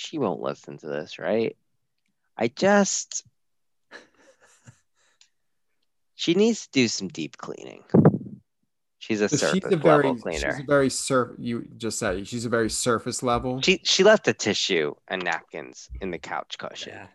she 0.01 0.19
won't 0.19 0.41
listen 0.41 0.79
to 0.79 0.87
this, 0.87 1.19
right? 1.19 1.57
I 2.37 2.49
just 2.49 3.23
she 6.15 6.35
needs 6.35 6.63
to 6.67 6.73
do 6.73 6.89
some 6.89 7.09
deep 7.09 7.37
cleaning. 7.37 7.85
She's 8.99 9.21
a 9.21 9.29
So 9.29 9.37
surface 9.37 9.61
she's 9.65 9.73
a 9.73 9.77
very, 9.77 9.97
level 10.09 10.15
she's 10.15 10.23
cleaner. 10.23 10.61
a 10.63 10.67
very 10.67 10.91
surf. 10.91 11.31
You 11.39 11.67
just 11.77 11.99
said 11.99 12.17
it, 12.17 12.29
she's 12.29 12.45
a 12.45 12.49
very 12.49 12.71
surface 12.71 13.23
level. 13.23 13.61
She 13.61 13.81
she 13.85 14.03
left 14.05 14.27
a 14.29 14.33
tissue 14.33 14.95
and 15.09 15.23
napkins 15.23 15.89
in 16.01 16.11
the 16.11 16.19
couch 16.19 16.57
cushion. 16.59 16.95
Yeah. 16.95 17.07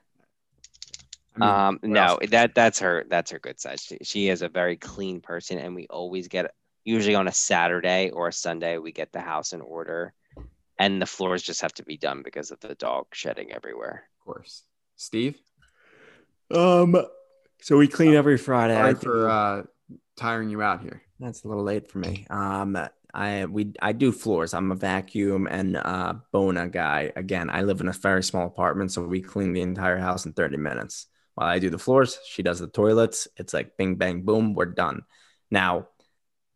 I 1.35 1.39
mean, 1.39 1.49
um, 1.49 1.79
no, 1.83 2.01
else? 2.15 2.29
that 2.29 2.55
that's 2.55 2.79
her 2.79 3.05
that's 3.09 3.31
her 3.31 3.39
good 3.39 3.59
side. 3.59 3.79
She, 3.79 3.97
she 4.03 4.29
is 4.29 4.41
a 4.41 4.49
very 4.49 4.77
clean 4.77 5.21
person, 5.21 5.57
and 5.57 5.75
we 5.75 5.87
always 5.89 6.27
get 6.27 6.51
usually 6.83 7.15
on 7.15 7.27
a 7.27 7.31
Saturday 7.31 8.11
or 8.11 8.27
a 8.27 8.33
Sunday 8.33 8.77
we 8.77 8.91
get 8.91 9.11
the 9.11 9.19
house 9.21 9.53
in 9.53 9.61
order, 9.61 10.13
and 10.79 11.01
the 11.01 11.05
floors 11.05 11.41
just 11.41 11.61
have 11.61 11.73
to 11.73 11.83
be 11.83 11.97
done 11.97 12.21
because 12.23 12.51
of 12.51 12.59
the 12.59 12.75
dog 12.75 13.07
shedding 13.13 13.51
everywhere. 13.51 14.03
of 14.19 14.25
course, 14.25 14.63
Steve. 14.95 15.37
Um. 16.51 16.95
So 17.61 17.77
we 17.77 17.87
clean 17.87 18.13
every 18.13 18.37
Friday. 18.37 18.75
Sorry 18.75 18.91
I 18.91 18.93
for 18.93 19.29
uh, 19.29 19.63
tiring 20.17 20.49
you 20.49 20.61
out 20.61 20.81
here. 20.81 21.01
That's 21.19 21.43
a 21.43 21.47
little 21.47 21.63
late 21.63 21.89
for 21.89 21.99
me. 21.99 22.27
Um, 22.29 22.77
I 23.13 23.45
we 23.45 23.73
I 23.81 23.93
do 23.93 24.11
floors. 24.11 24.53
I'm 24.53 24.71
a 24.71 24.75
vacuum 24.75 25.47
and 25.49 25.77
uh, 25.77 26.15
Bona 26.31 26.67
guy. 26.67 27.11
Again, 27.15 27.49
I 27.49 27.61
live 27.61 27.79
in 27.79 27.87
a 27.87 27.93
very 27.93 28.21
small 28.21 28.45
apartment, 28.45 28.91
so 28.91 29.03
we 29.03 29.21
clean 29.21 29.53
the 29.53 29.61
entire 29.61 29.97
house 29.97 30.25
in 30.25 30.33
30 30.33 30.57
minutes. 30.57 31.07
While 31.35 31.47
I 31.47 31.59
do 31.59 31.69
the 31.69 31.79
floors, 31.79 32.19
she 32.27 32.43
does 32.43 32.59
the 32.59 32.67
toilets. 32.67 33.27
It's 33.37 33.53
like 33.53 33.77
bing 33.77 33.95
bang 33.95 34.23
boom, 34.23 34.53
we're 34.53 34.65
done. 34.65 35.03
Now, 35.49 35.87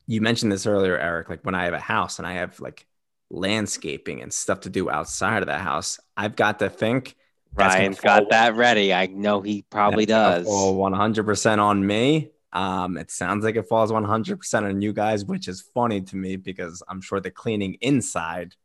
you 0.05 0.21
mentioned 0.21 0.51
this 0.51 0.65
earlier, 0.65 0.97
Eric. 0.97 1.29
Like 1.29 1.45
when 1.45 1.55
I 1.55 1.65
have 1.65 1.73
a 1.73 1.79
house 1.79 2.19
and 2.19 2.27
I 2.27 2.33
have 2.33 2.59
like 2.59 2.85
landscaping 3.29 4.21
and 4.21 4.33
stuff 4.33 4.61
to 4.61 4.69
do 4.69 4.89
outside 4.89 5.43
of 5.43 5.47
the 5.47 5.57
house, 5.57 5.99
I've 6.17 6.35
got 6.35 6.59
to 6.59 6.69
think 6.69 7.15
Ryan's 7.53 7.99
got 7.99 8.29
that 8.29 8.55
ready. 8.55 8.93
I 8.93 9.07
know 9.07 9.41
he 9.41 9.63
probably 9.63 10.05
does. 10.05 10.45
Fall 10.45 10.77
100% 10.77 11.59
on 11.59 11.85
me. 11.85 12.31
Um, 12.51 12.97
it 12.97 13.11
sounds 13.11 13.43
like 13.43 13.55
it 13.55 13.67
falls 13.67 13.91
100% 13.91 14.63
on 14.63 14.81
you 14.81 14.93
guys, 14.93 15.25
which 15.25 15.47
is 15.47 15.61
funny 15.61 16.01
to 16.01 16.15
me 16.15 16.35
because 16.35 16.81
I'm 16.87 17.01
sure 17.01 17.19
the 17.19 17.31
cleaning 17.31 17.75
inside, 17.81 18.55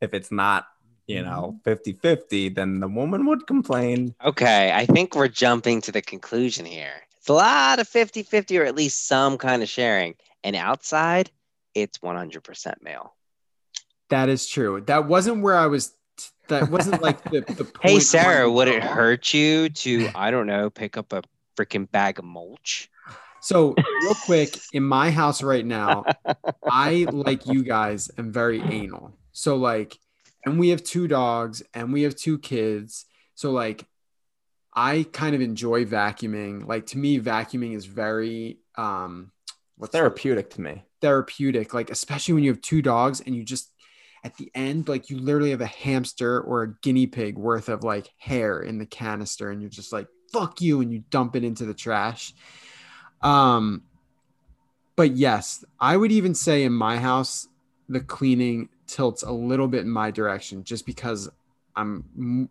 if 0.00 0.14
it's 0.14 0.32
not, 0.32 0.66
you 1.06 1.22
know, 1.22 1.60
50 1.64 1.92
50, 1.92 2.48
then 2.50 2.80
the 2.80 2.88
woman 2.88 3.26
would 3.26 3.46
complain. 3.46 4.14
Okay, 4.24 4.72
I 4.72 4.86
think 4.86 5.14
we're 5.14 5.28
jumping 5.28 5.80
to 5.82 5.92
the 5.92 6.02
conclusion 6.02 6.64
here. 6.66 6.94
It's 7.18 7.28
a 7.28 7.34
lot 7.34 7.78
of 7.78 7.88
50 7.88 8.22
50 8.22 8.58
or 8.58 8.64
at 8.64 8.74
least 8.74 9.06
some 9.06 9.38
kind 9.38 9.62
of 9.62 9.68
sharing. 9.68 10.14
And 10.42 10.56
outside, 10.56 11.30
it's 11.74 11.98
100% 11.98 12.74
male. 12.82 13.15
That 14.10 14.28
is 14.28 14.46
true. 14.46 14.80
That 14.82 15.06
wasn't 15.06 15.42
where 15.42 15.56
I 15.56 15.66
was. 15.66 15.92
That 16.48 16.70
wasn't 16.70 17.02
like 17.02 17.22
the, 17.24 17.40
the 17.40 17.64
point 17.64 17.76
Hey, 17.82 18.00
Sarah, 18.00 18.50
would 18.50 18.68
it 18.68 18.82
hurt 18.82 19.34
you 19.34 19.68
to, 19.68 20.08
I 20.14 20.30
don't 20.30 20.46
know, 20.46 20.70
pick 20.70 20.96
up 20.96 21.12
a 21.12 21.22
freaking 21.56 21.90
bag 21.90 22.18
of 22.20 22.24
mulch? 22.24 22.88
So, 23.40 23.74
real 24.02 24.14
quick, 24.24 24.56
in 24.72 24.82
my 24.84 25.10
house 25.10 25.42
right 25.42 25.64
now, 25.66 26.04
I 26.64 27.06
like 27.10 27.46
you 27.46 27.62
guys 27.64 28.10
am 28.16 28.32
very 28.32 28.60
anal. 28.60 29.12
So 29.32 29.56
like, 29.56 29.98
and 30.44 30.58
we 30.58 30.68
have 30.70 30.82
two 30.84 31.06
dogs 31.08 31.62
and 31.74 31.92
we 31.92 32.02
have 32.02 32.14
two 32.16 32.38
kids. 32.38 33.04
So 33.34 33.50
like, 33.50 33.86
I 34.74 35.06
kind 35.12 35.34
of 35.34 35.40
enjoy 35.40 35.84
vacuuming. 35.84 36.66
Like 36.66 36.86
to 36.86 36.98
me, 36.98 37.20
vacuuming 37.20 37.74
is 37.76 37.86
very 37.86 38.58
um, 38.76 39.32
what's 39.76 39.92
the- 39.92 39.98
Therapeutic 39.98 40.50
to 40.50 40.60
me. 40.60 40.84
therapeutic. 41.00 41.74
Like 41.74 41.90
especially 41.90 42.34
when 42.34 42.44
you 42.44 42.50
have 42.50 42.60
two 42.62 42.82
dogs 42.82 43.20
and 43.20 43.34
you 43.34 43.42
just 43.44 43.70
at 44.24 44.36
the 44.36 44.50
end, 44.54 44.88
like 44.88 45.10
you 45.10 45.18
literally 45.18 45.50
have 45.50 45.60
a 45.60 45.66
hamster 45.66 46.40
or 46.40 46.62
a 46.62 46.74
guinea 46.82 47.06
pig 47.06 47.36
worth 47.36 47.68
of 47.68 47.84
like 47.84 48.10
hair 48.18 48.60
in 48.60 48.78
the 48.78 48.86
canister, 48.86 49.50
and 49.50 49.60
you're 49.60 49.70
just 49.70 49.92
like 49.92 50.08
fuck 50.32 50.60
you, 50.60 50.80
and 50.80 50.92
you 50.92 51.04
dump 51.10 51.36
it 51.36 51.44
into 51.44 51.64
the 51.64 51.74
trash. 51.74 52.34
Um, 53.22 53.82
but 54.96 55.16
yes, 55.16 55.64
I 55.80 55.96
would 55.96 56.12
even 56.12 56.34
say 56.34 56.64
in 56.64 56.72
my 56.72 56.98
house, 56.98 57.48
the 57.88 58.00
cleaning 58.00 58.68
tilts 58.86 59.22
a 59.22 59.32
little 59.32 59.68
bit 59.68 59.80
in 59.80 59.90
my 59.90 60.10
direction 60.10 60.64
just 60.64 60.86
because 60.86 61.28
I'm 61.74 62.48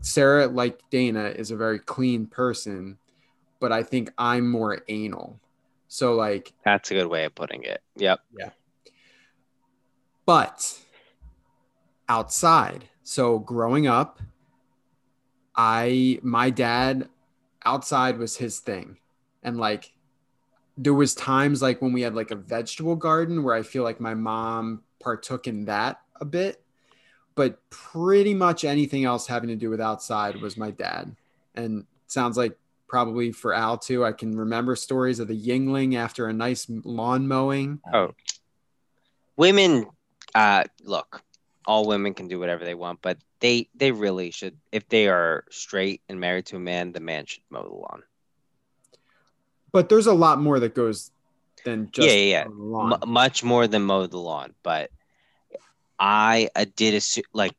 Sarah, 0.00 0.46
like 0.46 0.80
Dana, 0.90 1.24
is 1.24 1.50
a 1.50 1.56
very 1.56 1.78
clean 1.78 2.26
person, 2.26 2.98
but 3.60 3.72
I 3.72 3.82
think 3.82 4.10
I'm 4.16 4.48
more 4.48 4.82
anal. 4.88 5.40
So, 5.88 6.14
like, 6.14 6.52
That's 6.64 6.90
a 6.90 6.94
good 6.94 7.06
way 7.06 7.24
of 7.24 7.34
putting 7.34 7.64
it. 7.64 7.82
Yep. 7.96 8.20
Yeah. 8.38 8.50
But 10.26 10.78
outside. 12.08 12.88
So, 13.02 13.38
growing 13.38 13.86
up, 13.86 14.20
I, 15.54 16.20
my 16.22 16.50
dad, 16.50 17.08
outside 17.64 18.18
was 18.18 18.36
his 18.36 18.60
thing. 18.60 18.98
And 19.42 19.58
like, 19.58 19.92
there 20.76 20.94
was 20.94 21.14
times 21.14 21.60
like 21.60 21.82
when 21.82 21.92
we 21.92 22.02
had 22.02 22.14
like 22.14 22.30
a 22.30 22.36
vegetable 22.36 22.96
garden 22.96 23.42
where 23.42 23.54
I 23.54 23.62
feel 23.62 23.82
like 23.82 24.00
my 24.00 24.14
mom 24.14 24.82
partook 25.00 25.46
in 25.46 25.64
that 25.64 26.00
a 26.20 26.24
bit, 26.24 26.62
but 27.34 27.58
pretty 27.70 28.34
much 28.34 28.64
anything 28.64 29.04
else 29.04 29.26
having 29.26 29.48
to 29.48 29.56
do 29.56 29.70
with 29.70 29.80
outside 29.80 30.36
was 30.36 30.56
my 30.56 30.70
dad. 30.70 31.14
And 31.54 31.84
sounds 32.06 32.36
like 32.36 32.56
probably 32.86 33.32
for 33.32 33.52
Al 33.52 33.76
too. 33.76 34.04
I 34.04 34.12
can 34.12 34.36
remember 34.36 34.76
stories 34.76 35.18
of 35.18 35.28
the 35.28 35.40
Yuengling 35.40 35.96
after 35.96 36.26
a 36.28 36.32
nice 36.32 36.66
lawn 36.68 37.26
mowing. 37.26 37.80
Oh, 37.92 38.14
women, 39.36 39.86
uh, 40.34 40.64
look, 40.82 41.22
all 41.68 41.86
women 41.86 42.14
can 42.14 42.28
do 42.28 42.38
whatever 42.40 42.64
they 42.64 42.74
want, 42.74 43.00
but 43.02 43.18
they 43.40 43.68
they 43.74 43.92
really 43.92 44.30
should. 44.30 44.56
If 44.72 44.88
they 44.88 45.06
are 45.08 45.44
straight 45.50 46.00
and 46.08 46.18
married 46.18 46.46
to 46.46 46.56
a 46.56 46.58
man, 46.58 46.92
the 46.92 47.00
man 47.00 47.26
should 47.26 47.42
mow 47.50 47.62
the 47.62 47.74
lawn. 47.74 48.02
But 49.70 49.90
there's 49.90 50.06
a 50.06 50.14
lot 50.14 50.40
more 50.40 50.58
that 50.58 50.74
goes 50.74 51.10
than 51.66 51.90
just 51.92 52.08
Yeah, 52.08 52.14
yeah, 52.14 52.30
yeah. 52.30 52.44
the 52.44 52.50
lawn. 52.50 52.92
M- 52.94 53.10
much 53.10 53.44
more 53.44 53.66
than 53.68 53.82
mow 53.82 54.06
the 54.06 54.18
lawn. 54.18 54.54
But 54.62 54.90
I 55.98 56.48
uh, 56.56 56.64
did 56.74 56.94
assume 56.94 57.24
like 57.34 57.54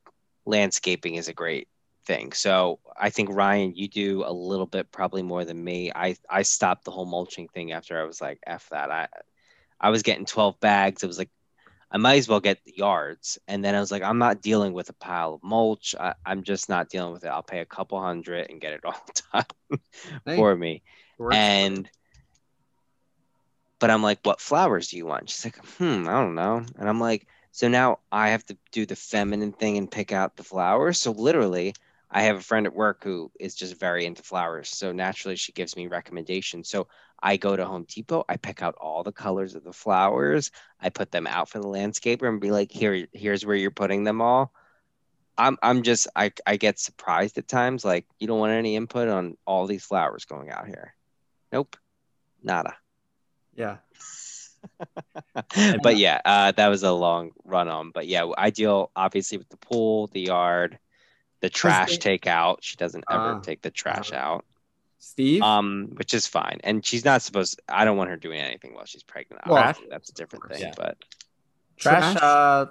landscaping 0.45 1.14
is 1.14 1.28
a 1.28 1.34
great 1.34 1.68
thing. 2.05 2.32
So 2.32 2.80
I 2.99 3.12
think 3.12 3.30
Ryan, 3.30 3.76
you 3.76 3.88
do 3.88 4.24
a 4.26 4.34
little 4.34 4.66
bit 4.66 4.91
probably 4.91 5.22
more 5.22 5.45
than 5.45 5.64
me. 5.64 5.91
I 5.93 6.16
I 6.28 6.41
stopped 6.41 6.84
the 6.84 6.91
whole 6.91 7.05
mulching 7.05 7.47
thing 7.47 7.74
after 7.74 8.01
I 8.01 8.05
was 8.05 8.20
like, 8.20 8.39
f 8.47 8.70
that. 8.70 8.89
I 8.89 9.07
I 9.80 9.91
was 9.91 10.01
getting 10.01 10.26
twelve 10.26 10.60
bags. 10.60 11.03
It 11.03 11.07
was 11.07 11.20
like 11.20 11.30
I 11.91 11.97
might 11.97 12.17
as 12.17 12.27
well 12.27 12.39
get 12.39 12.63
the 12.65 12.73
yards. 12.75 13.39
And 13.47 13.63
then 13.63 13.75
I 13.75 13.79
was 13.79 13.91
like, 13.91 14.03
I'm 14.03 14.19
not 14.19 14.41
dealing 14.41 14.73
with 14.73 14.89
a 14.89 14.93
pile 14.93 15.33
of 15.33 15.43
mulch. 15.43 15.95
I, 15.99 16.13
I'm 16.25 16.43
just 16.43 16.69
not 16.69 16.89
dealing 16.89 17.13
with 17.13 17.23
it. 17.23 17.29
I'll 17.29 17.43
pay 17.43 17.59
a 17.59 17.65
couple 17.65 17.99
hundred 18.01 18.49
and 18.49 18.61
get 18.61 18.73
it 18.73 18.85
all 18.85 19.01
done 19.33 19.79
for 20.35 20.55
me 20.55 20.83
works. 21.17 21.35
and 21.37 21.89
but 23.79 23.89
I'm 23.89 24.03
like, 24.03 24.19
what 24.23 24.41
flowers 24.41 24.89
do 24.89 24.97
you 24.97 25.05
want? 25.05 25.29
She's 25.29 25.45
like, 25.45 25.57
hmm, 25.77 26.07
I 26.07 26.21
don't 26.21 26.35
know. 26.35 26.65
And 26.77 26.89
I'm 26.89 26.99
like, 26.99 27.27
so 27.51 27.67
now 27.67 27.99
I 28.11 28.29
have 28.29 28.45
to 28.47 28.57
do 28.71 28.85
the 28.85 28.95
feminine 28.95 29.53
thing 29.53 29.77
and 29.77 29.89
pick 29.89 30.11
out 30.11 30.35
the 30.35 30.43
flowers. 30.43 30.99
So 30.99 31.11
literally, 31.11 31.73
I 32.12 32.24
have 32.24 32.38
a 32.38 32.41
friend 32.41 32.66
at 32.66 32.74
work 32.74 33.03
who 33.03 33.32
is 33.39 33.55
just 33.55 33.80
very 33.80 34.05
into 34.05 34.24
flowers. 34.24 34.70
So 34.70 34.91
naturally, 34.91 35.36
she 35.36 35.51
gives 35.51 35.76
me 35.76 35.88
recommendations. 35.88 36.70
So 36.70 36.88
I 37.22 37.38
go 37.38 37.55
to 37.55 37.66
Home 37.66 37.86
Depot, 37.88 38.26
I 38.28 38.38
pick 38.38 38.64
out 38.64 38.76
all 38.76 39.03
the 39.03 39.12
colors 39.12 39.55
of 39.55 39.64
the 39.64 39.74
flowers, 39.74 40.51
I 40.82 40.89
put 40.89 41.12
them 41.12 41.28
out 41.28 41.49
for 41.49 41.60
the 41.60 41.68
landscaper 41.68 42.28
and 42.28 42.41
be 42.41 42.51
like, 42.51 42.72
here, 42.72 43.07
here's 43.14 43.45
where 43.45 43.55
you're 43.55 43.72
putting 43.72 44.03
them 44.03 44.22
all. 44.22 44.53
I'm, 45.38 45.57
I'm 45.62 45.84
just, 45.84 46.07
I, 46.16 46.32
I 46.45 46.57
get 46.57 46.80
surprised 46.80 47.38
at 47.38 47.47
times. 47.47 47.86
Like, 47.86 48.05
you 48.20 48.28
don't 48.28 48.39
want 48.39 48.53
any 48.53 48.76
input 48.76 49.07
on 49.07 49.38
all 49.45 49.68
these 49.68 49.86
flowers 49.86 50.26
going 50.26 50.49
out 50.49 50.68
here. 50.68 50.95
Nope, 51.51 51.78
nada. 52.43 52.76
yeah. 53.55 53.78
but 55.84 55.97
yeah, 55.97 56.20
uh, 56.26 56.51
that 56.51 56.68
was 56.68 56.84
a 56.84 56.91
long 56.91 57.32
run 57.43 57.70
on. 57.70 57.91
But 57.91 58.07
yeah, 58.07 58.28
I 58.38 58.49
deal 58.49 58.91
obviously 58.95 59.38
with 59.38 59.49
the 59.49 59.57
pool, 59.57 60.07
the 60.07 60.22
yard, 60.22 60.80
The 61.41 61.49
trash 61.49 61.97
they- 61.99 62.17
takeout. 62.17 62.57
She 62.61 62.75
doesn't 62.77 63.03
ever 63.09 63.33
Ah, 63.35 63.39
take 63.39 63.61
the 63.61 63.71
trash 63.71 64.11
uh, 64.11 64.15
out. 64.17 64.45
Steve. 64.99 65.41
Um, 65.41 65.91
which 65.95 66.13
is 66.13 66.27
fine. 66.27 66.59
And 66.63 66.85
she's 66.85 67.05
not 67.05 67.21
supposed 67.21 67.59
I 67.69 67.85
don't 67.85 67.95
want 67.97 68.09
her 68.09 68.17
doing 68.17 68.39
anything 68.41 68.73
while 68.73 68.85
she's 68.85 69.03
pregnant. 69.03 69.41
Well, 69.47 69.57
Obviously, 69.57 69.87
that's 69.89 70.09
a 70.09 70.13
different 70.13 70.43
course, 70.43 70.59
thing. 70.59 70.67
yeah. 70.67 70.73
But 70.75 70.97
Trash, 71.77 72.13
Trash? 72.13 72.21
uh, 72.21 72.65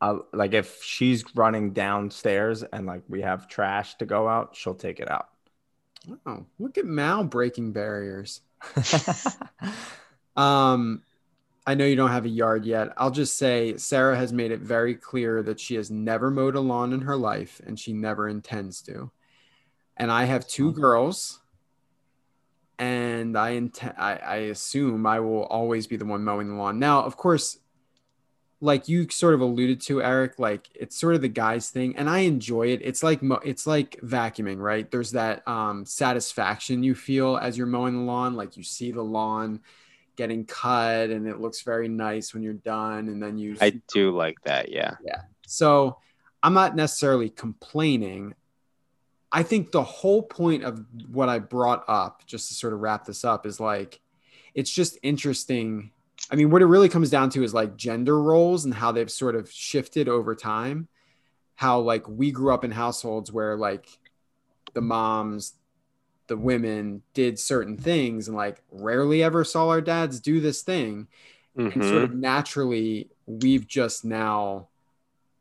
uh, 0.00 0.18
like 0.32 0.52
if 0.54 0.82
she's 0.84 1.24
running 1.34 1.72
downstairs 1.72 2.62
and 2.62 2.86
like 2.86 3.02
we 3.08 3.22
have 3.22 3.48
trash 3.48 3.96
to 3.96 4.06
go 4.06 4.28
out, 4.28 4.54
she'll 4.54 4.74
take 4.76 5.00
it 5.00 5.10
out. 5.10 5.28
oh, 6.26 6.46
look 6.60 6.78
at 6.78 6.84
Mal 6.84 7.24
breaking 7.24 7.72
barriers. 7.72 8.40
Um, 10.36 11.02
I 11.64 11.74
know 11.74 11.84
you 11.84 11.94
don't 11.94 12.10
have 12.10 12.24
a 12.24 12.30
yard 12.30 12.64
yet. 12.64 12.92
I'll 12.96 13.12
just 13.12 13.38
say 13.38 13.76
Sarah 13.76 14.16
has 14.16 14.32
made 14.32 14.50
it 14.50 14.60
very 14.60 14.94
clear 14.96 15.42
that 15.44 15.60
she 15.60 15.76
has 15.76 15.90
never 15.90 16.30
mowed 16.30 16.56
a 16.56 16.60
lawn 16.60 16.92
in 16.92 17.02
her 17.02 17.16
life 17.16 17.60
and 17.64 17.78
she 17.78 17.92
never 17.92 18.28
intends 18.28 18.82
to. 18.82 19.12
And 19.96 20.10
I 20.10 20.24
have 20.24 20.48
two 20.48 20.72
girls, 20.72 21.40
and 22.78 23.38
I 23.38 23.50
intend 23.50 23.94
I, 23.96 24.16
I 24.16 24.36
assume 24.36 25.06
I 25.06 25.20
will 25.20 25.44
always 25.44 25.86
be 25.86 25.96
the 25.96 26.04
one 26.06 26.24
mowing 26.24 26.48
the 26.48 26.54
lawn. 26.54 26.78
Now, 26.78 27.02
of 27.02 27.16
course, 27.16 27.58
like 28.60 28.88
you 28.88 29.08
sort 29.10 29.34
of 29.34 29.40
alluded 29.40 29.80
to, 29.82 30.02
Eric, 30.02 30.38
like 30.38 30.68
it's 30.74 30.98
sort 30.98 31.14
of 31.14 31.20
the 31.20 31.28
guys 31.28 31.70
thing, 31.70 31.96
and 31.96 32.08
I 32.08 32.20
enjoy 32.20 32.68
it. 32.68 32.80
It's 32.82 33.02
like 33.02 33.22
mo- 33.22 33.40
it's 33.44 33.66
like 33.66 34.00
vacuuming, 34.02 34.58
right? 34.58 34.90
There's 34.90 35.12
that 35.12 35.46
um, 35.46 35.84
satisfaction 35.84 36.82
you 36.82 36.94
feel 36.94 37.36
as 37.36 37.56
you're 37.58 37.66
mowing 37.66 37.94
the 37.94 38.02
lawn, 38.02 38.34
like 38.34 38.56
you 38.56 38.64
see 38.64 38.90
the 38.90 39.02
lawn 39.02 39.60
getting 40.16 40.44
cut, 40.44 41.10
and 41.10 41.26
it 41.26 41.40
looks 41.40 41.62
very 41.62 41.88
nice 41.88 42.34
when 42.34 42.42
you're 42.42 42.52
done, 42.54 43.08
and 43.08 43.22
then 43.22 43.38
you. 43.38 43.56
I 43.60 43.80
do 43.92 44.10
like 44.10 44.36
that, 44.44 44.70
yeah. 44.70 44.96
Yeah. 45.04 45.22
So 45.46 45.98
I'm 46.42 46.54
not 46.54 46.76
necessarily 46.76 47.30
complaining. 47.30 48.34
I 49.30 49.42
think 49.42 49.72
the 49.72 49.82
whole 49.82 50.22
point 50.22 50.64
of 50.64 50.84
what 51.10 51.28
I 51.28 51.38
brought 51.38 51.84
up, 51.88 52.26
just 52.26 52.48
to 52.48 52.54
sort 52.54 52.72
of 52.72 52.80
wrap 52.80 53.06
this 53.06 53.24
up, 53.24 53.46
is 53.46 53.58
like 53.60 54.00
it's 54.54 54.70
just 54.70 54.98
interesting. 55.02 55.90
I 56.30 56.36
mean, 56.36 56.50
what 56.50 56.62
it 56.62 56.66
really 56.66 56.88
comes 56.88 57.10
down 57.10 57.30
to 57.30 57.42
is 57.42 57.54
like 57.54 57.76
gender 57.76 58.20
roles 58.20 58.64
and 58.64 58.74
how 58.74 58.92
they've 58.92 59.10
sort 59.10 59.34
of 59.34 59.50
shifted 59.50 60.08
over 60.08 60.34
time. 60.34 60.88
How 61.54 61.80
like 61.80 62.08
we 62.08 62.30
grew 62.30 62.52
up 62.52 62.64
in 62.64 62.70
households 62.70 63.32
where 63.32 63.56
like 63.56 63.86
the 64.74 64.80
moms, 64.80 65.54
the 66.28 66.36
women 66.36 67.02
did 67.14 67.38
certain 67.38 67.76
things 67.76 68.28
and 68.28 68.36
like 68.36 68.62
rarely 68.70 69.22
ever 69.22 69.44
saw 69.44 69.68
our 69.68 69.80
dads 69.80 70.20
do 70.20 70.40
this 70.40 70.62
thing 70.62 71.08
and 71.74 71.82
Mhm. 71.82 71.84
sort 71.84 72.04
of 72.04 72.14
naturally 72.14 73.08
we've 73.26 73.66
just 73.68 74.04
now 74.04 74.68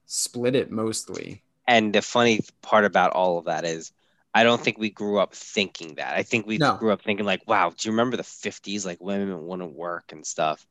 split 0.05 0.55
it 0.55 0.71
mostly 0.71 1.43
And 1.67 1.93
the 1.93 2.01
funny 2.01 2.41
part 2.61 2.85
about 2.85 3.13
all 3.13 3.37
of 3.37 3.45
that 3.45 3.65
is, 3.65 3.91
I 4.33 4.43
don't 4.43 4.61
think 4.61 4.77
we 4.77 4.89
grew 4.89 5.19
up 5.19 5.33
thinking 5.33 5.95
that. 5.95 6.15
I 6.15 6.23
think 6.23 6.45
we 6.45 6.59
No. 6.59 6.75
grew 6.77 6.91
up 6.91 7.01
thinking 7.01 7.25
like, 7.25 7.47
"Wow, 7.47 7.69
do 7.71 7.87
you 7.87 7.91
remember 7.91 8.17
the 8.17 8.23
'50s? 8.23 8.85
Like 8.85 8.99
women 9.01 9.45
wouldn't 9.45 9.73
work 9.75 10.11
and 10.11 10.25
stuff." 10.25 10.65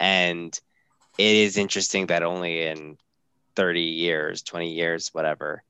And 0.00 0.58
it 1.18 1.36
is 1.36 1.58
interesting 1.58 2.08
that 2.08 2.22
only 2.24 2.62
in 2.66 2.98
30 3.56 3.82
years, 3.82 4.42
20 4.42 4.74
years, 4.74 5.10
whatever, 5.14 5.64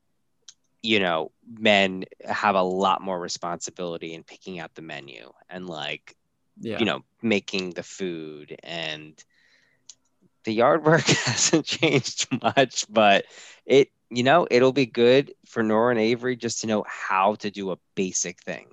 you 0.88 1.00
know, 1.00 1.30
men 1.46 2.04
have 2.24 2.54
a 2.54 2.62
lot 2.62 3.02
more 3.02 3.18
responsibility 3.20 4.14
in 4.14 4.22
picking 4.24 4.58
out 4.58 4.74
the 4.74 4.82
menu 4.82 5.30
and 5.50 5.68
like 5.68 6.16
yeah 6.60 6.78
you 6.78 6.86
know, 6.86 7.02
making 7.22 7.70
the 7.72 7.82
food 7.82 8.56
and 8.62 9.22
the 10.44 10.52
yard 10.52 10.84
work 10.84 11.02
hasn't 11.26 11.66
changed 11.66 12.26
much, 12.42 12.86
but 12.88 13.26
it, 13.66 13.90
you 14.10 14.22
know, 14.22 14.46
it'll 14.50 14.72
be 14.72 14.86
good 14.86 15.34
for 15.46 15.62
Nora 15.62 15.90
and 15.90 16.00
Avery 16.00 16.36
just 16.36 16.62
to 16.62 16.66
know 16.66 16.84
how 16.86 17.34
to 17.36 17.50
do 17.50 17.70
a 17.70 17.78
basic 17.94 18.42
thing. 18.42 18.66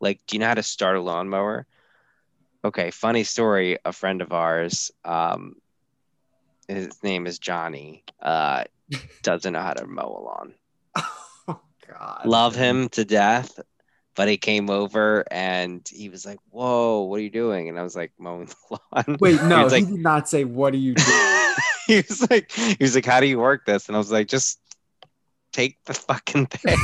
Like, 0.00 0.20
do 0.26 0.36
you 0.36 0.40
know 0.40 0.46
how 0.46 0.54
to 0.54 0.62
start 0.62 0.96
a 0.96 1.00
lawnmower? 1.00 1.66
Okay, 2.64 2.90
funny 2.90 3.24
story. 3.24 3.78
A 3.84 3.92
friend 3.92 4.22
of 4.22 4.32
ours, 4.32 4.92
um, 5.04 5.56
his 6.68 7.02
name 7.02 7.26
is 7.26 7.38
Johnny, 7.38 8.04
uh, 8.20 8.64
doesn't 9.22 9.52
know 9.52 9.62
how 9.62 9.74
to 9.74 9.86
mow 9.86 10.16
a 10.18 10.22
lawn 10.22 10.54
god 11.88 12.22
love 12.26 12.54
him 12.54 12.88
to 12.90 13.04
death. 13.04 13.58
But 14.14 14.28
he 14.28 14.38
came 14.38 14.70
over 14.70 15.24
and 15.30 15.86
he 15.86 16.08
was 16.08 16.24
like, 16.24 16.38
"Whoa, 16.48 17.02
what 17.02 17.20
are 17.20 17.22
you 17.22 17.28
doing?" 17.28 17.68
And 17.68 17.78
I 17.78 17.82
was 17.82 17.94
like, 17.94 18.12
"Mowing 18.18 18.46
the 18.46 18.78
lawn." 18.92 19.16
wait 19.20 19.38
He 19.42 19.46
no 19.46 19.64
was 19.64 19.74
he 19.74 19.80
like, 19.82 19.88
did 19.90 20.00
not 20.00 20.26
say 20.28 20.44
what 20.44 20.72
are 20.72 20.78
you 20.78 20.94
doing 21.06 21.54
he 21.86 21.96
was 21.96 22.30
like, 22.30 22.50
he 22.52 22.76
was 22.80 22.94
like, 22.94 23.04
"How 23.04 23.20
do 23.20 23.26
you 23.26 23.38
work 23.38 23.66
this?" 23.66 23.88
And 23.88 23.94
I 23.94 23.98
was 23.98 24.10
like, 24.10 24.28
"Just 24.28 24.58
take 25.52 25.76
the 25.84 25.94
fucking 25.94 26.46
thing." 26.50 26.78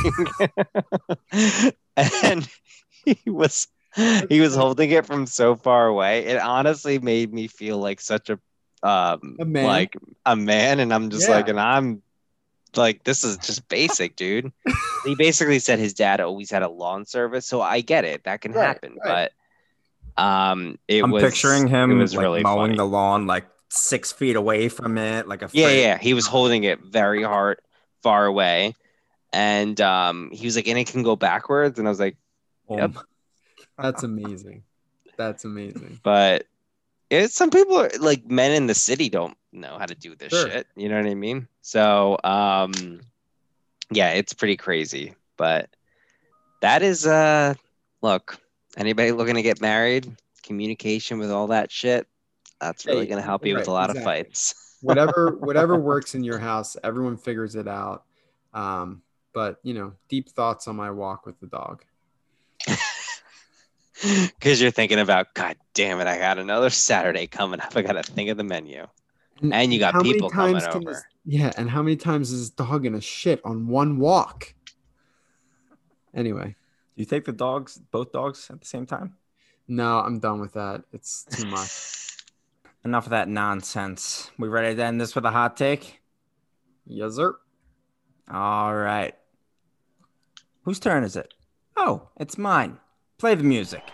and 1.97 2.47
he 3.05 3.29
was 3.29 3.67
he 4.29 4.39
was 4.41 4.55
holding 4.55 4.91
it 4.91 5.05
from 5.05 5.25
so 5.25 5.55
far 5.55 5.87
away. 5.87 6.25
It 6.25 6.39
honestly 6.39 6.99
made 6.99 7.33
me 7.33 7.47
feel 7.47 7.77
like 7.79 7.99
such 8.01 8.29
a 8.29 8.39
um 8.87 9.37
A 9.39 9.45
man. 9.45 9.65
like 9.65 9.97
a 10.25 10.35
man, 10.35 10.79
and 10.79 10.93
I'm 10.93 11.09
just 11.09 11.27
Yeah. 11.27 11.35
like, 11.37 11.47
and 11.49 11.59
I'm 11.59 12.01
like, 12.77 13.03
this 13.03 13.23
is 13.23 13.37
just 13.37 13.67
basic, 13.69 14.15
dude. 14.15 14.51
he 15.05 15.15
basically 15.15 15.59
said 15.59 15.79
his 15.79 15.93
dad 15.93 16.19
always 16.21 16.49
had 16.51 16.63
a 16.63 16.69
lawn 16.69 17.05
service, 17.05 17.45
so 17.45 17.61
I 17.61 17.81
get 17.81 18.05
it. 18.05 18.23
That 18.23 18.41
can 18.41 18.53
Right, 18.53 18.67
happen, 18.67 18.97
right. 19.03 19.31
but 20.15 20.21
um, 20.23 20.77
it 20.87 21.03
I'm 21.03 21.11
was 21.11 21.23
picturing 21.23 21.67
him 21.67 21.91
It 21.91 21.95
was 21.95 22.15
like 22.15 22.23
really 22.23 22.43
mowing 22.43 22.61
funny. 22.63 22.77
the 22.77 22.85
lawn 22.85 23.27
like 23.27 23.47
six 23.69 24.11
feet 24.11 24.35
away 24.35 24.69
from 24.69 24.97
it, 24.97 25.27
like 25.27 25.41
a 25.41 25.49
Yeah, 25.51 25.67
fridge. 25.67 25.79
yeah. 25.81 25.97
He 25.97 26.13
was 26.13 26.27
holding 26.27 26.63
it 26.63 26.79
very 26.81 27.23
hard, 27.23 27.59
far 28.03 28.25
away. 28.25 28.75
And 29.31 29.79
um, 29.81 30.29
he 30.31 30.45
was 30.45 30.55
like, 30.55 30.67
and 30.67 30.77
it 30.77 30.85
can 30.87 31.01
go 31.03 31.15
backwards. 31.15 31.79
And 31.79 31.87
I 31.87 31.91
was 31.91 31.99
like, 31.99 32.17
Um, 32.69 32.97
that's 33.77 34.03
amazing 34.03 34.63
that's 35.17 35.45
amazing 35.45 35.99
but 36.03 36.45
it's 37.19 37.35
some 37.35 37.49
people 37.49 37.77
are 37.77 37.89
like 37.99 38.25
men 38.25 38.51
in 38.51 38.67
the 38.67 38.73
city 38.75 39.09
don't 39.09 39.37
know 39.51 39.77
how 39.77 39.85
to 39.85 39.95
do 39.95 40.15
this 40.15 40.31
Sure. 40.31 40.49
shit. 40.49 40.67
You 40.75 40.89
know 40.89 40.97
what 40.97 41.05
I 41.09 41.15
mean? 41.15 41.47
So 41.61 42.17
um, 42.23 43.01
yeah, 43.91 44.11
it's 44.11 44.33
pretty 44.33 44.57
crazy. 44.57 45.13
But 45.37 45.69
that 46.61 46.81
is 46.81 47.05
uh, 47.05 47.53
look, 48.01 48.37
anybody 48.77 49.11
looking 49.11 49.35
to 49.35 49.41
get 49.41 49.61
married, 49.61 50.15
communication 50.43 51.19
with 51.19 51.31
all 51.31 51.47
that 51.47 51.71
shit, 51.71 52.07
that's 52.59 52.85
really 52.85 53.01
Hey, 53.01 53.07
gonna 53.07 53.21
help 53.21 53.45
you 53.45 53.55
with 53.55 53.67
a 53.67 53.71
lot 53.71 53.89
of 53.89 53.97
fights. 54.03 54.55
whatever 54.81 55.37
whatever 55.39 55.77
works 55.79 56.13
in 56.13 56.25
your 56.25 56.37
house 56.37 56.75
everyone 56.83 57.15
figures 57.15 57.55
it 57.55 57.69
out 57.69 58.03
um 58.53 59.01
but 59.33 59.57
you 59.63 59.73
know 59.73 59.93
deep 60.09 60.27
thoughts 60.27 60.67
on 60.67 60.75
my 60.75 60.91
walk 60.91 61.25
with 61.25 61.39
the 61.39 61.47
dog 61.47 61.85
Because 64.03 64.61
you're 64.61 64.71
thinking 64.71 64.99
about, 64.99 65.33
God 65.33 65.55
damn 65.73 65.99
it, 66.01 66.07
I 66.07 66.17
got 66.17 66.37
another 66.37 66.69
Saturday 66.69 67.27
coming 67.27 67.59
up. 67.61 67.75
I 67.75 67.81
got 67.81 67.93
to 67.93 68.03
think 68.03 68.29
of 68.29 68.37
the 68.37 68.43
menu. 68.43 68.85
And 69.41 69.73
you 69.73 69.79
got 69.79 69.93
how 69.93 70.03
people 70.03 70.29
coming 70.29 70.53
times 70.53 70.67
can 70.67 70.77
over. 70.81 70.91
this- 70.93 71.03
yeah 71.25 71.51
and 71.57 71.69
how 71.69 71.81
many 71.81 71.95
times 71.95 72.31
is 72.31 72.39
this 72.41 72.49
dog 72.49 72.83
gonna 72.83 72.99
shit 73.01 73.39
on 73.45 73.67
one 73.67 73.97
walk 73.97 74.53
anyway 76.13 76.47
do 76.47 77.01
you 77.01 77.05
take 77.05 77.23
the 77.25 77.31
dogs, 77.31 77.77
both 77.77 78.11
dogs, 78.11 78.49
at 78.51 78.59
the 78.59 78.67
same 78.67 78.85
time? 78.85 79.15
no 79.67 79.99
i'm 79.99 80.19
done 80.19 80.39
with 80.41 80.53
that 80.53 80.83
it's 80.91 81.23
too 81.23 81.45
much 81.45 81.69
Enough 82.85 83.05
of 83.05 83.11
that 83.11 83.29
nonsense. 83.29 84.29
We 84.37 84.49
ready 84.49 84.75
to 84.75 84.83
end 84.83 84.99
this 84.99 85.15
with 85.15 85.23
a 85.23 85.31
hot 85.31 85.55
take? 85.55 86.01
yes 86.85 87.15
sir 87.15 87.35
All 88.29 88.75
right. 88.75 89.15
Whose 90.63 90.79
turn 90.81 91.05
is 91.05 91.15
it? 91.15 91.33
Oh, 91.77 92.09
it's 92.19 92.37
mine. 92.37 92.79
Play 93.23 93.35
the 93.35 93.43
music. 93.45 93.85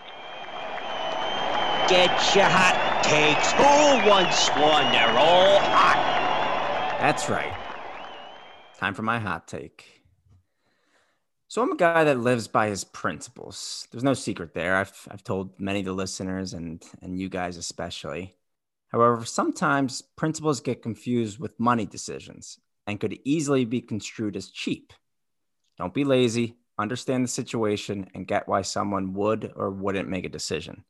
Get 1.88 2.34
your 2.34 2.46
hot 2.50 3.00
takes. 3.04 3.52
Who 3.52 4.10
wants 4.10 4.48
one? 4.48 4.90
They're 4.90 5.16
all 5.16 5.60
hot. 5.60 6.96
That's 6.98 7.28
right. 7.28 7.54
Time 8.78 8.92
for 8.92 9.02
my 9.02 9.20
hot 9.20 9.46
take. 9.46 10.02
So 11.46 11.62
I'm 11.62 11.70
a 11.70 11.76
guy 11.76 12.02
that 12.02 12.18
lives 12.18 12.48
by 12.48 12.70
his 12.70 12.82
principles. 12.82 13.86
There's 13.92 14.02
no 14.02 14.14
secret 14.14 14.52
there. 14.52 14.74
I've 14.74 15.06
I've 15.08 15.22
told 15.22 15.60
many 15.60 15.78
of 15.78 15.84
the 15.84 15.92
listeners 15.92 16.52
and 16.52 16.82
and 17.00 17.16
you 17.16 17.28
guys 17.28 17.56
especially. 17.56 18.34
However, 18.88 19.24
sometimes 19.24 20.02
principles 20.02 20.60
get 20.60 20.82
confused 20.82 21.38
with 21.38 21.60
money 21.60 21.86
decisions 21.86 22.58
and 22.84 22.98
could 22.98 23.16
easily 23.22 23.64
be 23.64 23.80
construed 23.80 24.34
as 24.34 24.50
cheap. 24.50 24.92
Don't 25.78 25.94
be 25.94 26.02
lazy, 26.02 26.56
understand 26.80 27.24
the 27.24 27.28
situation 27.28 28.10
and 28.14 28.26
get 28.26 28.48
why 28.48 28.62
someone 28.62 29.14
would 29.14 29.52
or 29.54 29.70
wouldn't 29.70 30.08
make 30.08 30.24
a 30.24 30.30
decision. 30.30 30.84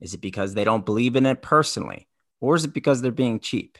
Is 0.00 0.14
it 0.14 0.20
because 0.20 0.54
they 0.54 0.64
don't 0.64 0.86
believe 0.86 1.16
in 1.16 1.26
it 1.26 1.42
personally 1.42 2.08
or 2.40 2.56
is 2.56 2.64
it 2.64 2.74
because 2.74 3.00
they're 3.00 3.12
being 3.12 3.40
cheap? 3.40 3.78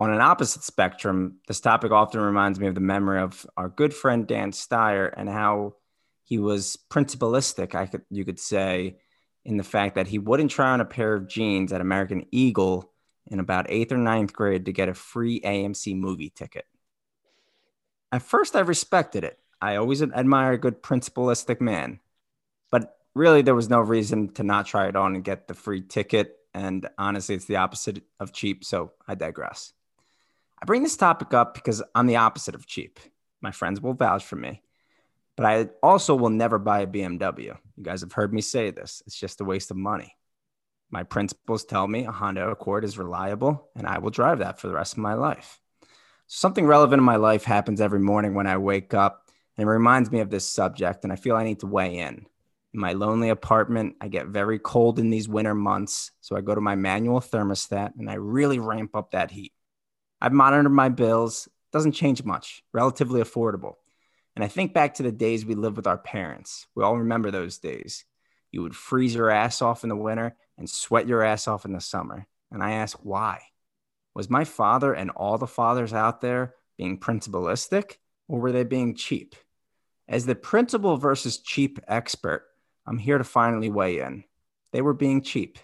On 0.00 0.12
an 0.12 0.20
opposite 0.20 0.64
spectrum, 0.64 1.36
this 1.46 1.60
topic 1.60 1.92
often 1.92 2.20
reminds 2.20 2.58
me 2.58 2.66
of 2.66 2.74
the 2.74 2.80
memory 2.80 3.20
of 3.20 3.46
our 3.56 3.68
good 3.68 3.94
friend 3.94 4.26
Dan 4.26 4.50
Steyer 4.50 5.12
and 5.16 5.28
how 5.28 5.74
he 6.24 6.38
was 6.38 6.76
principalistic, 6.88 7.74
I 7.74 7.86
could 7.86 8.02
you 8.10 8.24
could 8.24 8.40
say, 8.40 8.96
in 9.44 9.56
the 9.56 9.62
fact 9.62 9.94
that 9.94 10.08
he 10.08 10.18
wouldn't 10.18 10.50
try 10.50 10.70
on 10.70 10.80
a 10.80 10.84
pair 10.84 11.14
of 11.14 11.28
jeans 11.28 11.72
at 11.72 11.80
American 11.80 12.26
Eagle 12.32 12.90
in 13.26 13.40
about 13.40 13.70
eighth 13.70 13.92
or 13.92 13.98
ninth 13.98 14.32
grade 14.32 14.66
to 14.66 14.72
get 14.72 14.88
a 14.88 14.94
free 14.94 15.40
AMC 15.40 15.96
movie 15.96 16.32
ticket. 16.34 16.64
At 18.10 18.22
first, 18.22 18.56
I 18.56 18.60
respected 18.60 19.24
it. 19.24 19.38
I 19.64 19.76
always 19.76 20.02
admire 20.02 20.52
a 20.52 20.58
good 20.58 20.82
principalistic 20.82 21.58
man. 21.58 22.00
But 22.70 22.98
really, 23.14 23.40
there 23.40 23.54
was 23.54 23.70
no 23.70 23.80
reason 23.80 24.28
to 24.34 24.42
not 24.42 24.66
try 24.66 24.88
it 24.88 24.96
on 24.96 25.14
and 25.14 25.24
get 25.24 25.48
the 25.48 25.54
free 25.54 25.80
ticket. 25.80 26.36
And 26.52 26.86
honestly, 26.98 27.34
it's 27.34 27.46
the 27.46 27.56
opposite 27.56 28.02
of 28.20 28.32
cheap. 28.32 28.62
So 28.62 28.92
I 29.08 29.14
digress. 29.14 29.72
I 30.60 30.66
bring 30.66 30.82
this 30.82 30.98
topic 30.98 31.32
up 31.32 31.54
because 31.54 31.82
I'm 31.94 32.06
the 32.06 32.16
opposite 32.16 32.54
of 32.54 32.66
cheap. 32.66 33.00
My 33.40 33.52
friends 33.52 33.80
will 33.80 33.94
vouch 33.94 34.22
for 34.24 34.36
me. 34.36 34.60
But 35.34 35.46
I 35.46 35.68
also 35.82 36.14
will 36.14 36.30
never 36.30 36.58
buy 36.58 36.80
a 36.80 36.86
BMW. 36.86 37.56
You 37.76 37.82
guys 37.82 38.02
have 38.02 38.12
heard 38.12 38.34
me 38.34 38.42
say 38.42 38.70
this. 38.70 39.02
It's 39.06 39.18
just 39.18 39.40
a 39.40 39.44
waste 39.44 39.70
of 39.70 39.78
money. 39.78 40.14
My 40.90 41.04
principles 41.04 41.64
tell 41.64 41.88
me 41.88 42.04
a 42.04 42.12
Honda 42.12 42.50
Accord 42.50 42.84
is 42.84 42.98
reliable, 42.98 43.70
and 43.74 43.86
I 43.86 43.98
will 43.98 44.10
drive 44.10 44.40
that 44.40 44.60
for 44.60 44.68
the 44.68 44.74
rest 44.74 44.92
of 44.92 44.98
my 44.98 45.14
life. 45.14 45.58
Something 46.26 46.66
relevant 46.66 47.00
in 47.00 47.04
my 47.04 47.16
life 47.16 47.44
happens 47.44 47.80
every 47.80 47.98
morning 47.98 48.34
when 48.34 48.46
I 48.46 48.58
wake 48.58 48.94
up, 48.94 49.23
and 49.56 49.66
it 49.66 49.70
reminds 49.70 50.10
me 50.10 50.20
of 50.20 50.30
this 50.30 50.46
subject, 50.46 51.04
and 51.04 51.12
I 51.12 51.16
feel 51.16 51.36
I 51.36 51.44
need 51.44 51.60
to 51.60 51.66
weigh 51.66 51.98
in. 51.98 52.26
In 52.74 52.80
my 52.80 52.92
lonely 52.92 53.28
apartment, 53.28 53.94
I 54.00 54.08
get 54.08 54.26
very 54.26 54.58
cold 54.58 54.98
in 54.98 55.10
these 55.10 55.28
winter 55.28 55.54
months, 55.54 56.10
so 56.20 56.36
I 56.36 56.40
go 56.40 56.54
to 56.54 56.60
my 56.60 56.74
manual 56.74 57.20
thermostat 57.20 57.92
and 57.96 58.10
I 58.10 58.14
really 58.14 58.58
ramp 58.58 58.96
up 58.96 59.12
that 59.12 59.30
heat. 59.30 59.52
I've 60.20 60.32
monitored 60.32 60.72
my 60.72 60.88
bills, 60.88 61.48
doesn't 61.72 61.92
change 61.92 62.24
much, 62.24 62.64
relatively 62.72 63.20
affordable. 63.22 63.74
And 64.34 64.44
I 64.44 64.48
think 64.48 64.74
back 64.74 64.94
to 64.94 65.04
the 65.04 65.12
days 65.12 65.46
we 65.46 65.54
lived 65.54 65.76
with 65.76 65.86
our 65.86 65.98
parents. 65.98 66.66
We 66.74 66.82
all 66.82 66.98
remember 66.98 67.30
those 67.30 67.58
days. 67.58 68.04
You 68.50 68.62
would 68.62 68.74
freeze 68.74 69.14
your 69.14 69.30
ass 69.30 69.62
off 69.62 69.84
in 69.84 69.88
the 69.88 69.96
winter 69.96 70.36
and 70.58 70.68
sweat 70.68 71.06
your 71.06 71.22
ass 71.22 71.46
off 71.46 71.64
in 71.64 71.72
the 71.72 71.80
summer. 71.80 72.26
And 72.50 72.62
I 72.62 72.72
ask 72.72 72.98
why? 73.02 73.40
Was 74.14 74.30
my 74.30 74.44
father 74.44 74.92
and 74.92 75.10
all 75.10 75.38
the 75.38 75.46
fathers 75.46 75.92
out 75.92 76.20
there 76.20 76.54
being 76.76 76.98
principalistic 76.98 78.00
or 78.28 78.40
were 78.40 78.52
they 78.52 78.64
being 78.64 78.96
cheap? 78.96 79.36
As 80.08 80.26
the 80.26 80.34
principle 80.34 80.96
versus 80.96 81.38
cheap 81.38 81.78
expert, 81.88 82.44
I'm 82.86 82.98
here 82.98 83.18
to 83.18 83.24
finally 83.24 83.70
weigh 83.70 84.00
in. 84.00 84.24
They 84.72 84.82
were 84.82 84.92
being 84.92 85.22
cheap. 85.22 85.58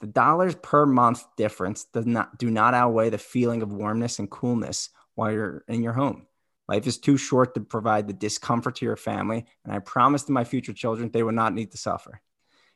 The 0.00 0.06
dollars 0.06 0.54
per 0.56 0.84
month 0.84 1.24
difference 1.36 1.84
does 1.84 2.06
not 2.06 2.38
do 2.38 2.50
not 2.50 2.74
outweigh 2.74 3.10
the 3.10 3.18
feeling 3.18 3.62
of 3.62 3.72
warmness 3.72 4.18
and 4.18 4.30
coolness 4.30 4.90
while 5.14 5.32
you're 5.32 5.64
in 5.68 5.82
your 5.82 5.92
home. 5.92 6.26
Life 6.68 6.86
is 6.86 6.98
too 6.98 7.16
short 7.16 7.54
to 7.54 7.60
provide 7.60 8.06
the 8.06 8.12
discomfort 8.12 8.76
to 8.76 8.84
your 8.84 8.96
family, 8.96 9.46
and 9.64 9.72
I 9.72 9.78
promise 9.78 10.24
to 10.24 10.32
my 10.32 10.44
future 10.44 10.72
children 10.72 11.10
they 11.10 11.22
will 11.22 11.32
not 11.32 11.54
need 11.54 11.70
to 11.72 11.78
suffer. 11.78 12.20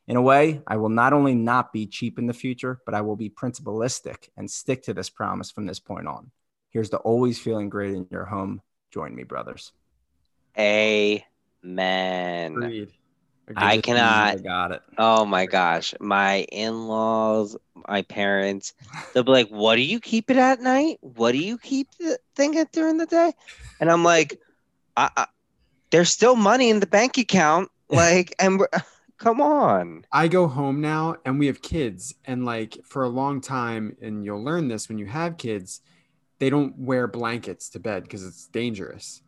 In 0.08 0.16
a 0.16 0.22
way, 0.22 0.62
I 0.66 0.76
will 0.76 0.88
not 0.88 1.12
only 1.12 1.34
not 1.34 1.72
be 1.72 1.86
cheap 1.86 2.18
in 2.18 2.26
the 2.26 2.32
future, 2.32 2.80
but 2.86 2.94
I 2.94 3.00
will 3.00 3.16
be 3.16 3.28
principalistic 3.28 4.30
and 4.36 4.50
stick 4.50 4.84
to 4.84 4.94
this 4.94 5.10
promise 5.10 5.50
from 5.50 5.66
this 5.66 5.80
point 5.80 6.06
on. 6.06 6.30
Here's 6.70 6.90
to 6.90 6.98
always 6.98 7.38
feeling 7.38 7.68
great 7.68 7.94
in 7.94 8.06
your 8.10 8.24
home. 8.24 8.62
Join 8.92 9.14
me, 9.14 9.24
brothers. 9.24 9.72
Amen. 10.58 12.54
Agreed. 13.48 13.68
I 13.68 13.80
cannot. 13.80 14.42
got 14.42 14.72
it. 14.72 14.82
Oh 14.98 15.24
my 15.24 15.46
gosh. 15.46 15.94
My 16.00 16.40
in 16.50 16.88
laws, 16.88 17.56
my 17.88 18.02
parents, 18.02 18.74
they'll 19.14 19.22
be 19.22 19.30
like, 19.30 19.48
What 19.48 19.76
do 19.76 19.82
you 19.82 20.00
keep 20.00 20.30
it 20.30 20.36
at 20.36 20.60
night? 20.60 20.98
What 21.00 21.32
do 21.32 21.38
you 21.38 21.58
keep 21.58 21.88
the 21.98 22.18
thing 22.34 22.58
at 22.58 22.72
during 22.72 22.96
the 22.98 23.06
day? 23.06 23.32
And 23.78 23.90
I'm 23.90 24.02
like, 24.02 24.40
I, 24.96 25.10
I, 25.16 25.26
There's 25.90 26.10
still 26.10 26.34
money 26.34 26.70
in 26.70 26.80
the 26.80 26.86
bank 26.86 27.18
account. 27.18 27.70
Like, 27.88 28.34
and 28.40 28.60
come 29.18 29.40
on. 29.40 30.04
I 30.10 30.26
go 30.26 30.48
home 30.48 30.80
now 30.80 31.18
and 31.24 31.38
we 31.38 31.46
have 31.46 31.62
kids. 31.62 32.16
And 32.24 32.44
like 32.44 32.76
for 32.84 33.04
a 33.04 33.08
long 33.08 33.40
time, 33.40 33.96
and 34.02 34.24
you'll 34.24 34.42
learn 34.42 34.66
this 34.66 34.88
when 34.88 34.98
you 34.98 35.06
have 35.06 35.38
kids, 35.38 35.82
they 36.40 36.50
don't 36.50 36.76
wear 36.76 37.06
blankets 37.06 37.70
to 37.70 37.78
bed 37.78 38.02
because 38.02 38.24
it's 38.24 38.48
dangerous. 38.48 39.22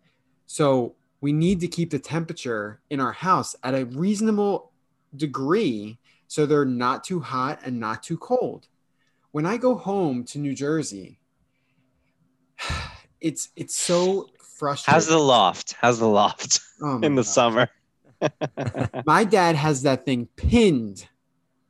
So 0.48 0.96
we 1.20 1.32
need 1.32 1.60
to 1.60 1.68
keep 1.68 1.90
the 1.90 1.98
temperature 1.98 2.80
in 2.90 3.00
our 3.00 3.12
house 3.12 3.56
at 3.62 3.74
a 3.74 3.86
reasonable 3.86 4.70
degree 5.16 5.98
so 6.28 6.46
they're 6.46 6.64
not 6.64 7.04
too 7.04 7.20
hot 7.20 7.60
and 7.64 7.80
not 7.80 8.02
too 8.02 8.16
cold. 8.18 8.68
When 9.32 9.46
I 9.46 9.56
go 9.56 9.74
home 9.74 10.24
to 10.24 10.38
New 10.38 10.54
Jersey, 10.54 11.18
it's 13.20 13.48
it's 13.56 13.76
so 13.76 14.28
frustrating. 14.56 14.94
How's 14.94 15.06
the 15.06 15.18
loft? 15.18 15.74
How's 15.80 15.98
the 15.98 16.08
loft 16.08 16.60
Oh 16.82 16.96
in 17.02 17.14
the 17.14 17.22
God. 17.22 17.26
summer? 17.26 17.68
My 19.06 19.24
dad 19.24 19.54
has 19.56 19.82
that 19.82 20.04
thing 20.04 20.26
pinned 20.36 21.08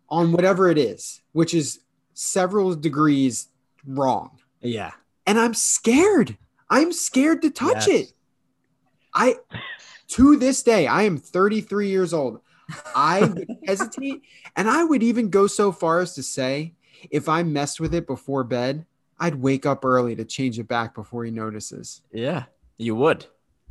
on 0.08 0.32
whatever 0.32 0.70
it 0.70 0.78
is, 0.78 1.20
which 1.32 1.52
is 1.54 1.80
several 2.14 2.74
degrees 2.74 3.48
wrong. 3.86 4.38
Yeah. 4.60 4.92
And 5.26 5.38
I'm 5.38 5.52
scared. 5.54 6.38
I'm 6.70 6.92
scared 6.92 7.42
to 7.42 7.50
touch 7.50 7.86
Yes. 7.86 8.08
it. 8.08 8.12
I 9.18 9.34
to 10.08 10.36
this 10.36 10.62
day, 10.62 10.86
I 10.86 11.02
am 11.02 11.18
33 11.18 11.88
years 11.88 12.14
old. 12.14 12.40
I 12.94 13.24
would 13.24 13.48
hesitate 13.66 14.22
and 14.56 14.70
I 14.70 14.84
would 14.84 15.02
even 15.02 15.28
go 15.28 15.46
so 15.46 15.72
far 15.72 16.00
as 16.00 16.14
to 16.14 16.22
say 16.22 16.74
if 17.10 17.28
I 17.28 17.42
messed 17.42 17.80
with 17.80 17.94
it 17.94 18.06
before 18.06 18.44
bed, 18.44 18.86
I'd 19.18 19.34
wake 19.34 19.66
up 19.66 19.84
early 19.84 20.14
to 20.16 20.24
change 20.24 20.58
it 20.58 20.68
back 20.68 20.94
before 20.94 21.24
he 21.24 21.30
notices. 21.30 22.02
Yeah. 22.12 22.44
You 22.76 22.94
would. 22.94 23.26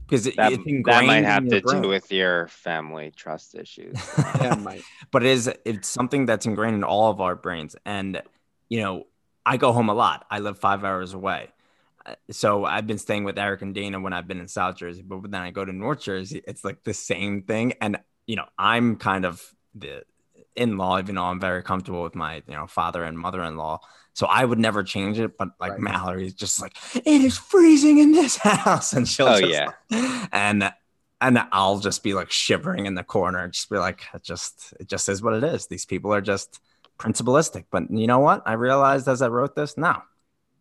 Because 0.06 0.28
it, 0.28 0.36
That, 0.36 0.52
that 0.52 0.66
ingrained 0.66 1.08
might 1.08 1.24
have 1.24 1.45
your 1.45 1.62
to 1.62 1.82
do 1.82 1.88
with 1.88 2.12
your 2.12 2.48
family 2.48 3.12
trust 3.16 3.56
issues. 3.56 3.95
Yeah, 4.41 4.56
Mike. 4.56 4.84
but 5.12 5.24
it 5.24 5.30
is 5.30 5.50
it's 5.66 5.88
something 5.88 6.26
that's 6.26 6.45
ingrained 6.45 6.76
in 6.76 6.84
all 6.84 7.10
of 7.10 7.22
our 7.22 7.36
brains 7.36 7.76
and 7.86 8.22
you 8.70 8.82
know 8.82 9.08
i 9.45 9.58
go 9.58 9.72
home 9.74 9.89
a 9.89 9.93
lot 9.93 10.26
i 10.30 10.39
live 10.39 10.58
five 10.60 10.84
hours 10.84 11.14
away 11.14 11.50
so 12.32 12.66
i've 12.66 12.88
been 12.88 12.97
staying 12.97 13.24
with 13.24 13.38
eric 13.38 13.62
and 13.62 13.76
dana 13.76 13.99
when 13.99 14.14
i've 14.14 14.28
been 14.28 14.39
in 14.39 14.47
south 14.47 14.76
jersey 14.78 15.01
but 15.01 15.22
then 15.32 15.41
i 15.41 15.51
go 15.51 15.66
to 15.66 15.74
north 15.74 16.01
jersey 16.01 16.41
it's 16.47 16.64
like 16.64 16.84
the 16.84 16.93
same 16.93 17.41
thing 17.43 17.74
and 17.82 17.97
you 18.26 18.36
know 18.36 18.45
i'm 18.58 18.95
kind 18.95 19.26
of 19.26 19.41
the 19.76 20.03
in-law 20.55 20.99
even 20.99 21.16
though 21.16 21.24
i'm 21.24 21.39
very 21.39 21.62
comfortable 21.64 22.03
with 22.03 22.16
my 22.16 22.36
you 22.47 22.55
know 22.55 22.66
father 22.68 23.03
and 23.03 23.18
mother-in-law 23.18 23.80
so 24.14 24.26
i 24.28 24.43
would 24.43 24.58
never 24.60 24.84
change 24.84 25.20
it 25.20 25.38
but 25.38 25.49
like 25.60 25.72
Right. 25.74 25.80
mallory's 25.82 26.34
just 26.34 26.62
like 26.62 26.76
it 26.95 27.22
is 27.22 27.38
freezing 27.38 27.99
in 27.99 28.12
this 28.12 28.38
house 28.41 28.93
and 28.93 29.08
she'll 29.08 29.28
Oh, 29.28 29.38
yeah. 29.38 29.72
and 30.32 30.72
and 31.20 31.39
I'll 31.51 31.80
just 31.80 32.03
be 32.03 32.14
like 32.14 32.30
shivering 32.30 32.86
in 32.86 32.93
the 32.93 33.03
corner 33.03 33.39
and 33.39 33.51
just 33.51 33.72
be 33.72 33.78
like, 33.80 34.03
it 34.14 34.24
just 34.24 34.74
it 34.80 34.88
just 34.88 35.10
is 35.10 35.20
what 35.24 35.34
it 35.34 35.43
is. 35.43 35.66
These 35.66 35.86
people 35.86 36.14
are 36.14 36.22
just 36.22 36.60
principalistic. 36.99 37.66
But 37.72 37.89
you 37.89 38.05
know 38.05 38.20
what? 38.20 38.43
I 38.45 38.53
realized 38.53 39.08
as 39.08 39.24
I 39.24 39.28
wrote 39.30 39.55
this, 39.55 39.78
no, 39.78 40.03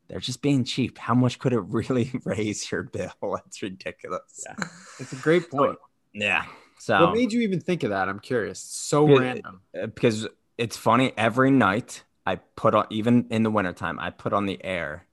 they're 0.09 0.21
just 0.21 0.43
being 0.43 0.65
cheap. 0.65 0.99
How 0.99 1.15
much 1.15 1.39
could 1.39 1.53
it 1.53 1.61
really 1.67 2.13
raise 2.25 2.71
your 2.71 2.85
bill? 2.85 3.11
That's 3.23 3.63
ridiculous. 3.63 4.45
Yeah. 4.47 4.67
It's 4.99 5.13
a 5.13 5.17
great 5.17 5.51
point. 5.51 5.79
Yeah. 6.13 6.45
So 6.79 7.07
What 7.07 7.15
made 7.15 7.33
you 7.33 7.41
even 7.43 7.61
think 7.61 7.83
of 7.83 7.91
that? 7.91 8.09
I'm 8.09 8.21
curious. 8.21 8.61
So 8.61 9.09
Yeah. 9.09 9.19
random. 9.19 9.61
uh, 9.81 9.87
because 9.87 10.27
it's 10.59 10.77
funny 10.77 11.13
every 11.17 11.51
night 11.51 12.05
I 12.25 12.37
put 12.37 12.75
on 12.75 12.87
even 12.91 13.27
in 13.31 13.43
the 13.43 13.51
wintertime, 13.51 13.99
I 14.01 14.11
put 14.11 14.33
on 14.33 14.47
the 14.47 14.63
air 14.65 15.07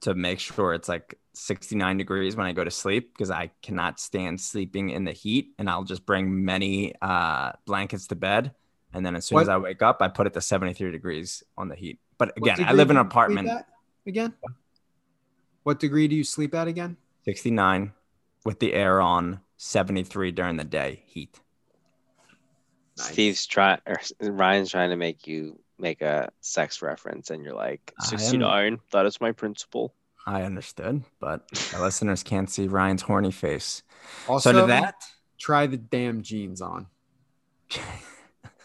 to 0.00 0.14
make 0.14 0.40
sure 0.40 0.74
it's 0.74 0.88
like 0.88 1.16
69 1.34 1.96
degrees 1.96 2.34
when 2.34 2.46
I 2.46 2.52
go 2.52 2.64
to 2.64 2.70
sleep 2.72 3.12
because 3.14 3.30
I 3.30 3.50
cannot 3.62 4.00
stand 4.00 4.40
sleeping 4.40 4.90
in 4.90 5.04
the 5.04 5.12
heat 5.12 5.52
and 5.58 5.70
I'll 5.70 5.84
just 5.84 6.04
bring 6.04 6.44
many 6.44 6.92
uh, 7.00 7.52
blankets 7.66 8.08
to 8.08 8.16
bed 8.16 8.52
and 8.92 9.06
then 9.06 9.14
as 9.14 9.26
soon 9.26 9.38
as 9.38 9.48
I 9.48 9.56
wake 9.58 9.80
up 9.80 9.98
I 10.02 10.08
put 10.08 10.26
it 10.26 10.32
to 10.34 10.40
73 10.40 10.90
degrees 10.90 11.44
on 11.56 11.68
the 11.68 11.76
heat. 11.76 12.00
But 12.18 12.36
again, 12.36 12.56
I 12.66 12.72
live 12.72 12.90
in 12.90 12.96
an 12.96 13.06
apartment 13.06 13.48
again. 14.06 14.34
What 15.62 15.78
degree 15.78 16.08
do 16.08 16.16
you 16.16 16.24
sleep 16.24 16.54
at 16.54 16.68
again? 16.68 16.96
69 17.24 17.92
with 18.44 18.58
the 18.58 18.72
air 18.72 19.00
on 19.00 19.40
73 19.58 20.32
during 20.32 20.56
the 20.56 20.64
day 20.64 21.02
heat. 21.06 21.38
Steve's 22.96 23.46
trying, 23.46 23.78
or 23.86 24.00
Ryan's 24.20 24.70
trying 24.70 24.90
to 24.90 24.96
make 24.96 25.26
you 25.26 25.58
make 25.78 26.02
a 26.02 26.30
sex 26.40 26.82
reference, 26.82 27.30
and 27.30 27.42
you're 27.42 27.54
like, 27.54 27.92
69. 28.02 28.78
That 28.92 29.06
is 29.06 29.20
my 29.20 29.32
principle. 29.32 29.94
I 30.26 30.42
understood, 30.42 31.04
but 31.18 31.48
the 31.72 31.80
listeners 31.80 32.22
can't 32.22 32.50
see 32.50 32.68
Ryan's 32.68 33.02
horny 33.02 33.30
face. 33.30 33.82
Also, 34.28 34.52
so 34.52 34.60
to 34.60 34.66
that, 34.66 34.96
try 35.38 35.66
the 35.66 35.78
damn 35.78 36.22
jeans 36.22 36.60
on. 36.60 36.86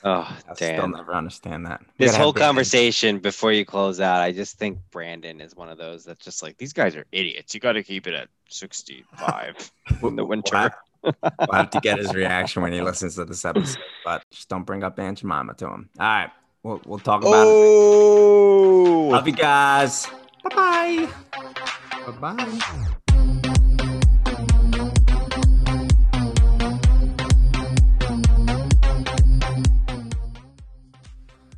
Oh, 0.07 0.37
damn. 0.55 0.75
I 0.75 0.77
still 0.77 0.87
never 0.87 1.13
understand 1.15 1.65
that. 1.65 1.81
We 1.97 2.05
This 2.05 2.15
whole 2.15 2.31
big 2.31 2.41
heads. 2.41 2.47
conversation 2.49 3.17
before 3.19 3.51
you 3.51 3.65
close 3.65 3.99
out, 3.99 4.21
I 4.21 4.31
just 4.31 4.57
think 4.59 4.77
Brandon 4.91 5.41
is 5.41 5.55
one 5.55 5.67
of 5.67 5.79
those 5.79 6.05
that's 6.05 6.23
just 6.23 6.43
like, 6.43 6.57
these 6.57 6.73
guys 6.73 6.95
are 6.95 7.05
idiots. 7.11 7.55
You 7.55 7.59
got 7.59 7.71
to 7.73 7.81
keep 7.83 8.05
it 8.05 8.13
at 8.13 8.27
65 8.49 9.71
in 10.03 10.15
the 10.15 10.23
winter. 10.23 10.51
We'll 10.53 10.61
have, 10.61 11.33
we'll 11.39 11.57
have 11.57 11.69
to 11.71 11.79
get 11.79 11.97
his 11.97 12.13
reaction 12.15 12.61
when 12.61 12.71
he 12.71 12.81
listens 12.81 13.15
to 13.15 13.25
this 13.25 13.43
episode, 13.45 13.81
but 14.05 14.23
just 14.31 14.47
don't 14.47 14.63
bring 14.63 14.83
up 14.83 14.99
Aunt 14.99 15.17
Jemima 15.17 15.55
to 15.55 15.65
him. 15.69 15.89
All 15.99 16.05
right, 16.05 16.29
we'll 16.63 16.81
we'll 16.85 16.99
talk 16.99 17.21
about 17.21 17.47
it. 17.47 17.51
Oh, 17.51 19.07
Love 19.11 19.27
you 19.27 19.33
guys. 19.33 20.07
Bye 20.43 21.07
bye. 21.31 22.11
Bye 22.11 22.35
bye. 22.35 22.95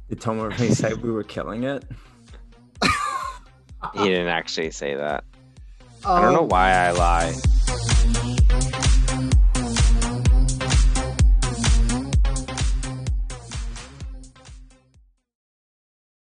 Did 0.09 0.21
Tom 0.21 0.37
Murphy 0.37 0.69
say 0.73 0.93
we 0.93 1.11
were 1.11 1.23
killing 1.23 1.63
it? 1.63 1.83
he 3.93 4.03
didn't 4.05 4.27
actually 4.27 4.71
say 4.71 4.95
that. 4.95 5.23
I 6.05 6.21
don't 6.21 6.33
know 6.33 6.43
Um, 6.43 6.49
why 6.49 6.71
I 6.71 6.91
lie. 6.91 7.33